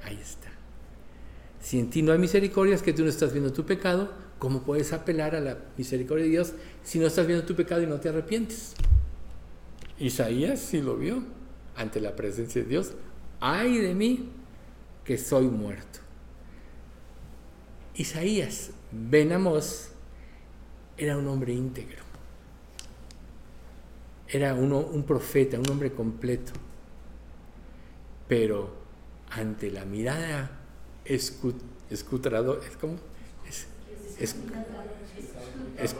Ahí 0.04 0.20
está. 0.22 0.52
Si 1.62 1.80
en 1.80 1.90
ti 1.90 2.02
no 2.02 2.12
hay 2.12 2.20
misericordia, 2.20 2.76
es 2.76 2.84
que 2.84 2.94
tú 2.94 3.04
no 3.04 3.10
estás 3.10 3.34
viendo 3.34 3.52
tu 3.52 3.66
pecado, 3.66 4.12
¿cómo 4.38 4.62
puedes 4.62 4.94
apelar 4.94 5.36
a 5.36 5.40
la 5.40 5.58
misericordia 5.78 6.26
de 6.26 6.32
Dios 6.32 6.54
si 6.84 7.00
no 7.00 7.08
estás 7.08 7.26
viendo 7.26 7.46
tu 7.46 7.56
pecado 7.56 7.82
y 7.82 7.88
no 7.88 8.00
te 8.00 8.10
arrepientes? 8.10 8.74
Isaías 9.98 10.60
sí 10.60 10.82
lo 10.82 10.98
vio 10.98 11.24
ante 11.76 12.00
la 12.00 12.16
presencia 12.16 12.62
de 12.62 12.68
Dios. 12.68 12.92
Ay 13.40 13.80
de 13.80 13.96
mí 13.96 14.30
que 15.04 15.18
soy 15.18 15.46
muerto. 15.46 16.00
Isaías 17.96 18.72
Ben 18.92 19.32
era 20.98 21.18
un 21.18 21.28
hombre 21.28 21.54
íntegro. 21.54 22.05
Era 24.36 24.54
uno, 24.54 24.80
un 24.80 25.04
profeta, 25.04 25.58
un 25.58 25.70
hombre 25.70 25.94
completo. 25.94 26.52
Pero 28.28 28.70
ante 29.30 29.72
la 29.72 29.86
mirada 29.86 30.52
escrutadora, 31.06 32.60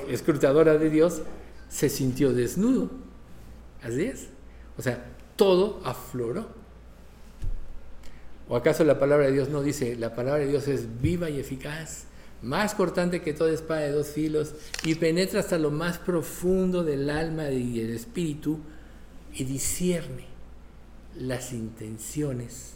escrutadora 0.10 0.78
de 0.78 0.90
Dios, 0.90 1.22
se 1.70 1.88
sintió 1.88 2.34
desnudo 2.34 2.90
Así 3.82 4.04
es. 4.04 4.28
O 4.78 4.82
sea, 4.82 5.06
todo 5.38 5.80
afloró. 5.86 6.48
¿O 8.50 8.58
acaso 8.58 8.84
la 8.84 9.00
palabra 9.00 9.28
de 9.28 9.32
Dios 9.32 9.48
no 9.48 9.62
dice, 9.62 9.96
la 9.96 10.14
palabra 10.14 10.42
de 10.42 10.50
Dios 10.50 10.68
es 10.68 11.02
viva 11.02 11.30
y 11.30 11.40
eficaz, 11.40 12.04
más 12.46 12.76
cortante 12.76 13.22
que 13.22 13.34
toda 13.34 13.52
espada 13.52 13.82
de 13.82 13.92
dos 13.92 14.08
filos, 14.08 14.54
y 14.84 14.96
penetra 14.96 15.40
hasta 15.40 15.58
lo 15.58 15.72
más 15.72 15.98
profundo 15.98 16.84
del 16.84 17.10
alma 17.10 17.50
y 17.50 17.80
del 17.80 17.90
espíritu, 17.90 18.60
y 19.34 19.44
discierne 19.44 20.26
las 21.18 21.52
intenciones 21.52 22.74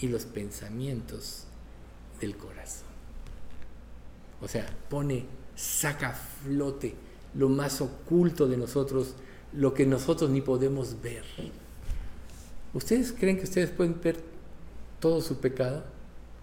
y 0.00 0.08
los 0.08 0.24
pensamientos 0.26 1.44
del 2.20 2.36
corazón? 2.36 2.88
O 4.42 4.48
sea, 4.48 4.66
pone, 4.90 5.26
saca 5.54 6.10
a 6.10 6.14
flote 6.14 6.94
lo 7.34 7.48
más 7.48 7.80
oculto 7.80 8.46
de 8.46 8.56
nosotros 8.56 9.14
lo 9.52 9.72
que 9.72 9.86
nosotros 9.86 10.30
ni 10.30 10.40
podemos 10.40 11.00
ver. 11.00 11.24
¿Ustedes 12.72 13.12
creen 13.12 13.38
que 13.38 13.44
ustedes 13.44 13.70
pueden 13.70 14.00
ver 14.00 14.20
todo 14.98 15.20
su 15.20 15.38
pecado? 15.38 15.84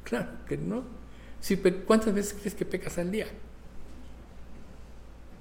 Claro 0.04 0.30
que 0.48 0.58
no. 0.58 1.01
Si, 1.42 1.58
¿Cuántas 1.58 2.14
veces 2.14 2.38
crees 2.40 2.56
que 2.56 2.66
pecas 2.66 2.98
al 2.98 3.12
día? 3.12 3.28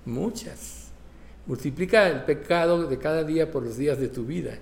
Muchas. 0.04 0.88
Multiplica 1.46 2.08
el 2.08 2.24
pecado 2.24 2.86
de 2.86 2.98
cada 2.98 3.22
día 3.22 3.50
por 3.50 3.62
los 3.62 3.76
días 3.76 3.98
de 3.98 4.08
tu 4.08 4.24
vida. 4.24 4.58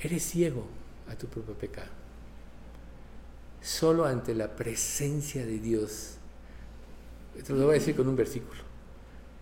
Eres 0.00 0.22
ciego 0.22 0.66
a 1.08 1.14
tu 1.14 1.26
propio 1.26 1.54
pecado. 1.54 1.90
Solo 3.62 4.04
ante 4.04 4.34
la 4.34 4.54
presencia 4.54 5.46
de 5.46 5.58
Dios. 5.58 6.16
Esto 7.36 7.54
lo 7.54 7.64
voy 7.64 7.76
a 7.76 7.78
decir 7.78 7.96
con 7.96 8.08
un 8.08 8.16
versículo 8.16 8.66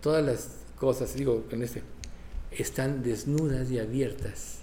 todas 0.05 0.23
las 0.23 0.49
cosas, 0.77 1.15
digo 1.15 1.43
en 1.49 1.63
este, 1.63 1.81
están 2.51 3.01
desnudas 3.01 3.71
y 3.71 3.79
abiertas 3.79 4.59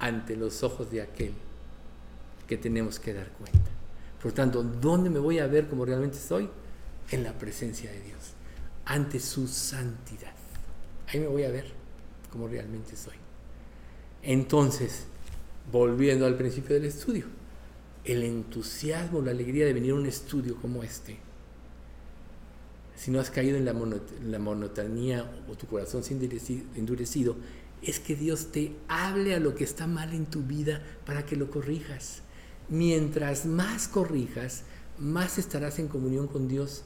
ante 0.00 0.34
los 0.34 0.64
ojos 0.64 0.90
de 0.90 1.02
aquel 1.02 1.34
que 2.50 2.58
tenemos 2.58 2.98
que 2.98 3.14
dar 3.14 3.28
cuenta. 3.28 3.70
Por 4.20 4.32
tanto, 4.32 4.64
¿dónde 4.64 5.08
me 5.08 5.20
voy 5.20 5.38
a 5.38 5.46
ver 5.46 5.68
como 5.68 5.84
realmente 5.84 6.18
soy? 6.18 6.50
En 7.12 7.22
la 7.22 7.32
presencia 7.38 7.92
de 7.92 8.00
Dios, 8.02 8.32
ante 8.86 9.20
su 9.20 9.46
santidad. 9.46 10.34
Ahí 11.06 11.20
me 11.20 11.28
voy 11.28 11.44
a 11.44 11.50
ver 11.50 11.66
como 12.28 12.48
realmente 12.48 12.96
soy. 12.96 13.14
Entonces, 14.24 15.04
volviendo 15.70 16.26
al 16.26 16.36
principio 16.36 16.74
del 16.74 16.86
estudio, 16.86 17.26
el 18.04 18.24
entusiasmo, 18.24 19.20
la 19.20 19.30
alegría 19.30 19.64
de 19.64 19.72
venir 19.72 19.92
a 19.92 19.94
un 19.94 20.06
estudio 20.06 20.56
como 20.56 20.82
este, 20.82 21.18
si 22.96 23.12
no 23.12 23.20
has 23.20 23.30
caído 23.30 23.56
en 23.56 23.64
la, 23.64 24.38
monotonía 24.40 25.30
o 25.48 25.54
tu 25.54 25.68
corazón 25.68 26.02
se 26.02 26.14
ha 26.14 26.16
endurecido, 26.76 27.36
es 27.80 28.00
que 28.00 28.16
Dios 28.16 28.50
te 28.50 28.74
hable 28.88 29.36
a 29.36 29.38
lo 29.38 29.54
que 29.54 29.62
está 29.62 29.86
mal 29.86 30.12
en 30.12 30.26
tu 30.26 30.42
vida 30.42 30.82
para 31.06 31.24
que 31.24 31.36
lo 31.36 31.48
corrijas. 31.48 32.22
Mientras 32.70 33.44
más 33.44 33.88
corrijas, 33.88 34.62
más 34.98 35.38
estarás 35.38 35.78
en 35.78 35.88
comunión 35.88 36.28
con 36.28 36.48
Dios 36.48 36.84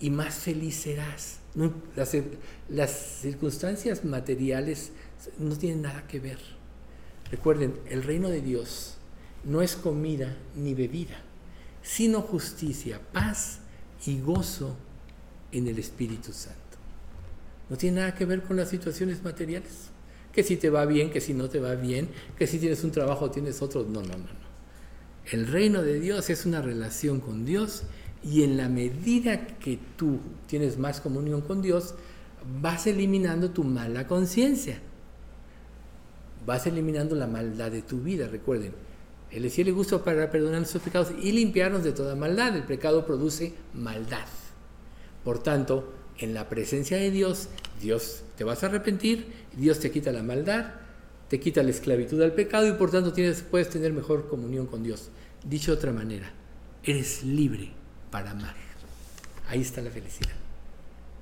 y 0.00 0.10
más 0.10 0.34
feliz 0.34 0.76
serás. 0.76 1.38
las, 1.96 2.16
las 2.68 2.90
circunstancias 3.20 4.04
materiales 4.04 4.92
no 5.38 5.56
tienen 5.56 5.82
nada 5.82 6.06
que 6.06 6.20
ver. 6.20 6.38
Recuerden, 7.30 7.74
el 7.88 8.02
reino 8.02 8.28
de 8.28 8.40
Dios 8.40 8.96
no 9.44 9.62
es 9.62 9.76
comida 9.76 10.36
ni 10.56 10.74
bebida, 10.74 11.22
sino 11.82 12.20
justicia, 12.22 13.00
paz 13.12 13.60
y 14.06 14.20
gozo 14.20 14.76
en 15.52 15.68
el 15.68 15.78
Espíritu 15.78 16.32
Santo. 16.32 16.58
No 17.68 17.76
tiene 17.76 18.00
nada 18.00 18.14
que 18.14 18.24
ver 18.24 18.42
con 18.42 18.56
las 18.56 18.70
situaciones 18.70 19.22
materiales. 19.22 19.90
Que 20.32 20.42
si 20.42 20.56
te 20.56 20.70
va 20.70 20.84
bien, 20.86 21.10
que 21.10 21.20
si 21.20 21.34
no 21.34 21.48
te 21.48 21.58
va 21.58 21.74
bien, 21.74 22.08
que 22.36 22.46
si 22.46 22.58
tienes 22.58 22.84
un 22.84 22.92
trabajo 22.92 23.30
tienes 23.30 23.60
otro. 23.60 23.82
No, 23.82 24.00
no, 24.02 24.08
no, 24.08 24.18
no. 24.18 24.47
El 25.30 25.46
reino 25.46 25.82
de 25.82 26.00
Dios 26.00 26.30
es 26.30 26.46
una 26.46 26.62
relación 26.62 27.20
con 27.20 27.44
Dios 27.44 27.82
y 28.24 28.44
en 28.44 28.56
la 28.56 28.68
medida 28.68 29.46
que 29.46 29.78
tú 29.96 30.20
tienes 30.46 30.78
más 30.78 31.00
comunión 31.00 31.42
con 31.42 31.60
Dios, 31.60 31.94
vas 32.60 32.86
eliminando 32.86 33.50
tu 33.50 33.62
mala 33.62 34.06
conciencia. 34.06 34.80
Vas 36.46 36.66
eliminando 36.66 37.14
la 37.14 37.26
maldad 37.26 37.70
de 37.70 37.82
tu 37.82 38.00
vida. 38.00 38.26
Recuerden, 38.26 38.72
el 39.30 39.42
decía 39.42 39.64
le 39.64 39.72
gusta 39.72 40.02
para 40.02 40.30
perdonar 40.30 40.60
nuestros 40.60 40.82
pecados 40.82 41.12
y 41.22 41.32
limpiarnos 41.32 41.84
de 41.84 41.92
toda 41.92 42.14
maldad. 42.14 42.56
El 42.56 42.64
pecado 42.64 43.04
produce 43.04 43.52
maldad. 43.74 44.26
Por 45.24 45.42
tanto, 45.42 45.92
en 46.18 46.32
la 46.32 46.48
presencia 46.48 46.96
de 46.96 47.10
Dios, 47.10 47.48
Dios 47.80 48.22
te 48.36 48.44
vas 48.44 48.62
a 48.62 48.66
arrepentir, 48.66 49.26
Dios 49.54 49.78
te 49.78 49.90
quita 49.90 50.10
la 50.10 50.22
maldad, 50.22 50.72
te 51.28 51.38
quita 51.38 51.62
la 51.62 51.70
esclavitud 51.70 52.20
al 52.22 52.32
pecado 52.32 52.66
y 52.66 52.72
por 52.72 52.90
tanto 52.90 53.12
tienes, 53.12 53.42
puedes 53.42 53.68
tener 53.68 53.92
mejor 53.92 54.28
comunión 54.28 54.66
con 54.66 54.82
Dios. 54.82 55.10
Dicho 55.44 55.72
de 55.72 55.78
otra 55.78 55.92
manera, 55.92 56.32
eres 56.82 57.22
libre 57.22 57.70
para 58.10 58.30
amar. 58.30 58.56
Ahí 59.48 59.60
está 59.60 59.80
la 59.82 59.90
felicidad. 59.90 60.34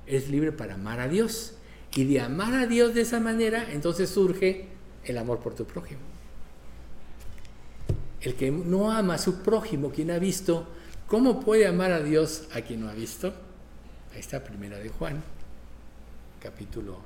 Eres 0.05 0.29
libre 0.29 0.51
para 0.51 0.75
amar 0.75 0.99
a 0.99 1.07
Dios. 1.07 1.53
Y 1.95 2.05
de 2.05 2.19
amar 2.21 2.53
a 2.53 2.67
Dios 2.67 2.93
de 2.93 3.01
esa 3.01 3.19
manera, 3.19 3.71
entonces 3.71 4.09
surge 4.09 4.67
el 5.03 5.17
amor 5.17 5.39
por 5.39 5.55
tu 5.55 5.65
prójimo. 5.65 6.01
El 8.21 8.35
que 8.35 8.51
no 8.51 8.91
ama 8.91 9.15
a 9.15 9.17
su 9.17 9.41
prójimo, 9.41 9.91
quien 9.91 10.11
ha 10.11 10.19
visto, 10.19 10.67
¿cómo 11.07 11.39
puede 11.39 11.65
amar 11.65 11.91
a 11.91 12.01
Dios 12.01 12.47
a 12.53 12.61
quien 12.61 12.81
no 12.81 12.89
ha 12.89 12.93
visto? 12.93 13.33
Ahí 14.13 14.19
está 14.19 14.43
Primera 14.43 14.77
de 14.77 14.89
Juan, 14.89 15.23
capítulo 16.41 16.99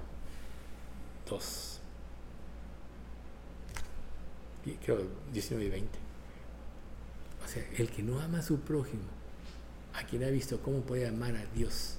2. 1.30 1.70
Creo 4.63 5.01
19 5.33 5.65
y 5.65 5.69
20. 5.69 5.99
O 7.43 7.47
sea, 7.47 7.65
el 7.77 7.89
que 7.89 8.03
no 8.03 8.19
ama 8.19 8.39
a 8.39 8.41
su 8.43 8.59
prójimo, 8.59 9.03
a 9.93 10.05
quien 10.05 10.23
ha 10.23 10.29
visto, 10.29 10.61
¿cómo 10.61 10.81
puede 10.81 11.07
amar 11.07 11.35
a 11.35 11.45
Dios 11.55 11.97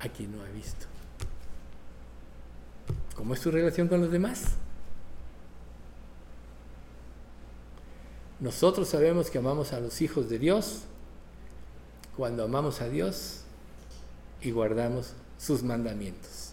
a 0.00 0.08
quien 0.08 0.36
no 0.36 0.42
ha 0.42 0.48
visto? 0.48 0.86
¿Cómo 3.16 3.34
es 3.34 3.40
tu 3.40 3.50
relación 3.50 3.88
con 3.88 4.00
los 4.00 4.10
demás? 4.10 4.54
Nosotros 8.40 8.88
sabemos 8.88 9.30
que 9.30 9.38
amamos 9.38 9.72
a 9.72 9.80
los 9.80 10.00
hijos 10.02 10.28
de 10.28 10.38
Dios 10.38 10.82
cuando 12.16 12.44
amamos 12.44 12.80
a 12.80 12.88
Dios 12.88 13.42
y 14.40 14.50
guardamos 14.50 15.14
sus 15.38 15.62
mandamientos. 15.62 16.52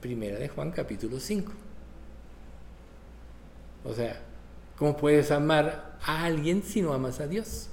Primera 0.00 0.38
de 0.38 0.48
Juan 0.48 0.70
capítulo 0.70 1.18
5. 1.18 1.52
O 3.84 3.94
sea, 3.94 4.20
¿cómo 4.78 4.96
puedes 4.96 5.30
amar 5.30 5.98
a 6.02 6.24
alguien 6.24 6.62
si 6.62 6.82
no 6.82 6.92
amas 6.92 7.20
a 7.20 7.26
Dios? 7.26 7.68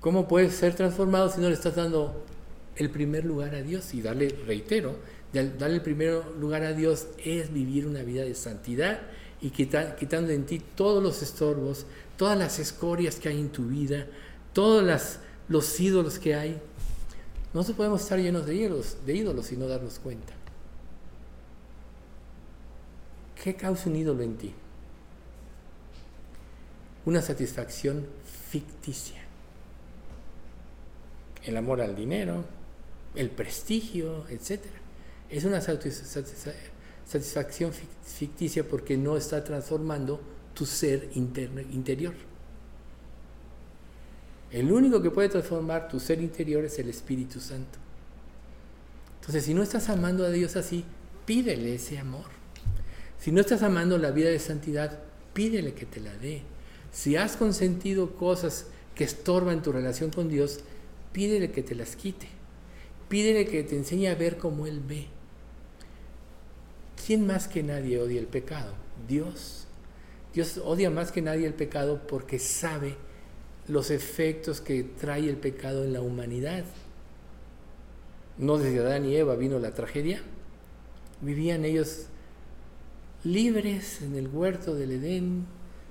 ¿Cómo 0.00 0.26
puedes 0.26 0.54
ser 0.54 0.74
transformado 0.74 1.30
si 1.30 1.40
no 1.40 1.48
le 1.48 1.54
estás 1.54 1.76
dando 1.76 2.24
el 2.76 2.90
primer 2.90 3.24
lugar 3.24 3.54
a 3.54 3.62
Dios? 3.62 3.94
Y 3.94 4.02
darle, 4.02 4.28
reitero, 4.46 4.96
darle 5.32 5.76
el 5.76 5.82
primer 5.82 6.24
lugar 6.38 6.64
a 6.64 6.72
Dios 6.72 7.06
es 7.24 7.52
vivir 7.52 7.86
una 7.86 8.02
vida 8.02 8.22
de 8.22 8.34
santidad 8.34 9.00
y 9.40 9.50
quitando 9.50 10.32
en 10.32 10.46
ti 10.46 10.60
todos 10.74 11.02
los 11.02 11.22
estorbos, 11.22 11.86
todas 12.16 12.38
las 12.38 12.58
escorias 12.58 13.16
que 13.16 13.28
hay 13.28 13.40
en 13.40 13.50
tu 13.50 13.66
vida, 13.66 14.06
todos 14.52 15.18
los 15.48 15.80
ídolos 15.80 16.18
que 16.18 16.34
hay, 16.34 16.60
no 17.52 17.62
podemos 17.64 18.02
estar 18.02 18.18
llenos 18.18 18.46
de 18.46 18.54
ídolos, 18.54 18.96
de 19.04 19.14
ídolos 19.14 19.52
y 19.52 19.56
no 19.56 19.66
darnos 19.66 19.98
cuenta. 19.98 20.32
¿Qué 23.42 23.56
causa 23.56 23.90
un 23.90 23.96
ídolo 23.96 24.22
en 24.22 24.36
ti? 24.36 24.54
Una 27.04 27.20
satisfacción 27.20 28.06
ficticia. 28.48 29.20
El 31.42 31.56
amor 31.56 31.80
al 31.80 31.96
dinero, 31.96 32.44
el 33.16 33.30
prestigio, 33.30 34.28
etc. 34.28 34.60
Es 35.28 35.42
una 35.42 35.60
satisfacción 35.60 37.72
ficticia 38.04 38.62
porque 38.62 38.96
no 38.96 39.16
está 39.16 39.42
transformando 39.42 40.20
tu 40.54 40.64
ser 40.64 41.10
interior. 41.14 42.14
El 44.52 44.70
único 44.70 45.02
que 45.02 45.10
puede 45.10 45.30
transformar 45.30 45.88
tu 45.88 45.98
ser 45.98 46.20
interior 46.20 46.64
es 46.64 46.78
el 46.78 46.90
Espíritu 46.90 47.40
Santo. 47.40 47.80
Entonces, 49.18 49.44
si 49.44 49.52
no 49.52 49.64
estás 49.64 49.88
amando 49.88 50.24
a 50.24 50.30
Dios 50.30 50.54
así, 50.54 50.84
pídele 51.26 51.74
ese 51.74 51.98
amor. 51.98 52.40
Si 53.22 53.30
no 53.30 53.40
estás 53.40 53.62
amando 53.62 53.98
la 53.98 54.10
vida 54.10 54.30
de 54.30 54.40
santidad, 54.40 54.98
pídele 55.32 55.74
que 55.74 55.86
te 55.86 56.00
la 56.00 56.12
dé. 56.16 56.42
Si 56.90 57.14
has 57.14 57.36
consentido 57.36 58.16
cosas 58.16 58.66
que 58.96 59.04
estorban 59.04 59.62
tu 59.62 59.70
relación 59.70 60.10
con 60.10 60.28
Dios, 60.28 60.58
pídele 61.12 61.52
que 61.52 61.62
te 61.62 61.76
las 61.76 61.94
quite. 61.94 62.26
Pídele 63.08 63.46
que 63.46 63.62
te 63.62 63.76
enseñe 63.76 64.08
a 64.08 64.16
ver 64.16 64.38
como 64.38 64.66
Él 64.66 64.80
ve. 64.80 65.06
¿Quién 67.06 67.24
más 67.24 67.46
que 67.46 67.62
nadie 67.62 68.00
odia 68.00 68.18
el 68.18 68.26
pecado? 68.26 68.74
Dios. 69.06 69.68
Dios 70.34 70.58
odia 70.58 70.90
más 70.90 71.12
que 71.12 71.22
nadie 71.22 71.46
el 71.46 71.54
pecado 71.54 72.04
porque 72.08 72.40
sabe 72.40 72.96
los 73.68 73.92
efectos 73.92 74.60
que 74.60 74.82
trae 74.82 75.28
el 75.28 75.36
pecado 75.36 75.84
en 75.84 75.92
la 75.92 76.00
humanidad. 76.00 76.64
No 78.36 78.58
desde 78.58 78.80
Adán 78.80 79.04
y 79.04 79.14
Eva 79.14 79.36
vino 79.36 79.60
la 79.60 79.74
tragedia. 79.74 80.20
Vivían 81.20 81.64
ellos 81.64 82.08
libres 83.24 84.02
en 84.02 84.16
el 84.16 84.28
huerto 84.28 84.74
del 84.74 84.92
Edén, 84.92 85.46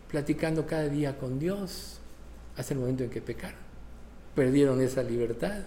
platicando 0.10 0.66
cada 0.66 0.90
día 0.90 1.18
con 1.18 1.40
Dios, 1.40 2.00
hasta 2.58 2.74
el 2.74 2.80
momento 2.80 3.04
en 3.04 3.10
que 3.10 3.22
pecaron. 3.22 3.60
Perdieron 4.36 4.82
esa 4.82 5.04
libertad, 5.04 5.64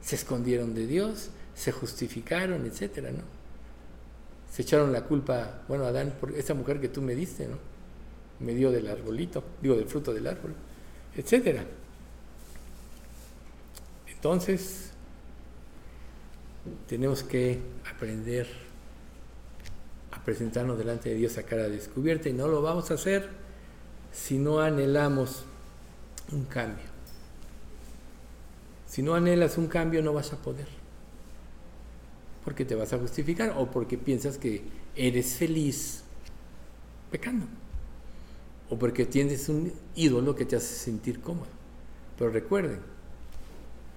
se 0.00 0.16
escondieron 0.16 0.74
de 0.74 0.86
Dios, 0.86 1.30
se 1.54 1.72
justificaron, 1.72 2.66
etcétera, 2.66 3.10
¿no? 3.10 3.22
Se 4.50 4.62
echaron 4.62 4.92
la 4.92 5.04
culpa, 5.04 5.62
bueno, 5.68 5.84
Adán, 5.84 6.14
por 6.20 6.32
esa 6.32 6.54
mujer 6.54 6.80
que 6.80 6.88
tú 6.88 7.02
me 7.02 7.14
diste, 7.14 7.46
¿no? 7.46 7.56
Me 8.40 8.54
dio 8.54 8.70
del 8.70 8.88
arbolito, 8.88 9.44
digo, 9.60 9.76
del 9.76 9.86
fruto 9.86 10.12
del 10.12 10.26
árbol 10.26 10.54
etcétera. 11.16 11.64
Entonces, 14.08 14.90
tenemos 16.88 17.22
que 17.22 17.58
aprender 17.90 18.46
presentarnos 20.24 20.78
delante 20.78 21.08
de 21.10 21.16
Dios 21.16 21.38
a 21.38 21.42
cara 21.42 21.68
descubierta 21.68 22.28
y 22.28 22.32
no 22.32 22.48
lo 22.48 22.62
vamos 22.62 22.90
a 22.90 22.94
hacer 22.94 23.28
si 24.12 24.38
no 24.38 24.60
anhelamos 24.60 25.44
un 26.32 26.44
cambio. 26.44 26.90
Si 28.86 29.02
no 29.02 29.14
anhelas 29.14 29.56
un 29.56 29.68
cambio 29.68 30.02
no 30.02 30.12
vas 30.12 30.32
a 30.32 30.36
poder. 30.36 30.66
Porque 32.44 32.64
te 32.64 32.74
vas 32.74 32.92
a 32.92 32.98
justificar 32.98 33.54
o 33.56 33.70
porque 33.70 33.98
piensas 33.98 34.38
que 34.38 34.62
eres 34.96 35.34
feliz 35.34 36.02
pecando 37.10 37.46
o 38.68 38.78
porque 38.78 39.06
tienes 39.06 39.48
un 39.48 39.72
ídolo 39.94 40.34
que 40.34 40.44
te 40.44 40.56
hace 40.56 40.74
sentir 40.74 41.20
cómodo. 41.20 41.48
Pero 42.18 42.30
recuerden 42.30 42.80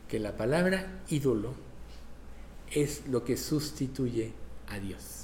que 0.07 0.19
la 0.19 0.37
palabra 0.37 1.01
ídolo 1.09 1.53
es 2.71 3.07
lo 3.07 3.23
que 3.23 3.37
sustituye 3.37 4.31
a 4.67 4.79
Dios 4.79 5.22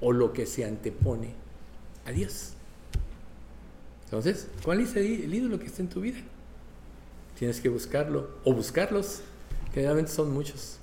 o 0.00 0.12
lo 0.12 0.32
que 0.32 0.46
se 0.46 0.64
antepone 0.64 1.34
a 2.04 2.12
Dios. 2.12 2.52
Entonces, 4.04 4.48
¿cuál 4.64 4.80
es 4.80 4.94
el 4.96 5.32
ídolo 5.32 5.58
que 5.58 5.66
está 5.66 5.82
en 5.82 5.88
tu 5.88 6.00
vida? 6.00 6.18
Tienes 7.38 7.60
que 7.60 7.68
buscarlo 7.68 8.30
o 8.44 8.52
buscarlos. 8.52 9.22
Generalmente 9.74 10.12
son 10.12 10.32
muchos. 10.32 10.78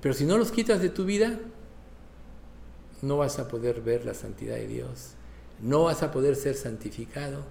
Pero 0.00 0.14
si 0.14 0.24
no 0.24 0.38
los 0.38 0.50
quitas 0.50 0.80
de 0.80 0.88
tu 0.88 1.04
vida, 1.04 1.38
no 3.02 3.18
vas 3.18 3.38
a 3.38 3.48
poder 3.48 3.80
ver 3.82 4.04
la 4.04 4.14
santidad 4.14 4.56
de 4.56 4.66
Dios 4.66 5.14
no 5.62 5.84
vas 5.84 6.02
a 6.02 6.10
poder 6.10 6.36
ser 6.36 6.54
santificado 6.54 7.44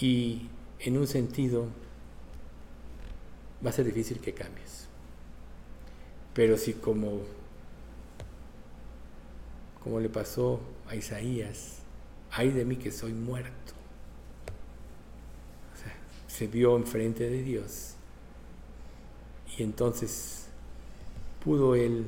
y 0.00 0.48
en 0.80 0.98
un 0.98 1.06
sentido 1.06 1.66
va 3.64 3.70
a 3.70 3.72
ser 3.72 3.86
difícil 3.86 4.20
que 4.20 4.34
cambies. 4.34 4.86
Pero 6.34 6.58
si 6.58 6.74
como, 6.74 7.20
como 9.84 10.00
le 10.00 10.08
pasó 10.08 10.60
a 10.88 10.96
Isaías, 10.96 11.76
ay 12.30 12.50
de 12.50 12.64
mí 12.64 12.76
que 12.76 12.90
soy 12.90 13.12
muerto. 13.12 13.74
O 15.74 15.76
sea, 15.80 15.94
se 16.26 16.46
vio 16.46 16.76
enfrente 16.76 17.28
de 17.28 17.42
Dios 17.42 17.94
y 19.56 19.62
entonces 19.62 20.46
pudo 21.44 21.74
él 21.74 22.06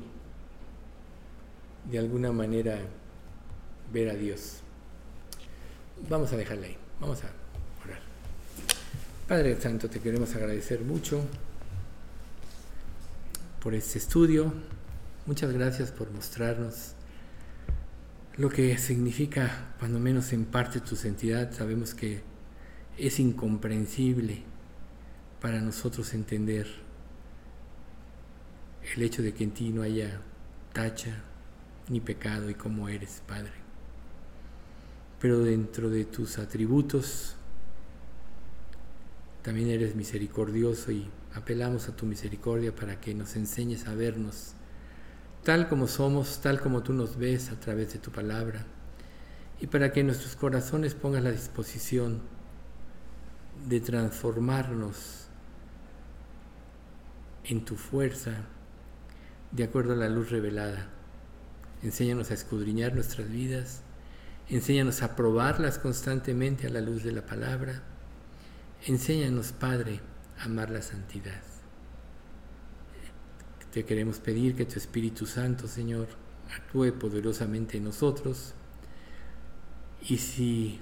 de 1.90 1.98
alguna 1.98 2.32
manera 2.32 2.80
ver 3.92 4.08
a 4.08 4.14
Dios. 4.14 4.60
Vamos 6.08 6.32
a 6.32 6.36
dejarla 6.36 6.66
ahí, 6.66 6.76
vamos 6.98 7.22
a 7.24 7.30
orar. 7.84 8.00
Padre 9.28 9.60
Santo, 9.60 9.88
te 9.90 10.00
queremos 10.00 10.34
agradecer 10.34 10.80
mucho 10.80 11.20
por 13.62 13.74
este 13.74 13.98
estudio. 13.98 14.52
Muchas 15.26 15.52
gracias 15.52 15.92
por 15.92 16.10
mostrarnos 16.10 16.94
lo 18.38 18.50
que 18.50 18.76
significa, 18.76 19.74
cuando 19.78 19.98
menos 19.98 20.32
en 20.32 20.44
parte, 20.44 20.80
tu 20.80 20.94
santidad. 20.94 21.52
Sabemos 21.52 21.94
que 21.94 22.22
es 22.98 23.18
incomprensible 23.18 24.42
para 25.40 25.60
nosotros 25.60 26.12
entender 26.12 26.66
el 28.94 29.02
hecho 29.02 29.22
de 29.22 29.32
que 29.32 29.44
en 29.44 29.50
ti 29.52 29.70
no 29.70 29.82
haya 29.82 30.20
tacha 30.72 31.22
ni 31.88 32.00
pecado 32.00 32.50
y 32.50 32.54
como 32.54 32.88
eres, 32.88 33.22
Padre. 33.26 33.52
Pero 35.20 35.40
dentro 35.40 35.88
de 35.88 36.04
tus 36.04 36.38
atributos 36.38 37.36
también 39.42 39.70
eres 39.70 39.94
misericordioso 39.94 40.92
y 40.92 41.08
apelamos 41.34 41.88
a 41.88 41.96
tu 41.96 42.04
misericordia 42.04 42.74
para 42.74 43.00
que 43.00 43.14
nos 43.14 43.36
enseñes 43.36 43.86
a 43.86 43.94
vernos 43.94 44.55
tal 45.46 45.68
como 45.68 45.86
somos, 45.86 46.40
tal 46.40 46.60
como 46.60 46.82
tú 46.82 46.92
nos 46.92 47.16
ves 47.16 47.52
a 47.52 47.60
través 47.60 47.92
de 47.92 48.00
tu 48.00 48.10
palabra, 48.10 48.66
y 49.60 49.68
para 49.68 49.92
que 49.92 50.02
nuestros 50.02 50.34
corazones 50.34 50.96
pongas 50.96 51.22
la 51.22 51.30
disposición 51.30 52.20
de 53.68 53.80
transformarnos 53.80 55.28
en 57.44 57.64
tu 57.64 57.76
fuerza 57.76 58.32
de 59.52 59.62
acuerdo 59.62 59.92
a 59.92 59.96
la 59.96 60.08
luz 60.08 60.30
revelada. 60.30 60.88
Enséñanos 61.84 62.32
a 62.32 62.34
escudriñar 62.34 62.92
nuestras 62.94 63.30
vidas, 63.30 63.82
enséñanos 64.48 65.00
a 65.02 65.14
probarlas 65.14 65.78
constantemente 65.78 66.66
a 66.66 66.70
la 66.70 66.80
luz 66.80 67.04
de 67.04 67.12
la 67.12 67.24
palabra. 67.24 67.84
Enséñanos, 68.84 69.52
Padre, 69.52 70.00
a 70.40 70.46
amar 70.46 70.70
la 70.70 70.82
santidad. 70.82 71.55
Te 73.76 73.84
queremos 73.84 74.20
pedir 74.20 74.56
que 74.56 74.64
tu 74.64 74.78
Espíritu 74.78 75.26
Santo, 75.26 75.68
Señor, 75.68 76.06
actúe 76.50 76.98
poderosamente 76.98 77.76
en 77.76 77.84
nosotros. 77.84 78.54
Y 80.08 80.16
si 80.16 80.80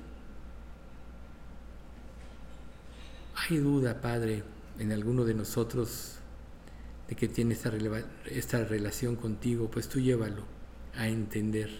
hay 3.35 3.57
duda, 3.57 4.01
Padre, 4.01 4.45
en 4.79 4.93
alguno 4.93 5.25
de 5.25 5.35
nosotros 5.35 6.19
de 7.09 7.16
que 7.16 7.27
tiene 7.27 7.55
esta, 7.55 7.73
esta 8.27 8.65
relación 8.65 9.16
contigo, 9.16 9.69
pues 9.69 9.89
tú 9.89 9.99
llévalo 9.99 10.45
a 10.97 11.09
entender 11.09 11.71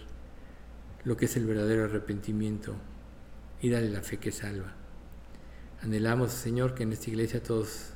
lo 1.05 1.15
que 1.15 1.27
es 1.27 1.37
el 1.37 1.45
verdadero 1.45 1.85
arrepentimiento 1.85 2.75
y 3.61 3.69
dale 3.69 3.89
la 3.89 4.01
fe 4.01 4.17
que 4.17 4.33
salva. 4.33 4.73
Anhelamos, 5.81 6.33
Señor, 6.33 6.75
que 6.75 6.83
en 6.83 6.91
esta 6.91 7.09
iglesia 7.09 7.41
todos 7.41 7.91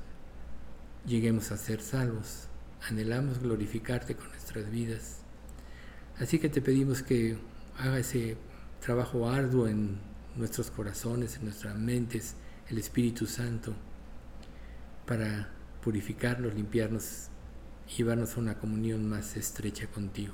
lleguemos 1.06 1.52
a 1.52 1.58
ser 1.58 1.82
salvos. 1.82 2.49
Anhelamos 2.88 3.40
glorificarte 3.40 4.16
con 4.16 4.30
nuestras 4.30 4.70
vidas. 4.72 5.18
Así 6.20 6.40
que 6.40 6.50
te 6.50 6.62
pedimos 6.62 7.04
que 7.04 7.38
haga 7.78 8.00
ese 8.00 8.38
trabajo 8.80 9.30
arduo 9.30 9.68
en 9.68 10.00
nuestros 10.36 10.72
corazones, 10.72 11.38
en 11.38 11.46
nuestras 11.46 11.76
mentes, 11.76 12.36
el 12.70 12.78
Espíritu 12.78 13.26
Santo, 13.26 13.74
para 15.06 15.50
purificarnos, 15.82 16.54
limpiarnos 16.54 17.30
y 17.88 17.98
llevarnos 17.98 18.36
a 18.36 18.40
una 18.40 18.58
comunión 18.58 19.08
más 19.08 19.36
estrecha 19.38 19.88
contigo. 19.88 20.34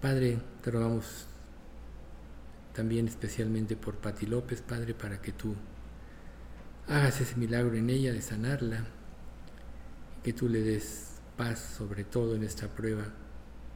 Padre, 0.00 0.40
te 0.62 0.70
rogamos 0.70 1.26
también 2.72 3.06
especialmente 3.06 3.76
por 3.76 3.96
Pati 3.96 4.26
López, 4.26 4.62
Padre, 4.62 4.94
para 4.94 5.20
que 5.20 5.32
tú 5.32 5.54
hagas 6.88 7.20
ese 7.20 7.36
milagro 7.36 7.74
en 7.74 7.90
ella 7.90 8.12
de 8.12 8.22
sanarla, 8.22 8.84
que 10.22 10.32
tú 10.32 10.48
le 10.48 10.62
des 10.62 11.12
paz 11.36 11.74
sobre 11.78 12.04
todo 12.04 12.34
en 12.34 12.44
esta 12.44 12.68
prueba 12.68 13.04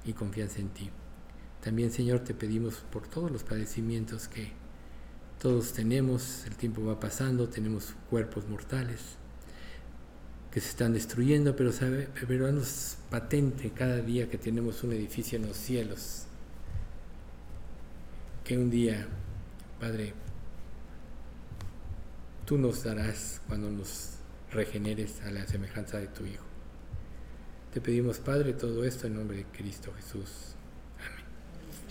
y 0.04 0.12
confianza 0.12 0.60
en 0.60 0.68
ti. 0.68 0.90
También, 1.62 1.90
Señor, 1.90 2.20
te 2.20 2.34
pedimos 2.34 2.76
por 2.92 3.08
todos 3.08 3.30
los 3.30 3.42
padecimientos 3.42 4.28
que 4.28 4.52
todos 5.40 5.72
tenemos, 5.72 6.44
el 6.46 6.54
tiempo 6.54 6.84
va 6.84 7.00
pasando, 7.00 7.48
tenemos 7.48 7.94
cuerpos 8.08 8.48
mortales 8.48 9.00
que 10.50 10.60
se 10.62 10.70
están 10.70 10.94
destruyendo, 10.94 11.54
pero, 11.54 11.70
sabe, 11.70 12.08
pero 12.26 12.48
patente 13.10 13.72
cada 13.72 14.00
día 14.00 14.30
que 14.30 14.38
tenemos 14.38 14.82
un 14.84 14.92
edificio 14.94 15.36
en 15.36 15.46
los 15.46 15.56
cielos, 15.56 16.24
que 18.42 18.56
un 18.56 18.70
día, 18.70 19.06
Padre, 19.78 20.14
tú 22.46 22.56
nos 22.56 22.84
darás 22.84 23.42
cuando 23.46 23.70
nos 23.70 24.15
regeneres 24.56 25.22
a 25.22 25.30
la 25.30 25.46
semejanza 25.46 25.98
de 25.98 26.08
tu 26.08 26.26
Hijo. 26.26 26.44
Te 27.72 27.80
pedimos, 27.80 28.18
Padre, 28.18 28.54
todo 28.54 28.84
esto 28.84 29.06
en 29.06 29.14
nombre 29.14 29.36
de 29.36 29.44
Cristo 29.44 29.92
Jesús. 29.94 30.55